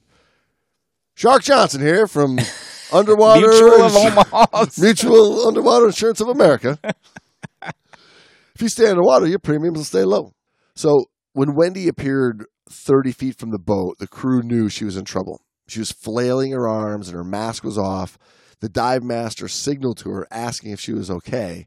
Shark 1.14 1.42
Johnson 1.42 1.82
here 1.82 2.06
from 2.06 2.38
Underwater 2.92 3.46
Mutual 3.46 3.82
of 3.82 3.92
Insur- 3.92 4.10
Omaha. 4.10 4.66
Mutual 4.78 5.46
Underwater 5.46 5.86
Insurance 5.86 6.22
of 6.22 6.28
America. 6.28 6.78
if 7.62 8.62
you 8.62 8.70
stay 8.70 8.88
underwater, 8.88 9.26
your 9.26 9.38
premiums 9.38 9.76
will 9.76 9.84
stay 9.84 10.04
low. 10.04 10.32
So 10.74 11.04
when 11.34 11.54
Wendy 11.54 11.86
appeared 11.86 12.46
30 12.70 13.12
feet 13.12 13.38
from 13.38 13.50
the 13.50 13.58
boat, 13.58 13.98
the 13.98 14.08
crew 14.08 14.42
knew 14.42 14.70
she 14.70 14.86
was 14.86 14.96
in 14.96 15.04
trouble. 15.04 15.42
She 15.68 15.80
was 15.80 15.92
flailing 15.92 16.52
her 16.52 16.66
arms 16.66 17.08
and 17.08 17.16
her 17.16 17.24
mask 17.24 17.62
was 17.62 17.76
off. 17.76 18.16
The 18.60 18.70
dive 18.70 19.02
master 19.02 19.48
signaled 19.48 19.98
to 19.98 20.10
her, 20.10 20.26
asking 20.30 20.70
if 20.70 20.80
she 20.80 20.94
was 20.94 21.10
okay. 21.10 21.66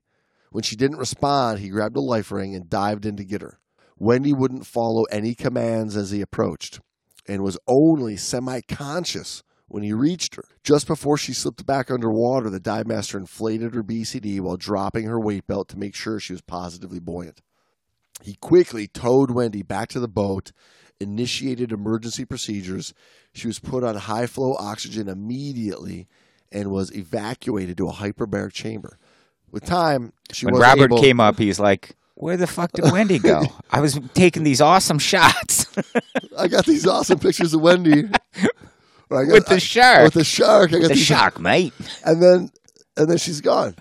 When 0.49 0.63
she 0.63 0.75
didn't 0.75 0.97
respond, 0.97 1.59
he 1.59 1.69
grabbed 1.69 1.97
a 1.97 2.01
life 2.01 2.31
ring 2.31 2.55
and 2.55 2.67
dived 2.67 3.05
in 3.05 3.15
to 3.17 3.23
get 3.23 3.41
her. 3.41 3.59
Wendy 3.99 4.33
wouldn't 4.33 4.65
follow 4.65 5.03
any 5.05 5.33
commands 5.33 5.95
as 5.95 6.11
he 6.11 6.21
approached 6.21 6.79
and 7.27 7.43
was 7.43 7.57
only 7.67 8.15
semi 8.15 8.61
conscious 8.61 9.43
when 9.67 9.83
he 9.83 9.93
reached 9.93 10.35
her. 10.35 10.43
Just 10.63 10.87
before 10.87 11.17
she 11.17 11.33
slipped 11.33 11.65
back 11.65 11.91
underwater, 11.91 12.49
the 12.49 12.59
dive 12.59 12.87
master 12.87 13.17
inflated 13.17 13.73
her 13.75 13.83
BCD 13.83 14.39
while 14.39 14.57
dropping 14.57 15.05
her 15.05 15.19
weight 15.19 15.45
belt 15.47 15.67
to 15.69 15.77
make 15.77 15.95
sure 15.95 16.19
she 16.19 16.33
was 16.33 16.41
positively 16.41 16.99
buoyant. 16.99 17.41
He 18.23 18.35
quickly 18.35 18.87
towed 18.87 19.31
Wendy 19.31 19.61
back 19.61 19.89
to 19.89 19.99
the 19.99 20.07
boat, 20.07 20.51
initiated 20.99 21.71
emergency 21.71 22.25
procedures. 22.25 22.93
She 23.33 23.47
was 23.47 23.59
put 23.59 23.83
on 23.83 23.95
high 23.95 24.25
flow 24.25 24.55
oxygen 24.57 25.07
immediately 25.07 26.07
and 26.51 26.71
was 26.71 26.95
evacuated 26.95 27.77
to 27.77 27.89
a 27.89 27.93
hyperbaric 27.93 28.53
chamber. 28.53 28.97
With 29.51 29.65
time, 29.65 30.13
she 30.31 30.45
when 30.45 30.55
Robert 30.55 30.91
able, 30.91 31.01
came 31.01 31.19
up, 31.19 31.37
he's 31.37 31.59
like, 31.59 31.95
"Where 32.19 32.35
the 32.37 32.47
fuck 32.47 32.71
did 32.71 32.91
Wendy 32.91 33.19
go? 33.19 33.43
I 33.71 33.79
was 33.79 33.99
taking 34.13 34.43
these 34.43 34.59
awesome 34.61 34.97
shots 34.99 35.67
I 36.37 36.47
got 36.47 36.65
these 36.65 36.87
awesome 36.87 37.19
pictures 37.19 37.53
of 37.53 37.61
Wendy 37.61 38.05
I 39.11 39.23
got- 39.23 39.27
with 39.33 39.45
the 39.47 39.59
shark. 39.59 40.03
with 40.03 40.13
the 40.15 40.23
shark. 40.23 40.73
I 40.73 40.79
got 40.79 40.89
the 40.89 40.95
shark, 40.95 41.39
mate. 41.39 41.73
and 42.03 42.21
then 42.21 42.49
and 42.97 43.09
then 43.09 43.17
she's 43.17 43.41
gone. 43.41 43.75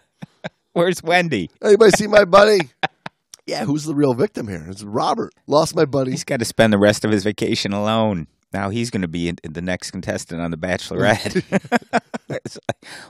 Where's 0.72 1.02
Wendy? 1.02 1.50
Anybody 1.62 1.90
see 1.92 2.06
my 2.06 2.24
buddy? 2.26 2.58
yeah, 3.46 3.64
who's 3.64 3.84
the 3.84 3.94
real 3.94 4.12
victim 4.12 4.46
here? 4.46 4.66
It's 4.68 4.82
Robert. 4.84 5.32
Lost 5.46 5.74
my 5.74 5.86
buddy. 5.86 6.10
He's 6.10 6.22
got 6.24 6.38
to 6.40 6.44
spend 6.44 6.72
the 6.72 6.78
rest 6.78 7.04
of 7.04 7.10
his 7.10 7.24
vacation 7.24 7.72
alone. 7.72 8.26
Now 8.52 8.68
he's 8.68 8.90
going 8.90 9.02
to 9.02 9.08
be 9.08 9.28
in, 9.28 9.38
the 9.42 9.62
next 9.62 9.90
contestant 9.90 10.40
on 10.42 10.50
The 10.50 10.58
Bachelorette. 10.58 11.42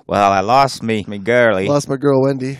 Well, 0.06 0.30
I 0.32 0.40
lost 0.40 0.82
me, 0.82 1.04
me 1.08 1.18
girlie. 1.18 1.66
Lost 1.66 1.88
my 1.88 1.96
girl 1.96 2.22
Wendy. 2.22 2.58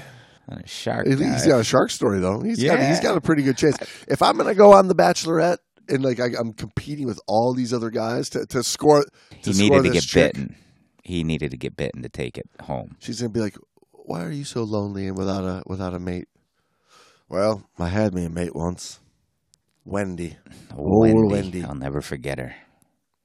On 0.49 0.59
a 0.59 0.67
shark. 0.67 1.07
He's 1.07 1.19
dive. 1.19 1.47
got 1.49 1.61
a 1.61 1.65
shark 1.65 1.91
story 1.91 2.21
though. 2.21 2.41
He's 2.41 2.63
got 2.63 2.79
he's 2.79 2.99
Yeah. 2.99 3.03
got 3.03 3.17
a 3.17 3.21
pretty 3.21 3.43
good 3.43 3.57
chance. 3.57 3.77
If 4.09 4.23
I'm 4.23 4.37
gonna 4.37 4.55
go 4.55 4.73
on 4.73 4.89
the 4.89 4.95
Bachelorette 4.95 5.59
and 5.89 6.05
like 6.05 6.21
I, 6.21 6.29
I'm 6.39 6.53
competing 6.53 7.07
with 7.07 7.21
all 7.27 7.55
these 7.55 7.73
other 7.73 7.91
guys 7.91 8.29
to, 8.31 8.47
to 8.47 8.63
score, 8.63 9.05
to 9.05 9.09
he 9.43 9.53
score 9.53 9.79
needed 9.83 9.83
to 9.85 9.91
get 9.93 10.03
chick, 10.03 10.33
bitten. 10.35 10.57
He 11.03 11.25
needed 11.25 11.51
to 11.53 11.57
get 11.57 11.77
bitten 11.77 12.03
to 12.03 12.09
take 12.09 12.37
it 12.39 12.49
home. 12.63 12.97
She's 13.01 13.21
gonna 13.21 13.31
be 13.31 13.41
like, 13.41 13.57
"Why 13.93 14.25
are 14.25 14.31
you 14.31 14.45
so 14.45 14.63
lonely 14.63 15.07
and 15.07 15.17
without 15.17 15.45
a 15.45 15.63
without 15.67 15.95
a 15.95 15.99
mate?" 16.01 16.29
Well, 17.29 17.69
I 17.79 17.89
had 17.89 18.15
me 18.15 18.25
a 18.25 18.31
mate 18.31 18.55
once, 18.55 19.01
Wendy. 19.85 20.37
Oh, 20.77 21.01
Wendy. 21.01 21.23
Wendy. 21.33 21.65
I'll 21.65 21.75
never 21.75 22.01
forget 22.01 22.39
her. 22.39 22.55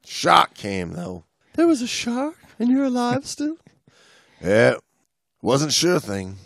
Shark 0.05 0.55
came 0.55 0.93
though. 0.93 1.25
There 1.53 1.67
was 1.67 1.81
a 1.81 1.87
shark, 1.87 2.35
and 2.57 2.69
you're 2.69 2.85
alive 2.85 3.27
still. 3.27 3.57
yeah, 4.41 4.75
wasn't 5.41 5.73
sure 5.73 5.99
thing, 5.99 6.37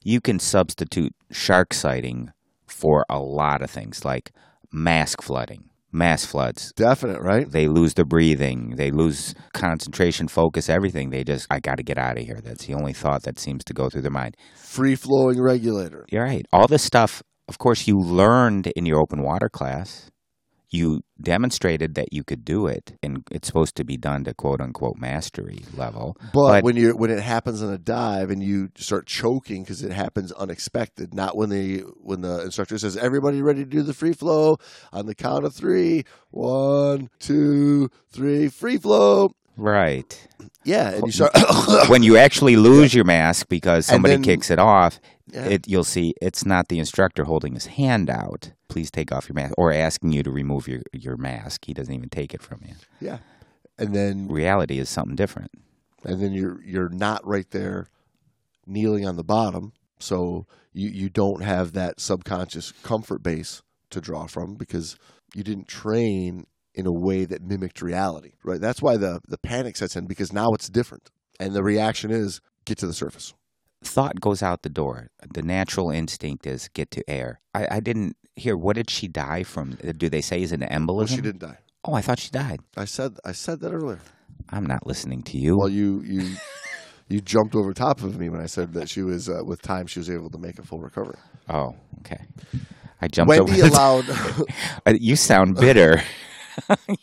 you 0.02 0.20
can 0.20 0.40
substitute 0.40 1.14
shark 1.30 1.72
sighting 1.72 2.32
for 2.66 3.06
a 3.08 3.20
lot 3.20 3.62
of 3.62 3.70
things, 3.70 4.04
like 4.04 4.32
mask 4.72 5.22
flooding, 5.22 5.70
mass 5.94 6.24
floods. 6.24 6.72
Definite, 6.76 7.22
right? 7.22 7.50
They 7.50 7.68
lose 7.68 7.94
their 7.94 8.04
breathing, 8.04 8.74
they 8.76 8.90
lose 8.90 9.34
concentration, 9.52 10.28
focus, 10.28 10.68
everything. 10.68 11.10
They 11.10 11.24
just, 11.24 11.46
I 11.50 11.60
got 11.60 11.76
to 11.76 11.82
get 11.82 11.96
out 11.98 12.18
of 12.18 12.24
here. 12.24 12.40
That's 12.42 12.66
the 12.66 12.74
only 12.74 12.92
thought 12.92 13.22
that 13.22 13.38
seems 13.38 13.64
to 13.64 13.72
go 13.72 13.88
through 13.88 14.02
their 14.02 14.10
mind. 14.10 14.36
Free 14.56 14.96
flowing 14.96 15.40
regulator. 15.40 16.04
You're 16.10 16.24
right. 16.24 16.44
All 16.52 16.66
this 16.66 16.82
stuff, 16.82 17.22
of 17.48 17.58
course, 17.58 17.86
you 17.86 17.98
learned 17.98 18.66
in 18.76 18.86
your 18.86 18.98
open 18.98 19.22
water 19.22 19.48
class. 19.48 20.10
You 20.74 21.04
demonstrated 21.22 21.94
that 21.94 22.12
you 22.12 22.24
could 22.24 22.44
do 22.44 22.66
it, 22.66 22.98
and 23.00 23.22
it's 23.30 23.46
supposed 23.46 23.76
to 23.76 23.84
be 23.84 23.96
done 23.96 24.24
to 24.24 24.34
quote 24.34 24.60
unquote 24.60 24.96
mastery 24.98 25.60
level. 25.76 26.16
But, 26.32 26.48
But- 26.48 26.64
when 26.64 26.74
you 26.74 26.96
when 26.96 27.10
it 27.10 27.22
happens 27.22 27.62
on 27.62 27.72
a 27.72 27.78
dive 27.78 28.28
and 28.30 28.42
you 28.42 28.70
start 28.76 29.06
choking 29.06 29.62
because 29.62 29.84
it 29.84 29.92
happens 29.92 30.32
unexpected, 30.32 31.14
not 31.14 31.36
when 31.36 31.50
the 31.50 31.84
when 32.02 32.22
the 32.22 32.42
instructor 32.42 32.76
says 32.76 32.96
everybody 32.96 33.40
ready 33.40 33.62
to 33.64 33.70
do 33.70 33.82
the 33.82 33.94
free 33.94 34.14
flow 34.14 34.58
on 34.92 35.06
the 35.06 35.14
count 35.14 35.44
of 35.44 35.54
three, 35.54 36.04
one, 36.30 37.08
two, 37.20 37.88
three, 38.10 38.48
free 38.48 38.76
flow. 38.76 39.32
Right. 39.56 40.26
Yeah, 40.64 40.90
and 40.90 41.06
you 41.06 41.12
start. 41.12 41.32
when 41.88 42.02
you 42.02 42.16
actually 42.16 42.56
lose 42.56 42.94
your 42.94 43.04
mask 43.04 43.48
because 43.48 43.88
And 43.88 43.94
somebody 43.96 44.14
then- 44.14 44.22
kicks 44.22 44.50
it 44.50 44.58
off, 44.58 44.98
Yeah. 45.32 45.44
it 45.46 45.68
you'll 45.68 45.84
see 45.84 46.14
it's 46.22 46.44
not 46.46 46.68
the 46.68 46.78
instructor 46.78 47.24
holding 47.24 47.54
his 47.54 47.66
hand 47.66 48.08
out. 48.10 48.52
Please 48.68 48.90
take 48.90 49.12
off 49.12 49.28
your 49.28 49.34
mask, 49.34 49.54
or 49.58 49.72
asking 49.72 50.12
you 50.12 50.22
to 50.22 50.30
remove 50.30 50.66
your 50.68 50.80
your 50.92 51.16
mask. 51.16 51.64
He 51.66 51.74
doesn't 51.74 51.92
even 51.94 52.08
take 52.08 52.34
it 52.34 52.42
from 52.42 52.60
you. 52.66 52.74
yeah, 53.00 53.18
and 53.78 53.94
then 53.94 54.28
Reality 54.28 54.78
is 54.78 54.88
something 54.88 55.16
different. 55.16 55.50
and 56.04 56.20
then 56.20 56.32
you're 56.32 56.60
you're 56.64 56.88
not 56.88 57.24
right 57.26 57.50
there, 57.50 57.86
kneeling 58.66 59.06
on 59.06 59.16
the 59.16 59.24
bottom, 59.24 59.72
so 59.98 60.46
you 60.72 60.88
you 60.88 61.08
don't 61.08 61.42
have 61.42 61.72
that 61.72 62.00
subconscious 62.00 62.72
comfort 62.82 63.22
base 63.22 63.62
to 63.90 64.00
draw 64.00 64.26
from 64.26 64.54
because 64.54 64.96
you 65.34 65.42
didn't 65.44 65.68
train 65.68 66.46
in 66.74 66.86
a 66.86 66.92
way 66.92 67.24
that 67.24 67.42
mimicked 67.42 67.80
reality. 67.82 68.32
Right. 68.44 68.60
That's 68.60 68.82
why 68.82 68.96
the 68.96 69.20
the 69.28 69.38
panic 69.38 69.76
sets 69.76 69.96
in 69.96 70.06
because 70.06 70.32
now 70.32 70.50
it's 70.52 70.68
different, 70.68 71.10
and 71.40 71.54
the 71.54 71.62
reaction 71.62 72.10
is 72.10 72.40
get 72.64 72.78
to 72.78 72.86
the 72.86 72.94
surface. 72.94 73.34
Thought 73.82 74.20
goes 74.20 74.42
out 74.42 74.62
the 74.62 74.70
door. 74.70 75.08
The 75.34 75.42
natural 75.42 75.90
instinct 75.90 76.46
is 76.46 76.68
get 76.68 76.90
to 76.92 77.08
air. 77.08 77.40
I, 77.54 77.76
I 77.76 77.80
didn't 77.80 78.16
hear. 78.34 78.56
What 78.56 78.76
did 78.76 78.88
she 78.90 79.08
die 79.08 79.42
from? 79.42 79.72
Do 79.96 80.08
they 80.08 80.20
say 80.22 80.42
is 80.42 80.52
it 80.52 80.62
an 80.62 80.68
embolism? 80.68 80.96
Well, 80.96 81.06
she 81.06 81.20
didn't 81.20 81.40
die. 81.40 81.58
Oh, 81.84 81.92
I 81.92 82.00
thought 82.00 82.18
she 82.18 82.30
died. 82.30 82.60
I 82.76 82.86
said 82.86 83.18
I 83.24 83.32
said 83.32 83.60
that 83.60 83.72
earlier. 83.72 84.00
I'm 84.50 84.66
not 84.66 84.86
listening 84.86 85.22
to 85.24 85.38
you. 85.38 85.58
Well, 85.58 85.68
you 85.68 86.00
you 86.00 86.36
you 87.08 87.20
jumped 87.20 87.54
over 87.54 87.74
top 87.74 88.02
of 88.02 88.18
me 88.18 88.30
when 88.30 88.40
I 88.40 88.46
said 88.46 88.72
that 88.72 88.88
she 88.88 89.02
was 89.02 89.28
uh, 89.28 89.42
with 89.44 89.60
time 89.60 89.86
she 89.86 89.98
was 90.00 90.08
able 90.08 90.30
to 90.30 90.38
make 90.38 90.58
a 90.58 90.62
full 90.62 90.80
recovery. 90.80 91.18
oh, 91.50 91.74
okay. 92.00 92.22
I 93.02 93.08
jumped 93.08 93.28
Wendy 93.28 93.60
over. 93.62 93.70
allowed. 93.70 94.04
Uh, 94.86 94.94
you 94.98 95.14
sound 95.16 95.56
bitter. 95.56 96.02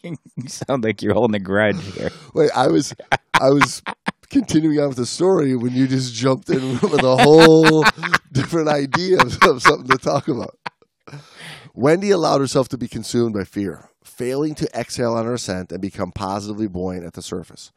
you 0.03 0.15
sound 0.47 0.83
like 0.83 1.01
you're 1.01 1.13
holding 1.13 1.35
a 1.35 1.43
grudge 1.43 1.81
here. 1.93 2.11
Wait, 2.33 2.51
I 2.55 2.67
was 2.67 2.93
I 3.39 3.49
was 3.49 3.81
continuing 4.29 4.79
on 4.79 4.89
with 4.89 4.97
the 4.97 5.05
story 5.05 5.55
when 5.55 5.73
you 5.73 5.87
just 5.87 6.13
jumped 6.13 6.49
in 6.49 6.79
with 6.79 7.03
a 7.03 7.17
whole 7.17 7.83
different 8.31 8.69
idea 8.69 9.19
of, 9.21 9.61
something 9.61 9.87
to 9.87 9.97
talk 9.97 10.27
about. 10.27 10.57
Wendy 11.73 12.11
allowed 12.11 12.41
herself 12.41 12.69
to 12.69 12.77
be 12.77 12.87
consumed 12.87 13.33
by 13.33 13.43
fear, 13.43 13.89
failing 14.03 14.55
to 14.55 14.69
exhale 14.77 15.13
on 15.13 15.25
her 15.25 15.33
ascent 15.33 15.71
and 15.71 15.81
become 15.81 16.11
positively 16.11 16.67
buoyant 16.67 17.05
at 17.05 17.13
the 17.13 17.21
surface. 17.21 17.71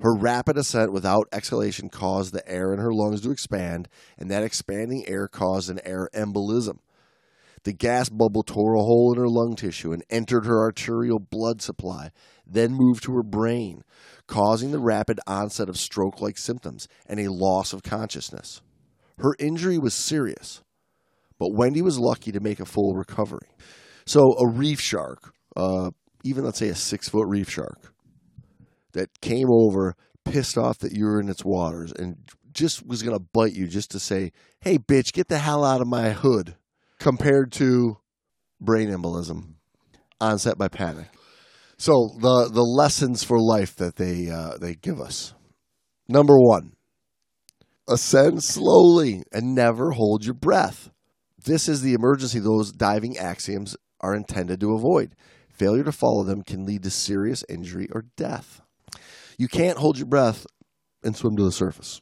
Her 0.00 0.14
rapid 0.14 0.58
ascent 0.58 0.92
without 0.92 1.28
exhalation 1.32 1.88
caused 1.88 2.32
the 2.32 2.46
air 2.48 2.72
in 2.72 2.80
her 2.80 2.92
lungs 2.92 3.20
to 3.20 3.30
expand, 3.30 3.88
and 4.18 4.30
that 4.30 4.42
expanding 4.42 5.06
air 5.08 5.28
caused 5.28 5.70
an 5.70 5.80
air 5.84 6.08
embolism. 6.14 6.78
The 7.64 7.72
gas 7.72 8.10
bubble 8.10 8.42
tore 8.42 8.74
a 8.74 8.82
hole 8.82 9.12
in 9.12 9.18
her 9.18 9.28
lung 9.28 9.56
tissue 9.56 9.92
and 9.92 10.04
entered 10.10 10.44
her 10.44 10.60
arterial 10.60 11.18
blood 11.18 11.62
supply, 11.62 12.10
then 12.46 12.74
moved 12.74 13.02
to 13.04 13.12
her 13.12 13.22
brain, 13.22 13.82
causing 14.26 14.70
the 14.70 14.78
rapid 14.78 15.18
onset 15.26 15.70
of 15.70 15.78
stroke 15.78 16.20
like 16.20 16.36
symptoms 16.36 16.88
and 17.06 17.18
a 17.18 17.32
loss 17.32 17.72
of 17.72 17.82
consciousness. 17.82 18.60
Her 19.18 19.34
injury 19.38 19.78
was 19.78 19.94
serious, 19.94 20.62
but 21.38 21.54
Wendy 21.54 21.80
was 21.80 21.98
lucky 21.98 22.32
to 22.32 22.40
make 22.40 22.60
a 22.60 22.66
full 22.66 22.94
recovery. 22.94 23.48
So, 24.06 24.20
a 24.38 24.46
reef 24.46 24.80
shark, 24.80 25.32
uh, 25.56 25.90
even 26.22 26.44
let's 26.44 26.58
say 26.58 26.68
a 26.68 26.74
six 26.74 27.08
foot 27.08 27.26
reef 27.26 27.48
shark, 27.48 27.94
that 28.92 29.20
came 29.22 29.48
over, 29.50 29.94
pissed 30.26 30.58
off 30.58 30.78
that 30.80 30.92
you 30.92 31.06
were 31.06 31.20
in 31.20 31.30
its 31.30 31.44
waters, 31.44 31.92
and 31.92 32.16
just 32.52 32.86
was 32.86 33.02
going 33.02 33.16
to 33.16 33.24
bite 33.32 33.54
you 33.54 33.66
just 33.66 33.90
to 33.92 33.98
say, 33.98 34.32
hey, 34.60 34.78
bitch, 34.78 35.12
get 35.12 35.28
the 35.28 35.38
hell 35.38 35.64
out 35.64 35.80
of 35.80 35.86
my 35.86 36.10
hood, 36.10 36.56
compared 37.04 37.52
to 37.52 37.98
brain 38.58 38.88
embolism, 38.88 39.56
onset 40.22 40.56
by 40.56 40.68
panic. 40.68 41.08
So 41.76 42.08
the 42.18 42.48
the 42.50 42.62
lessons 42.62 43.22
for 43.22 43.38
life 43.38 43.76
that 43.76 43.96
they 43.96 44.30
uh, 44.30 44.56
they 44.56 44.74
give 44.74 45.00
us. 45.00 45.34
Number 46.08 46.38
one, 46.38 46.72
ascend 47.86 48.42
slowly 48.42 49.22
and 49.32 49.54
never 49.54 49.90
hold 49.90 50.24
your 50.24 50.34
breath. 50.34 50.90
This 51.44 51.68
is 51.68 51.82
the 51.82 51.92
emergency 51.92 52.38
those 52.38 52.72
diving 52.72 53.18
axioms 53.18 53.76
are 54.00 54.14
intended 54.14 54.60
to 54.60 54.74
avoid. 54.74 55.14
Failure 55.50 55.84
to 55.84 55.92
follow 55.92 56.24
them 56.24 56.42
can 56.42 56.64
lead 56.64 56.84
to 56.84 56.90
serious 56.90 57.44
injury 57.50 57.86
or 57.92 58.06
death. 58.16 58.62
You 59.36 59.48
can't 59.48 59.78
hold 59.78 59.98
your 59.98 60.06
breath 60.06 60.46
and 61.02 61.14
swim 61.14 61.36
to 61.36 61.44
the 61.44 61.52
surface 61.52 62.00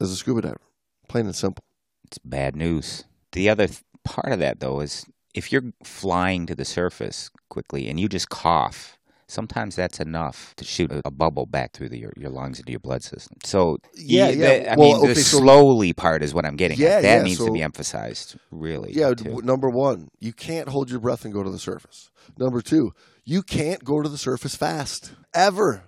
as 0.00 0.10
a 0.10 0.16
scuba 0.16 0.42
diver. 0.42 0.60
Plain 1.08 1.26
and 1.26 1.34
simple. 1.34 1.64
It's 2.04 2.18
bad 2.18 2.54
news. 2.56 3.04
The 3.32 3.48
other 3.48 3.68
th- 3.68 3.82
part 4.04 4.32
of 4.32 4.38
that, 4.40 4.60
though, 4.60 4.80
is 4.80 5.04
if 5.34 5.50
you're 5.52 5.72
flying 5.82 6.46
to 6.46 6.54
the 6.54 6.64
surface 6.64 7.30
quickly 7.50 7.88
and 7.88 7.98
you 7.98 8.08
just 8.08 8.28
cough, 8.28 8.98
sometimes 9.26 9.74
that's 9.74 9.98
enough 10.00 10.54
to 10.56 10.64
shoot 10.64 10.92
a, 11.04 11.10
bubble 11.10 11.46
back 11.46 11.72
through 11.72 11.88
the, 11.88 11.98
your, 11.98 12.12
your 12.16 12.30
lungs 12.30 12.58
into 12.60 12.70
your 12.70 12.78
blood 12.80 13.02
system. 13.02 13.38
So, 13.42 13.78
Yeah, 13.94 14.28
you- 14.28 14.40
yeah. 14.40 14.58
the- 14.58 14.72
I 14.72 14.76
Well, 14.76 14.98
mean, 15.00 15.08
the 15.08 15.14
so- 15.16 15.38
slowly 15.38 15.92
part 15.92 16.22
is 16.22 16.32
what 16.34 16.44
I'm 16.44 16.56
getting 16.56 16.78
Yeah, 16.78 16.88
at. 16.98 17.02
That 17.02 17.16
yeah, 17.18 17.22
needs 17.24 17.44
to 17.44 17.50
be 17.50 17.62
emphasized, 17.62 18.36
really. 18.50 18.92
Yeah, 18.92 19.14
too. 19.14 19.40
number 19.42 19.68
one, 19.70 20.08
you 20.20 20.32
can't 20.32 20.68
hold 20.68 20.90
your 20.90 21.00
breath 21.00 21.24
and 21.24 21.32
go 21.34 21.42
to 21.42 21.50
the 21.50 21.58
surface. 21.58 22.10
Number 22.38 22.60
two, 22.60 22.92
you 23.24 23.42
can't 23.42 23.82
go 23.82 24.02
to 24.02 24.08
the 24.08 24.18
surface 24.18 24.54
fast. 24.54 25.12
Ever. 25.34 25.82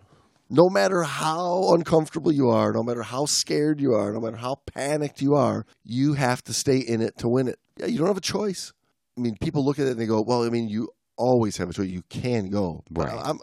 No 0.48 0.68
matter 0.70 1.02
how 1.02 1.74
uncomfortable 1.74 2.30
you 2.32 2.50
are, 2.50 2.72
no 2.72 2.82
matter 2.82 3.02
how 3.02 3.24
scared 3.26 3.80
you 3.80 3.94
are, 3.94 4.12
no 4.12 4.20
matter 4.20 4.36
how 4.36 4.56
panicked 4.72 5.20
you 5.20 5.34
are, 5.34 5.66
you 5.84 6.14
have 6.14 6.42
to 6.44 6.52
stay 6.52 6.78
in 6.78 7.00
it 7.00 7.18
to 7.18 7.28
win 7.28 7.48
it. 7.48 7.58
Yeah, 7.78 7.86
you 7.86 7.98
don't 7.98 8.06
have 8.06 8.16
a 8.16 8.20
choice. 8.20 8.72
I 9.18 9.20
mean, 9.22 9.36
people 9.40 9.64
look 9.64 9.78
at 9.78 9.86
it 9.86 9.90
and 9.92 10.00
they 10.00 10.06
go, 10.06 10.22
"Well, 10.22 10.44
I 10.44 10.50
mean, 10.50 10.68
you 10.68 10.90
always 11.16 11.56
have 11.56 11.70
a 11.70 11.72
choice. 11.72 11.88
You 11.88 12.02
can 12.08 12.48
go." 12.50 12.84
But 12.90 13.08
Right. 13.08 13.20
I'm, 13.24 13.38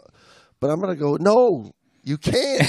but 0.60 0.70
I'm 0.70 0.80
going 0.80 0.94
to 0.94 0.98
go. 1.00 1.16
No, 1.16 1.72
you 2.02 2.16
can't. 2.16 2.62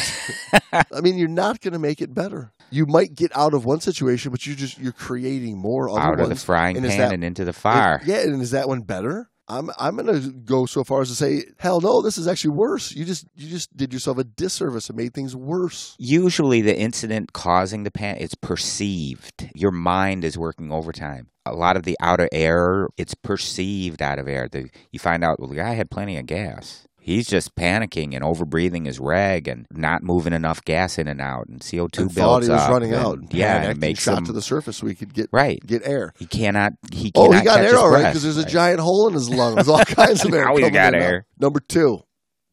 I 0.73 1.01
mean, 1.01 1.17
you're 1.17 1.27
not 1.29 1.61
going 1.61 1.73
to 1.73 1.79
make 1.79 2.01
it 2.01 2.13
better. 2.13 2.51
You 2.71 2.85
might 2.87 3.13
get 3.15 3.31
out 3.37 3.53
of 3.53 3.63
one 3.63 3.79
situation, 3.79 4.31
but 4.31 4.45
you're 4.45 4.55
just 4.55 4.79
you're 4.79 4.91
creating 4.91 5.57
more 5.57 5.87
other 5.89 5.99
Out 6.01 6.19
of 6.19 6.29
the 6.29 6.35
frying 6.35 6.75
And 6.77 6.85
pan 6.85 6.97
that- 6.97 7.13
and 7.13 7.23
into 7.23 7.45
the 7.45 7.53
fire. 7.53 7.97
And- 7.99 8.07
yeah, 8.07 8.17
and 8.21 8.41
is 8.41 8.51
that 8.51 8.67
one 8.67 8.81
better? 8.81 9.29
I'm 9.47 9.69
I'm 9.77 9.95
going 9.95 10.21
to 10.21 10.31
go 10.31 10.65
so 10.65 10.83
far 10.83 11.01
as 11.01 11.09
to 11.09 11.15
say, 11.15 11.43
hell 11.59 11.81
no, 11.81 12.01
this 12.01 12.17
is 12.17 12.27
actually 12.27 12.51
worse. 12.51 12.91
You 12.91 13.05
just 13.05 13.27
you 13.35 13.47
just 13.49 13.75
did 13.75 13.93
yourself 13.93 14.17
a 14.17 14.23
disservice 14.23 14.89
and 14.89 14.97
made 14.97 15.13
things 15.13 15.35
worse. 15.35 15.95
Usually, 15.99 16.61
the 16.61 16.77
incident 16.77 17.33
causing 17.33 17.83
the 17.83 17.91
pan 17.91 18.17
it's 18.19 18.35
perceived. 18.35 19.49
Your 19.53 19.71
mind 19.71 20.23
is 20.23 20.37
working 20.37 20.71
overtime. 20.71 21.27
A 21.45 21.53
lot 21.53 21.77
of 21.77 21.83
the 21.83 21.95
out 21.99 22.19
of 22.19 22.27
air, 22.31 22.87
it's 22.97 23.13
perceived 23.13 24.01
out 24.01 24.17
of 24.17 24.27
air. 24.27 24.49
The, 24.51 24.69
you 24.91 24.97
find 24.97 25.23
out, 25.23 25.39
well, 25.39 25.49
the 25.49 25.55
guy 25.55 25.73
had 25.73 25.91
plenty 25.91 26.17
of 26.17 26.25
gas. 26.25 26.87
He's 27.05 27.27
just 27.27 27.55
panicking 27.55 28.15
and 28.15 28.23
overbreathing 28.23 28.87
his 28.87 28.99
rag 28.99 29.47
and 29.47 29.67
not 29.71 30.01
moving 30.01 30.33
enough 30.33 30.65
gas 30.65 30.97
in 30.97 31.07
and 31.07 31.21
out, 31.21 31.45
and 31.47 31.61
CO 31.61 31.87
two 31.87 32.01
And 32.01 32.15
builds 32.15 32.15
thought 32.15 32.41
he 32.43 32.49
was 32.49 32.61
up, 32.61 32.69
running 32.71 32.93
and- 32.95 33.05
out. 33.05 33.19
Yeah, 33.31 33.57
and 33.57 33.65
and 33.65 33.73
it 33.73 33.79
makes 33.79 33.99
shot 34.01 34.17
him 34.17 34.25
to 34.25 34.33
the 34.33 34.41
surface 34.41 34.77
so 34.77 34.87
he 34.87 34.95
could 34.95 35.13
get 35.13 35.29
right. 35.31 35.59
get 35.63 35.83
air. 35.85 36.13
He 36.17 36.25
cannot. 36.25 36.73
He 36.91 37.11
Oh, 37.13 37.31
he 37.31 37.43
got 37.43 37.57
catch 37.59 37.73
air 37.73 37.77
all 37.77 37.91
right 37.91 38.05
because 38.07 38.23
there's 38.23 38.37
a 38.37 38.41
Right. 38.41 38.49
giant 38.49 38.79
hole 38.79 39.07
in 39.07 39.13
his 39.13 39.29
lung. 39.29 39.53
There's 39.53 39.67
all 39.69 39.77
kinds 39.85 40.25
of 40.25 40.33
air. 40.33 40.45
Now 40.45 40.55
coming 40.55 40.73
got 40.73 40.93
now. 40.93 40.99
air. 40.99 41.25
Number 41.39 41.59
two, 41.59 41.99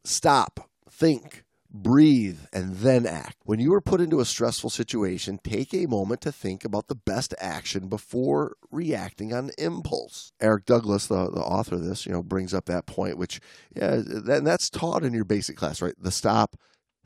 stop, 0.04 0.68
think, 0.90 1.41
breathe, 1.72 2.40
and 2.52 2.76
then 2.76 3.06
act. 3.06 3.38
When 3.44 3.58
you 3.58 3.72
are 3.74 3.80
put 3.80 4.00
into 4.00 4.20
a 4.20 4.24
stressful 4.24 4.70
situation, 4.70 5.40
take 5.42 5.72
a 5.72 5.86
moment 5.86 6.20
to 6.22 6.32
think 6.32 6.64
about 6.64 6.88
the 6.88 6.94
best 6.94 7.34
action 7.40 7.88
before 7.88 8.56
reacting 8.70 9.32
on 9.32 9.50
impulse. 9.56 10.32
Eric 10.40 10.66
Douglas, 10.66 11.06
the, 11.06 11.30
the 11.30 11.40
author 11.40 11.76
of 11.76 11.84
this, 11.84 12.04
you 12.04 12.12
know, 12.12 12.22
brings 12.22 12.52
up 12.52 12.66
that 12.66 12.86
point, 12.86 13.16
which 13.16 13.40
yeah, 13.74 13.94
and 13.94 14.46
that's 14.46 14.68
taught 14.68 15.02
in 15.02 15.14
your 15.14 15.24
basic 15.24 15.56
class, 15.56 15.80
right? 15.80 15.94
The 15.98 16.10
stop, 16.10 16.56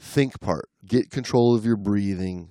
think 0.00 0.40
part, 0.40 0.68
get 0.84 1.10
control 1.10 1.54
of 1.54 1.64
your 1.64 1.76
breathing, 1.76 2.50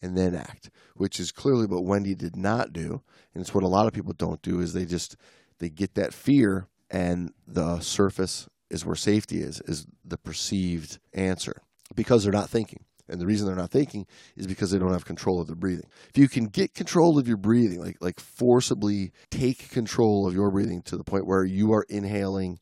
and 0.00 0.16
then 0.16 0.34
act, 0.34 0.70
which 0.94 1.18
is 1.18 1.32
clearly 1.32 1.66
what 1.66 1.84
Wendy 1.84 2.14
did 2.14 2.36
not 2.36 2.72
do, 2.72 3.02
and 3.34 3.40
it's 3.40 3.54
what 3.54 3.64
a 3.64 3.68
lot 3.68 3.86
of 3.86 3.92
people 3.92 4.12
don't 4.12 4.42
do 4.42 4.60
is 4.60 4.72
they 4.72 4.84
just 4.84 5.16
they 5.58 5.68
get 5.68 5.94
that 5.94 6.14
fear 6.14 6.68
and 6.90 7.32
the 7.46 7.80
surface 7.80 8.48
is 8.70 8.84
where 8.84 8.96
safety 8.96 9.40
is 9.40 9.60
is 9.62 9.86
the 10.04 10.18
perceived 10.18 10.98
answer 11.12 11.62
because 11.94 12.24
they're 12.24 12.32
not 12.32 12.50
thinking. 12.50 12.84
And 13.08 13.20
the 13.20 13.26
reason 13.26 13.46
they're 13.46 13.54
not 13.54 13.70
thinking 13.70 14.06
is 14.36 14.48
because 14.48 14.72
they 14.72 14.78
don't 14.78 14.92
have 14.92 15.04
control 15.04 15.40
of 15.40 15.46
their 15.46 15.54
breathing. 15.54 15.88
If 16.08 16.18
you 16.18 16.28
can 16.28 16.46
get 16.46 16.74
control 16.74 17.18
of 17.18 17.28
your 17.28 17.36
breathing, 17.36 17.80
like 17.80 17.96
like 18.00 18.18
forcibly 18.18 19.12
take 19.30 19.70
control 19.70 20.26
of 20.26 20.34
your 20.34 20.50
breathing 20.50 20.82
to 20.82 20.96
the 20.96 21.04
point 21.04 21.26
where 21.26 21.44
you 21.44 21.72
are 21.72 21.86
inhaling 21.88 22.58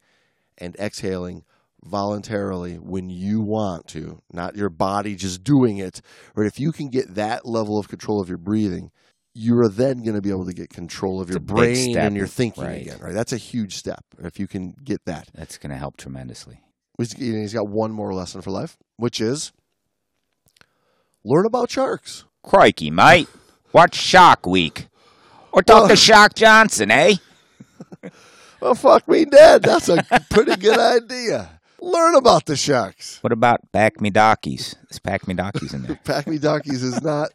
and 0.58 0.76
exhaling 0.76 1.44
voluntarily 1.82 2.74
when 2.76 3.10
you 3.10 3.40
want 3.40 3.86
to, 3.88 4.20
not 4.32 4.56
your 4.56 4.70
body 4.70 5.14
just 5.14 5.44
doing 5.44 5.78
it. 5.78 6.00
Or 6.34 6.44
if 6.44 6.58
you 6.58 6.72
can 6.72 6.88
get 6.88 7.14
that 7.14 7.46
level 7.46 7.78
of 7.78 7.88
control 7.88 8.20
of 8.20 8.28
your 8.28 8.38
breathing, 8.38 8.90
you 9.34 9.58
are 9.58 9.68
then 9.68 10.02
going 10.02 10.14
to 10.14 10.22
be 10.22 10.30
able 10.30 10.46
to 10.46 10.52
get 10.52 10.70
control 10.70 11.20
of 11.20 11.28
your 11.28 11.40
brain 11.40 11.92
step, 11.92 12.04
and 12.04 12.16
your 12.16 12.26
thinking 12.26 12.64
right. 12.64 12.82
again. 12.82 12.98
Right, 13.00 13.12
that's 13.12 13.32
a 13.32 13.36
huge 13.36 13.74
step. 13.76 14.04
If 14.22 14.38
you 14.38 14.46
can 14.46 14.74
get 14.84 15.04
that, 15.06 15.28
That's 15.34 15.58
going 15.58 15.70
to 15.70 15.76
help 15.76 15.96
tremendously. 15.96 16.60
He's- 16.98 17.52
got 17.52 17.68
one 17.68 17.90
more 17.90 18.14
lesson 18.14 18.40
for 18.42 18.50
life, 18.50 18.76
which 18.96 19.20
is 19.20 19.52
learn 21.24 21.46
about 21.46 21.70
sharks. 21.70 22.24
Crikey, 22.44 22.90
mate. 22.90 23.28
Watch 23.72 23.96
Shark 23.96 24.46
Week. 24.46 24.86
Or 25.50 25.62
talk 25.62 25.88
to 25.88 25.96
Shark 26.08 26.34
Johnson, 26.34 26.90
eh? 26.90 27.16
Well, 28.60 28.74
fuck 28.74 29.08
me 29.08 29.24
dead. 29.24 29.62
That's 29.62 29.88
a 29.88 30.04
pretty 30.30 30.56
good 30.56 30.78
idea. 30.78 31.60
Learn 31.80 32.14
about 32.14 32.46
the 32.46 32.56
sharks. 32.56 33.18
What 33.20 33.32
about 33.32 33.60
Pack 33.72 34.00
Me 34.00 34.10
Dockies? 34.10 34.74
Is 34.88 34.98
Pack 34.98 35.28
Me 35.28 35.34
Dockies 35.34 35.74
in 35.74 35.82
there? 35.82 36.00
Pack 36.04 36.26
me 36.26 36.38
donkeys 36.38 36.82
is 36.82 37.02
not. 37.02 37.28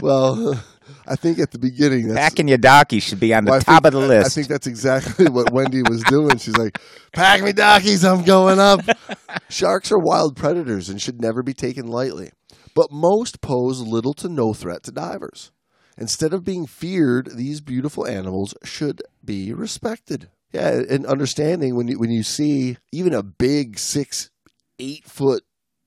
Well, 0.00 0.62
I 1.06 1.16
think 1.16 1.38
at 1.38 1.50
the 1.50 1.58
beginning 1.58 2.14
Packing 2.14 2.48
your 2.48 2.58
dockies 2.58 3.02
should 3.02 3.20
be 3.20 3.34
on 3.34 3.44
the 3.44 3.52
Well, 3.52 3.60
top 3.60 3.82
think- 3.84 3.94
of 3.94 4.00
the 4.00 4.06
I- 4.06 4.18
list. 4.18 4.26
I 4.26 4.34
think 4.34 4.48
that's 4.48 4.66
exactly 4.66 5.28
what 5.28 5.52
Wendy 5.52 5.82
was 5.82 6.02
doing. 6.04 6.38
She's 6.38 6.56
like, 6.56 6.78
"Pack 7.12 7.42
me 7.42 7.52
dockies, 7.52 8.04
I'm 8.04 8.24
going 8.24 8.58
up." 8.58 8.80
Sharks 9.48 9.90
are 9.92 9.98
wild 9.98 10.36
predators 10.36 10.88
and 10.88 11.00
should 11.00 11.20
never 11.20 11.42
be 11.42 11.54
taken 11.54 11.86
lightly, 11.86 12.30
but 12.74 12.90
most 12.92 13.40
pose 13.40 13.80
little 13.80 14.14
to 14.14 14.28
no 14.28 14.52
threat 14.52 14.82
to 14.84 14.92
divers. 14.92 15.50
Instead 15.98 16.34
of 16.34 16.44
being 16.44 16.66
feared, 16.66 17.30
these 17.36 17.60
beautiful 17.60 18.06
animals 18.06 18.54
should 18.64 19.02
be 19.24 19.52
respected. 19.52 20.28
Yeah, 20.52 20.82
and 20.88 21.06
understanding 21.06 21.74
when 21.74 21.88
you 21.88 21.98
when 21.98 22.10
you 22.10 22.22
see 22.22 22.76
even 22.92 23.12
a 23.14 23.22
big 23.22 23.78
six, 23.78 24.30
eight 24.78 25.04
foot 25.04 25.42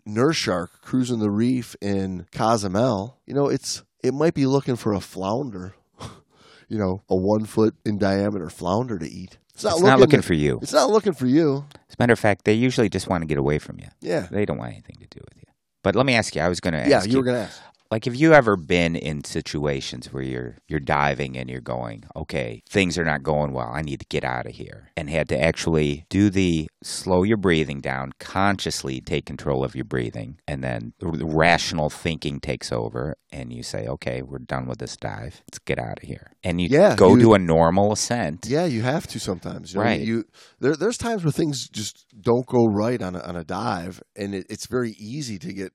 nurse 0.06 0.38
shark 0.38 0.82
cruising 0.82 1.20
the 1.20 1.30
reef 1.30 1.76
in 1.82 2.26
Cozumel, 2.32 3.20
you 3.28 3.34
know, 3.36 3.48
it's 3.48 3.84
it 4.04 4.14
might 4.14 4.34
be 4.34 4.46
looking 4.46 4.76
for 4.76 4.94
a 4.94 5.00
flounder 5.00 5.76
you 6.70 6.78
know, 6.78 7.02
a 7.10 7.16
one 7.16 7.46
foot 7.46 7.76
in 7.86 7.98
diameter 7.98 8.50
flounder 8.50 8.98
to 9.00 9.08
eat. 9.10 9.38
It's 9.54 9.64
not, 9.64 9.72
it's 9.74 9.82
looking, 9.82 9.90
not 9.90 10.00
looking 10.00 10.22
for 10.22 10.34
you. 10.34 10.60
It's 10.62 10.72
not 10.74 10.90
looking 10.90 11.14
for 11.14 11.26
you. 11.26 11.66
As 11.90 11.96
a 11.96 12.02
matter 12.02 12.14
of 12.14 12.20
fact, 12.20 12.46
they 12.46 12.54
usually 12.54 12.88
just 12.90 13.08
want 13.10 13.24
to 13.24 13.26
get 13.28 13.38
away 13.38 13.60
from 13.60 13.78
you. 13.80 13.88
Yeah. 14.00 14.28
They 14.32 14.46
don't 14.46 14.58
want 14.58 14.72
anything 14.72 14.96
to 15.02 15.08
do 15.08 15.20
with 15.24 15.36
you. 15.38 15.44
But 15.84 15.96
let 15.96 16.06
me 16.06 16.14
ask 16.16 16.36
you. 16.36 16.42
I 16.42 16.48
was 16.48 16.60
going 16.62 16.74
to 16.74 16.80
ask 16.80 16.90
Yeah, 16.90 17.04
you. 17.04 17.12
you 17.12 17.18
were 17.18 17.24
gonna 17.24 17.40
ask. 17.40 17.62
Like, 17.92 18.06
have 18.06 18.14
you 18.16 18.34
ever 18.34 18.56
been 18.56 18.96
in 18.96 19.24
situations 19.24 20.14
where 20.14 20.22
you're 20.22 20.58
you're 20.68 20.80
diving 20.80 21.36
and 21.38 21.50
you're 21.50 21.60
going, 21.62 22.04
okay, 22.16 22.62
things 22.70 22.98
are 22.98 23.04
not 23.06 23.24
going 23.24 23.52
well. 23.52 23.72
I 23.74 23.82
need 23.82 24.00
to 24.00 24.06
get 24.10 24.24
out 24.24 24.46
of 24.46 24.54
here, 24.54 24.92
and 24.96 25.10
had 25.10 25.28
to 25.30 25.42
actually 25.42 26.06
do 26.10 26.30
the 26.30 26.70
slow 26.84 27.24
your 27.24 27.38
breathing 27.38 27.82
down, 27.82 28.12
consciously 28.20 29.02
take 29.02 29.26
control 29.26 29.64
of 29.64 29.76
your 29.76 29.86
breathing, 29.86 30.38
and 30.48 30.64
then 30.64 30.94
the 31.00 31.26
rational 31.26 31.90
thinking 31.90 32.40
takes 32.40 32.72
over, 32.72 33.16
and 33.32 33.52
you 33.52 33.64
say, 33.64 33.88
okay, 33.88 34.22
we're 34.22 34.38
done 34.40 34.68
with 34.68 34.78
this 34.78 34.96
dive. 34.96 35.42
Let's 35.48 35.60
get 35.60 35.80
out 35.80 35.98
of 36.02 36.08
here, 36.08 36.32
and 36.44 36.62
you 36.62 36.68
Yeah, 36.70 36.96
go 36.96 37.16
you- 37.16 37.22
to 37.22 37.34
a 37.34 37.40
normal 37.40 37.92
ascent. 37.92 38.46
Yeah, 38.48 38.66
you 38.66 38.84
have 38.84 39.08
to 39.08 39.20
sometimes. 39.20 39.74
You 39.74 39.80
know, 39.80 39.86
Right. 39.86 40.02
You 40.02 40.26
there, 40.60 40.76
there's 40.76 40.98
times 40.98 41.24
where 41.24 41.32
things 41.32 41.68
just 41.68 42.06
don't 42.22 42.46
go 42.46 42.66
right 42.68 43.02
on 43.02 43.16
a, 43.16 43.20
on 43.20 43.36
a 43.36 43.44
dive, 43.44 44.04
and 44.16 44.36
it, 44.36 44.46
it's 44.50 44.68
very 44.68 44.92
easy 44.92 45.40
to 45.40 45.52
get 45.54 45.74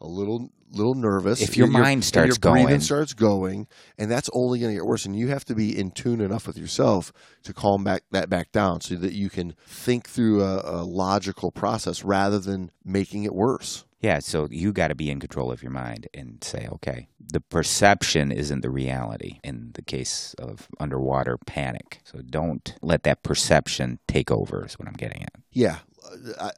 a 0.00 0.06
little 0.08 0.50
little 0.72 0.94
nervous 0.94 1.40
If 1.40 1.56
your 1.56 1.66
mind 1.66 2.04
starts 2.04 2.38
your 2.42 2.52
breathing 2.52 2.68
going. 2.68 2.80
starts 2.80 3.14
going, 3.14 3.66
and 3.98 4.10
that's 4.10 4.30
only 4.32 4.58
going 4.58 4.72
to 4.72 4.76
get 4.76 4.86
worse. 4.86 5.04
And 5.04 5.16
you 5.16 5.28
have 5.28 5.44
to 5.46 5.54
be 5.54 5.78
in 5.78 5.90
tune 5.90 6.20
enough 6.20 6.46
with 6.46 6.58
yourself 6.58 7.12
to 7.44 7.52
calm 7.52 7.84
back 7.84 8.02
that 8.10 8.28
back 8.28 8.52
down, 8.52 8.80
so 8.80 8.94
that 8.96 9.12
you 9.12 9.30
can 9.30 9.54
think 9.66 10.08
through 10.08 10.42
a, 10.42 10.62
a 10.64 10.82
logical 10.84 11.50
process 11.50 12.04
rather 12.04 12.38
than 12.38 12.70
making 12.84 13.24
it 13.24 13.34
worse. 13.34 13.84
Yeah, 14.00 14.18
so 14.18 14.48
you 14.50 14.72
got 14.72 14.88
to 14.88 14.96
be 14.96 15.10
in 15.10 15.20
control 15.20 15.52
of 15.52 15.62
your 15.62 15.70
mind 15.70 16.08
and 16.12 16.42
say, 16.42 16.66
okay, 16.72 17.06
the 17.20 17.40
perception 17.40 18.32
isn't 18.32 18.60
the 18.60 18.70
reality 18.70 19.38
in 19.44 19.70
the 19.74 19.82
case 19.82 20.34
of 20.40 20.66
underwater 20.80 21.38
panic. 21.46 22.00
So 22.02 22.18
don't 22.18 22.74
let 22.82 23.04
that 23.04 23.22
perception 23.22 24.00
take 24.08 24.28
over, 24.28 24.66
is 24.66 24.76
what 24.76 24.88
I'm 24.88 24.94
getting 24.94 25.22
at. 25.22 25.36
Yeah, 25.52 25.78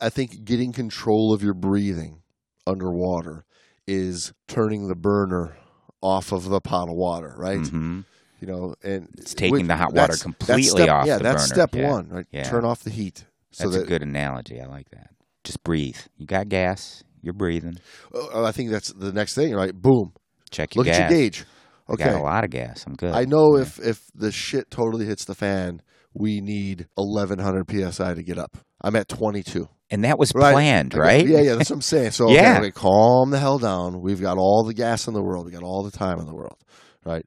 I 0.00 0.08
think 0.08 0.44
getting 0.44 0.72
control 0.72 1.34
of 1.34 1.42
your 1.42 1.52
breathing 1.52 2.22
underwater 2.66 3.44
is 3.86 4.32
turning 4.48 4.88
the 4.88 4.94
burner 4.94 5.56
off 6.00 6.32
of 6.32 6.44
the 6.48 6.60
pot 6.60 6.88
of 6.88 6.94
water, 6.96 7.34
right? 7.36 7.66
hmm 7.66 8.00
You 8.40 8.46
know, 8.48 8.74
and 8.82 9.08
It's 9.16 9.32
taking 9.34 9.52
which- 9.52 9.66
the 9.66 9.76
hot 9.76 9.94
water 9.94 10.16
completely 10.16 10.62
step- 10.64 10.88
off 10.90 11.06
Yeah, 11.06 11.18
that's 11.18 11.48
burner. 11.48 11.54
step 11.54 11.74
Yeah. 11.74 11.90
one, 11.90 12.08
right? 12.08 12.26
Yeah. 12.30 12.42
Turn 12.44 12.64
off 12.64 12.82
the 12.82 12.90
heat. 12.90 13.24
So 13.52 13.64
That's 13.64 13.76
that 13.76 13.82
a 13.84 13.86
good 13.86 14.02
analogy. 14.02 14.60
I 14.60 14.66
like 14.66 14.90
that. 14.90 15.10
Just 15.44 15.62
breathe. 15.64 15.96
You 16.18 16.26
got 16.26 16.48
gas. 16.48 17.04
You're 17.22 17.32
breathing. 17.34 17.78
oh, 18.12 18.44
I 18.44 18.52
think 18.52 18.70
that's 18.70 18.92
the 18.92 19.12
next 19.12 19.34
thing, 19.34 19.54
right? 19.54 19.72
Boom. 19.74 20.12
Check 20.50 20.74
your 20.74 20.84
Look 20.84 20.92
gas. 20.92 21.00
at 21.00 21.10
your 21.10 21.18
gauge. 21.20 21.44
I 21.88 21.92
Okay. 21.92 22.04
got 22.04 22.20
a 22.20 22.22
lot 22.22 22.44
of 22.44 22.50
gas. 22.50 22.84
I'm 22.86 22.94
good. 22.96 23.14
I 23.14 23.24
know 23.24 23.56
Yeah. 23.56 23.62
if 23.62 23.78
if 23.80 24.10
the 24.14 24.30
shit 24.32 24.70
totally 24.70 25.06
hits 25.06 25.24
the 25.24 25.34
fan, 25.34 25.80
we 26.12 26.40
need 26.40 26.86
1100 26.96 27.66
psi 27.70 28.14
to 28.14 28.22
get 28.22 28.38
up. 28.38 28.58
I'm 28.82 28.94
at 28.96 29.08
22. 29.08 29.68
And 29.94 30.02
that 30.04 30.18
was 30.18 30.32
Right. 30.34 30.52
planned, 30.52 30.94
right? 30.94 31.24
Yeah, 31.26 31.40
yeah, 31.40 31.54
that's 31.54 31.70
what 31.70 31.76
I'm 31.76 31.82
saying. 31.82 32.10
So 32.10 32.24
okay, 32.26 32.34
Yeah. 32.34 32.58
okay, 32.58 32.70
calm 32.72 33.30
the 33.30 33.38
hell 33.38 33.58
down. 33.60 34.00
We've 34.00 34.20
got 34.20 34.38
all 34.38 34.64
the 34.64 34.74
gas 34.74 35.06
in 35.06 35.14
the 35.14 35.22
world. 35.22 35.46
We 35.46 35.52
got 35.52 35.62
all 35.62 35.84
the 35.84 35.92
time 35.96 36.18
in 36.18 36.26
the 36.26 36.34
world, 36.34 36.56
right? 37.04 37.24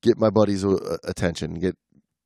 Get 0.00 0.16
my 0.16 0.30
buddies' 0.30 0.64
uh, 0.64 0.98
attention. 1.04 1.54
Get 1.54 1.76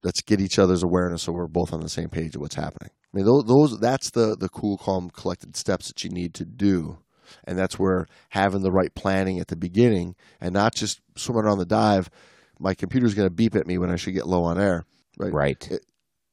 let's 0.05 0.21
get 0.21 0.41
each 0.41 0.59
other's 0.59 0.83
awareness 0.83 1.23
so 1.23 1.33
we're 1.33 1.47
both 1.47 1.73
on 1.73 1.81
the 1.81 1.89
same 1.89 2.09
page 2.11 2.35
of 2.35 2.43
what's 2.43 2.55
happening. 2.57 2.91
I 2.93 3.17
mean, 3.17 3.25
those, 3.25 3.45
those 3.47 3.79
that's 3.81 4.11
the 4.11 4.37
the 4.39 4.51
cool, 4.51 4.77
calm, 4.77 5.09
collected 5.11 5.57
steps 5.57 5.89
that 5.89 6.05
you 6.05 6.11
need 6.11 6.35
to 6.35 6.45
do, 6.45 6.99
and 7.45 7.59
that's 7.59 7.79
where 7.79 8.07
having 8.29 8.61
the 8.63 8.71
right 8.73 8.95
planning 8.95 9.39
at 9.41 9.49
the 9.49 9.57
beginning 9.57 10.15
and 10.41 10.53
not 10.53 10.75
just 10.75 11.01
swimming 11.17 11.45
around 11.45 11.59
the 11.59 11.65
dive. 11.67 12.11
My 12.59 12.75
computer's 12.75 13.15
going 13.15 13.27
to 13.29 13.35
beep 13.35 13.57
at 13.57 13.67
me 13.67 13.79
when 13.79 13.91
I 13.91 13.97
should 13.97 14.13
get 14.15 14.27
low 14.29 14.45
on 14.45 14.61
air. 14.61 14.85
Right. 15.19 15.33
Right. 15.33 15.69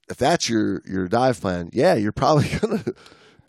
If 0.09 0.17
that's 0.17 0.49
your 0.49 0.81
your 0.85 1.07
dive 1.07 1.39
plan, 1.39 1.69
yeah, 1.71 1.93
you're 1.95 2.11
probably 2.11 2.49
going 2.59 2.79
to 2.83 2.93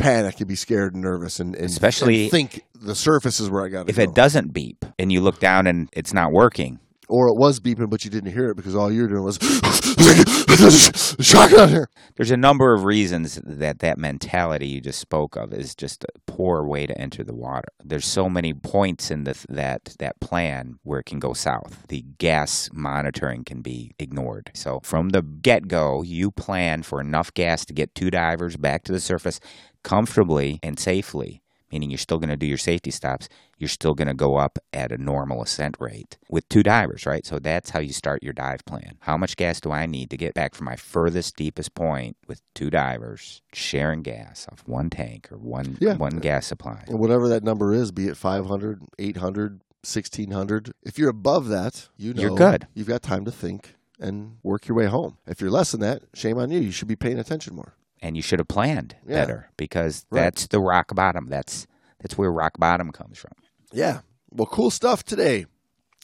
panic 0.01 0.38
and 0.38 0.48
be 0.48 0.57
scared 0.57 0.94
and 0.94 1.03
nervous 1.03 1.38
and, 1.40 1.55
and 1.55 1.64
Especially- 1.66 2.22
and 2.22 2.30
think 2.30 2.64
the 2.74 2.94
surface 2.94 3.38
is 3.40 3.51
where 3.51 3.64
I 3.64 3.68
got 3.68 3.84
to 3.86 3.90
If 3.90 3.96
go. 3.96 4.03
it 4.03 4.14
doesn't 4.14 4.53
beep 4.53 4.84
and 4.98 5.12
you 5.12 5.20
look 5.20 5.38
down 5.40 5.66
and 5.66 5.88
it's 5.92 6.12
not 6.14 6.32
working, 6.32 6.80
or 7.11 7.29
it 7.29 7.37
was 7.37 7.61
beeping, 7.61 7.91
but 7.91 8.05
you 8.05 8.11
didn't 8.11 8.33
hear 8.33 8.51
it 8.51 8.57
because 8.57 8.75
all 8.75 8.91
you 8.91 9.03
were 9.03 9.09
doing 9.09 9.25
was 9.25 9.39
here. 11.69 11.89
There's 12.17 12.31
a 12.31 12.37
number 12.37 12.75
of 12.75 12.85
reasons 12.85 13.41
that 13.45 13.81
that 13.81 13.99
mentality 13.99 14.69
you 14.69 14.81
just 14.81 15.01
spoke 15.01 15.37
of 15.37 15.53
is 15.53 15.75
just 15.75 16.05
a 16.05 16.19
poor 16.27 16.67
way 16.67 16.87
to 16.87 16.99
enter 16.99 17.25
the 17.25 17.35
water. 17.35 17.69
There's 17.85 18.07
so 18.07 18.29
many 18.29 18.53
points 18.53 19.11
in 19.11 19.25
the, 19.25 19.45
that 19.49 19.97
that 19.99 20.21
plan 20.21 20.79
where 20.83 21.01
it 21.01 21.07
can 21.07 21.19
go 21.19 21.33
south. 21.33 21.87
The 21.89 22.05
gas 22.19 22.71
monitoring 22.73 23.45
can 23.45 23.63
be 23.63 23.95
ignored. 23.99 24.51
So 24.55 24.81
from 24.83 25.11
the 25.11 25.23
get 25.23 25.69
go, 25.69 26.03
you 26.03 26.31
plan 26.31 26.83
for 26.83 27.01
enough 27.01 27.33
gas 27.35 27.65
to 27.67 27.73
get 27.73 27.95
two 27.95 28.11
divers 28.11 28.57
back 28.57 28.85
to 28.85 28.93
the 28.93 29.01
surface 29.01 29.41
comfortably 29.83 30.59
and 30.63 30.79
safely 30.79 31.43
meaning 31.73 31.91
you're 31.91 31.99
still 31.99 32.18
going 32.18 32.31
to 32.31 32.37
do 32.37 32.47
your 32.47 32.59
safety 32.59 32.91
stops. 32.91 33.29
You're 33.59 33.68
still 33.68 33.95
going 33.95 34.09
to 34.09 34.14
go 34.14 34.37
up 34.37 34.59
at 34.73 34.91
a 34.93 34.99
normal 34.99 35.43
ascent 35.43 35.77
rate 35.79 36.16
with 36.29 36.49
two 36.49 36.62
divers, 36.62 37.07
right? 37.07 37.25
So 37.27 37.39
that's 37.39 37.71
how 37.71 37.81
you 37.81 37.93
start 37.93 38.23
your 38.23 38.33
dive 38.33 38.64
plan. 38.64 38.97
How 39.01 39.16
much 39.16 39.37
gas 39.37 39.61
do 39.61 39.71
I 39.71 39.87
need 39.87 40.11
to 40.11 40.16
get 40.16 40.35
back 40.35 40.55
from 40.55 40.64
my 40.66 40.77
furthest, 40.77 41.37
deepest 41.37 41.75
point 41.75 42.16
with 42.27 42.41
two 42.55 42.71
divers 42.71 43.43
sharing 43.53 44.03
gas 44.03 44.47
off 44.51 44.62
one 44.66 44.91
tank 44.91 45.29
or 45.31 45.39
one 45.39 45.77
Yeah. 45.81 45.95
one 45.97 46.18
gas 46.18 46.47
supply? 46.47 46.85
And 46.89 46.99
whatever 46.99 47.29
that 47.29 47.45
number 47.45 47.73
is, 47.73 47.93
be 47.93 48.07
it 48.09 48.16
500, 48.16 48.83
800, 48.99 49.61
1600, 49.83 50.73
if 50.83 50.99
you're 50.99 51.09
above 51.11 51.49
that, 51.49 51.89
you 51.97 52.12
know 52.14 52.23
You're 52.23 52.35
good. 52.37 52.66
You've 52.75 52.87
got 52.89 53.03
time 53.03 53.25
to 53.25 53.31
think 53.33 53.75
and 53.99 54.37
work 54.43 54.66
your 54.68 54.77
way 54.77 54.87
home. 54.87 55.18
If 55.27 55.41
you're 55.41 55.51
less 55.51 55.73
than 55.73 55.81
that, 55.81 56.03
shame 56.14 56.39
on 56.39 56.51
you. 56.51 56.59
You 56.61 56.71
should 56.71 56.89
be 56.89 56.97
paying 56.97 57.18
attention 57.18 57.55
more. 57.55 57.75
And 58.03 58.16
you 58.16 58.22
should 58.22 58.38
have 58.38 58.48
planned 58.48 58.96
Yeah. 59.07 59.14
better 59.20 59.51
because 59.57 60.07
Right. 60.11 60.22
that's 60.22 60.46
the 60.46 60.61
rock 60.61 60.94
bottom. 60.94 61.26
That's 61.28 61.66
that's 62.01 62.16
where 62.16 62.32
rock 62.32 62.59
bottom 62.59 62.92
comes 62.92 63.18
from. 63.18 63.32
Yeah. 63.72 64.01
Well, 64.30 64.46
cool 64.46 64.70
stuff 64.70 65.05
today, 65.05 65.46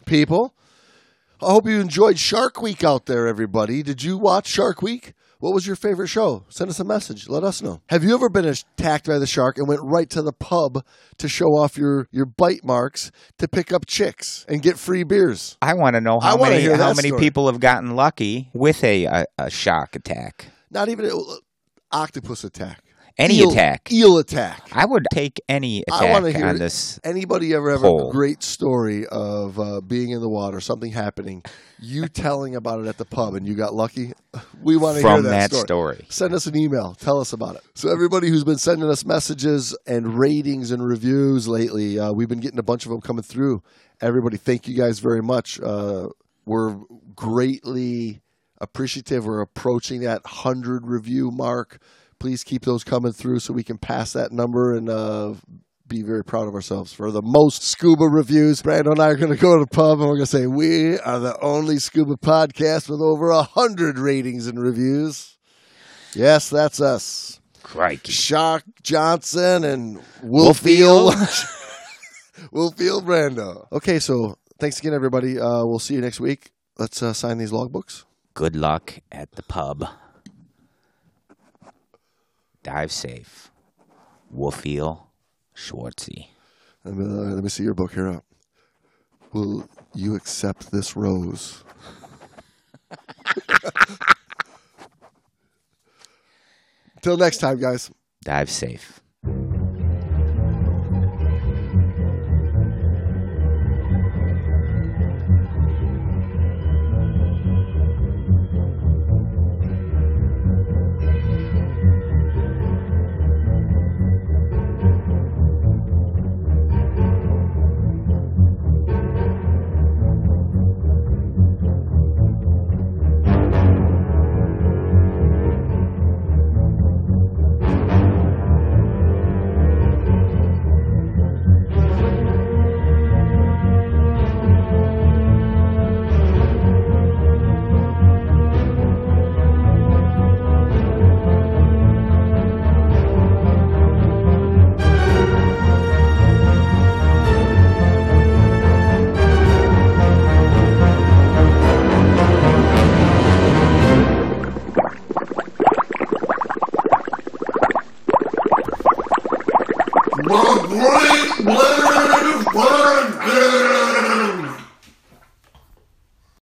people. 0.04 0.54
I 1.40 1.46
hope 1.52 1.66
you 1.66 1.80
enjoyed 1.80 2.18
Shark 2.18 2.60
Week 2.62 2.82
out 2.84 3.06
there, 3.06 3.26
everybody. 3.26 3.82
Did 3.82 4.02
you 4.02 4.18
watch 4.18 4.46
Shark 4.46 4.82
Week? 4.82 5.12
What 5.38 5.52
was 5.52 5.66
your 5.66 5.76
favorite 5.76 6.08
show? 6.08 6.44
Send 6.48 6.70
us 6.70 6.80
a 6.80 6.84
message. 6.84 7.28
Let 7.28 7.44
us 7.44 7.60
know. 7.60 7.82
Have 7.90 8.02
you 8.02 8.14
ever 8.14 8.30
been 8.30 8.46
attacked 8.46 9.06
by 9.06 9.18
the 9.18 9.26
shark 9.26 9.58
and 9.58 9.68
went 9.68 9.82
right 9.82 10.08
to 10.10 10.22
the 10.22 10.32
pub 10.32 10.82
to 11.18 11.28
show 11.28 11.48
off 11.58 11.76
your, 11.76 12.08
your 12.10 12.24
bite 12.24 12.64
marks 12.64 13.10
to 13.38 13.46
pick 13.46 13.70
up 13.70 13.84
chicks 13.86 14.46
and 14.48 14.62
get 14.62 14.78
free 14.78 15.02
beers? 15.04 15.58
I 15.60 15.74
want 15.74 15.94
to 15.94 16.00
know 16.00 16.20
how 16.20 16.38
many 16.38 16.62
how 16.64 16.94
many 16.94 17.08
story. 17.08 17.20
people 17.20 17.46
have 17.48 17.60
gotten 17.60 17.94
lucky 17.96 18.48
with 18.54 18.82
a, 18.82 19.04
a, 19.04 19.26
a 19.38 19.50
shock 19.50 19.94
attack. 19.94 20.46
Not 20.70 20.88
even 20.88 21.10
octopus 21.92 22.44
attack. 22.44 22.82
Any 23.18 23.38
Eel- 23.38 23.50
attack. 23.50 23.90
Eel 23.90 24.18
attack. 24.18 24.68
I 24.72 24.84
would 24.84 25.06
take 25.10 25.40
any 25.48 25.82
attack 25.88 26.12
wanna 26.12 26.32
hear 26.32 26.48
on 26.48 26.58
this. 26.58 27.00
Anybody 27.02 27.54
ever 27.54 27.70
have 27.70 27.82
a 27.82 28.10
great 28.10 28.42
story 28.42 29.06
of 29.06 29.58
uh, 29.58 29.80
being 29.80 30.10
in 30.10 30.20
the 30.20 30.28
water, 30.28 30.60
something 30.60 30.92
happening, 30.92 31.42
you 31.80 32.08
telling 32.08 32.56
about 32.56 32.80
it 32.80 32.86
at 32.86 32.98
the 32.98 33.06
pub, 33.06 33.34
and 33.34 33.46
you 33.48 33.54
got 33.54 33.72
lucky? 33.72 34.12
We 34.60 34.76
want 34.76 34.98
to 34.98 35.02
hear 35.02 35.22
that, 35.22 35.50
that 35.50 35.50
story. 35.50 35.96
story. 35.96 36.06
Send 36.10 36.34
us 36.34 36.46
an 36.46 36.56
email. 36.56 36.94
Tell 36.94 37.18
us 37.18 37.32
about 37.32 37.56
it. 37.56 37.62
So 37.74 37.90
everybody 37.90 38.28
who's 38.28 38.44
been 38.44 38.58
sending 38.58 38.88
us 38.88 39.06
messages 39.06 39.74
and 39.86 40.18
ratings 40.18 40.70
and 40.70 40.86
reviews 40.86 41.48
lately, 41.48 41.98
uh, 41.98 42.12
we've 42.12 42.28
been 42.28 42.40
getting 42.40 42.58
a 42.58 42.62
bunch 42.64 42.84
of 42.84 42.90
them 42.90 43.00
coming 43.00 43.22
through. 43.22 43.62
Everybody, 44.02 44.36
thank 44.36 44.68
you 44.68 44.76
guys 44.76 44.98
very 44.98 45.22
much. 45.22 45.58
Uh, 45.58 46.08
we're 46.44 46.76
greatly 47.14 48.20
appreciative. 48.60 49.26
We're 49.26 49.40
approaching 49.40 50.00
that 50.02 50.22
hundred 50.24 50.86
review 50.86 51.30
mark. 51.30 51.80
Please 52.18 52.44
keep 52.44 52.64
those 52.64 52.84
coming 52.84 53.12
through 53.12 53.40
so 53.40 53.52
we 53.52 53.64
can 53.64 53.78
pass 53.78 54.12
that 54.14 54.32
number 54.32 54.74
and 54.74 54.88
uh, 54.88 55.34
be 55.88 56.02
very 56.02 56.24
proud 56.24 56.48
of 56.48 56.54
ourselves 56.54 56.92
for 56.92 57.10
the 57.10 57.22
most 57.22 57.62
scuba 57.62 58.04
reviews. 58.04 58.62
Brando 58.62 58.90
and 58.90 59.00
I 59.00 59.08
are 59.08 59.16
going 59.16 59.32
to 59.32 59.38
go 59.38 59.58
to 59.58 59.64
the 59.64 59.70
pub 59.70 60.00
and 60.00 60.08
we're 60.08 60.16
going 60.16 60.20
to 60.20 60.26
say 60.26 60.46
we 60.46 60.98
are 60.98 61.18
the 61.18 61.38
only 61.40 61.78
scuba 61.78 62.16
podcast 62.16 62.88
with 62.88 63.00
over 63.00 63.30
a 63.30 63.42
hundred 63.42 63.98
ratings 63.98 64.46
and 64.46 64.60
reviews. 64.60 65.36
Yes, 66.14 66.48
that's 66.48 66.80
us. 66.80 67.40
Crikey. 67.62 68.12
Shark 68.12 68.64
Johnson 68.82 69.64
and 69.64 69.98
Wolfield. 70.22 71.12
Wolfield 72.52 73.02
Brando. 73.04 73.66
Okay, 73.72 73.98
so 73.98 74.38
thanks 74.58 74.78
again, 74.78 74.94
everybody. 74.94 75.38
Uh, 75.38 75.64
we'll 75.64 75.78
see 75.78 75.94
you 75.94 76.00
next 76.00 76.20
week. 76.20 76.52
Let's 76.78 77.02
uh, 77.02 77.12
sign 77.12 77.38
these 77.38 77.52
logbooks. 77.52 78.04
Good 78.36 78.54
luck 78.54 79.00
at 79.10 79.32
the 79.32 79.42
pub. 79.42 79.88
Dive 82.62 82.92
safe. 82.92 83.50
Wolfiel 84.30 85.06
Schwartzy. 85.56 86.26
Let 86.84 86.96
me, 86.96 87.04
uh, 87.06 87.32
let 87.32 87.42
me 87.42 87.48
see 87.48 87.62
your 87.62 87.72
book 87.72 87.94
here 87.94 88.08
up. 88.08 88.26
Will 89.32 89.66
you 89.94 90.14
accept 90.16 90.70
this 90.70 90.94
rose? 90.94 91.64
Till 97.00 97.16
next 97.16 97.38
time, 97.38 97.58
guys. 97.58 97.90
Dive 98.22 98.50
safe. 98.50 99.00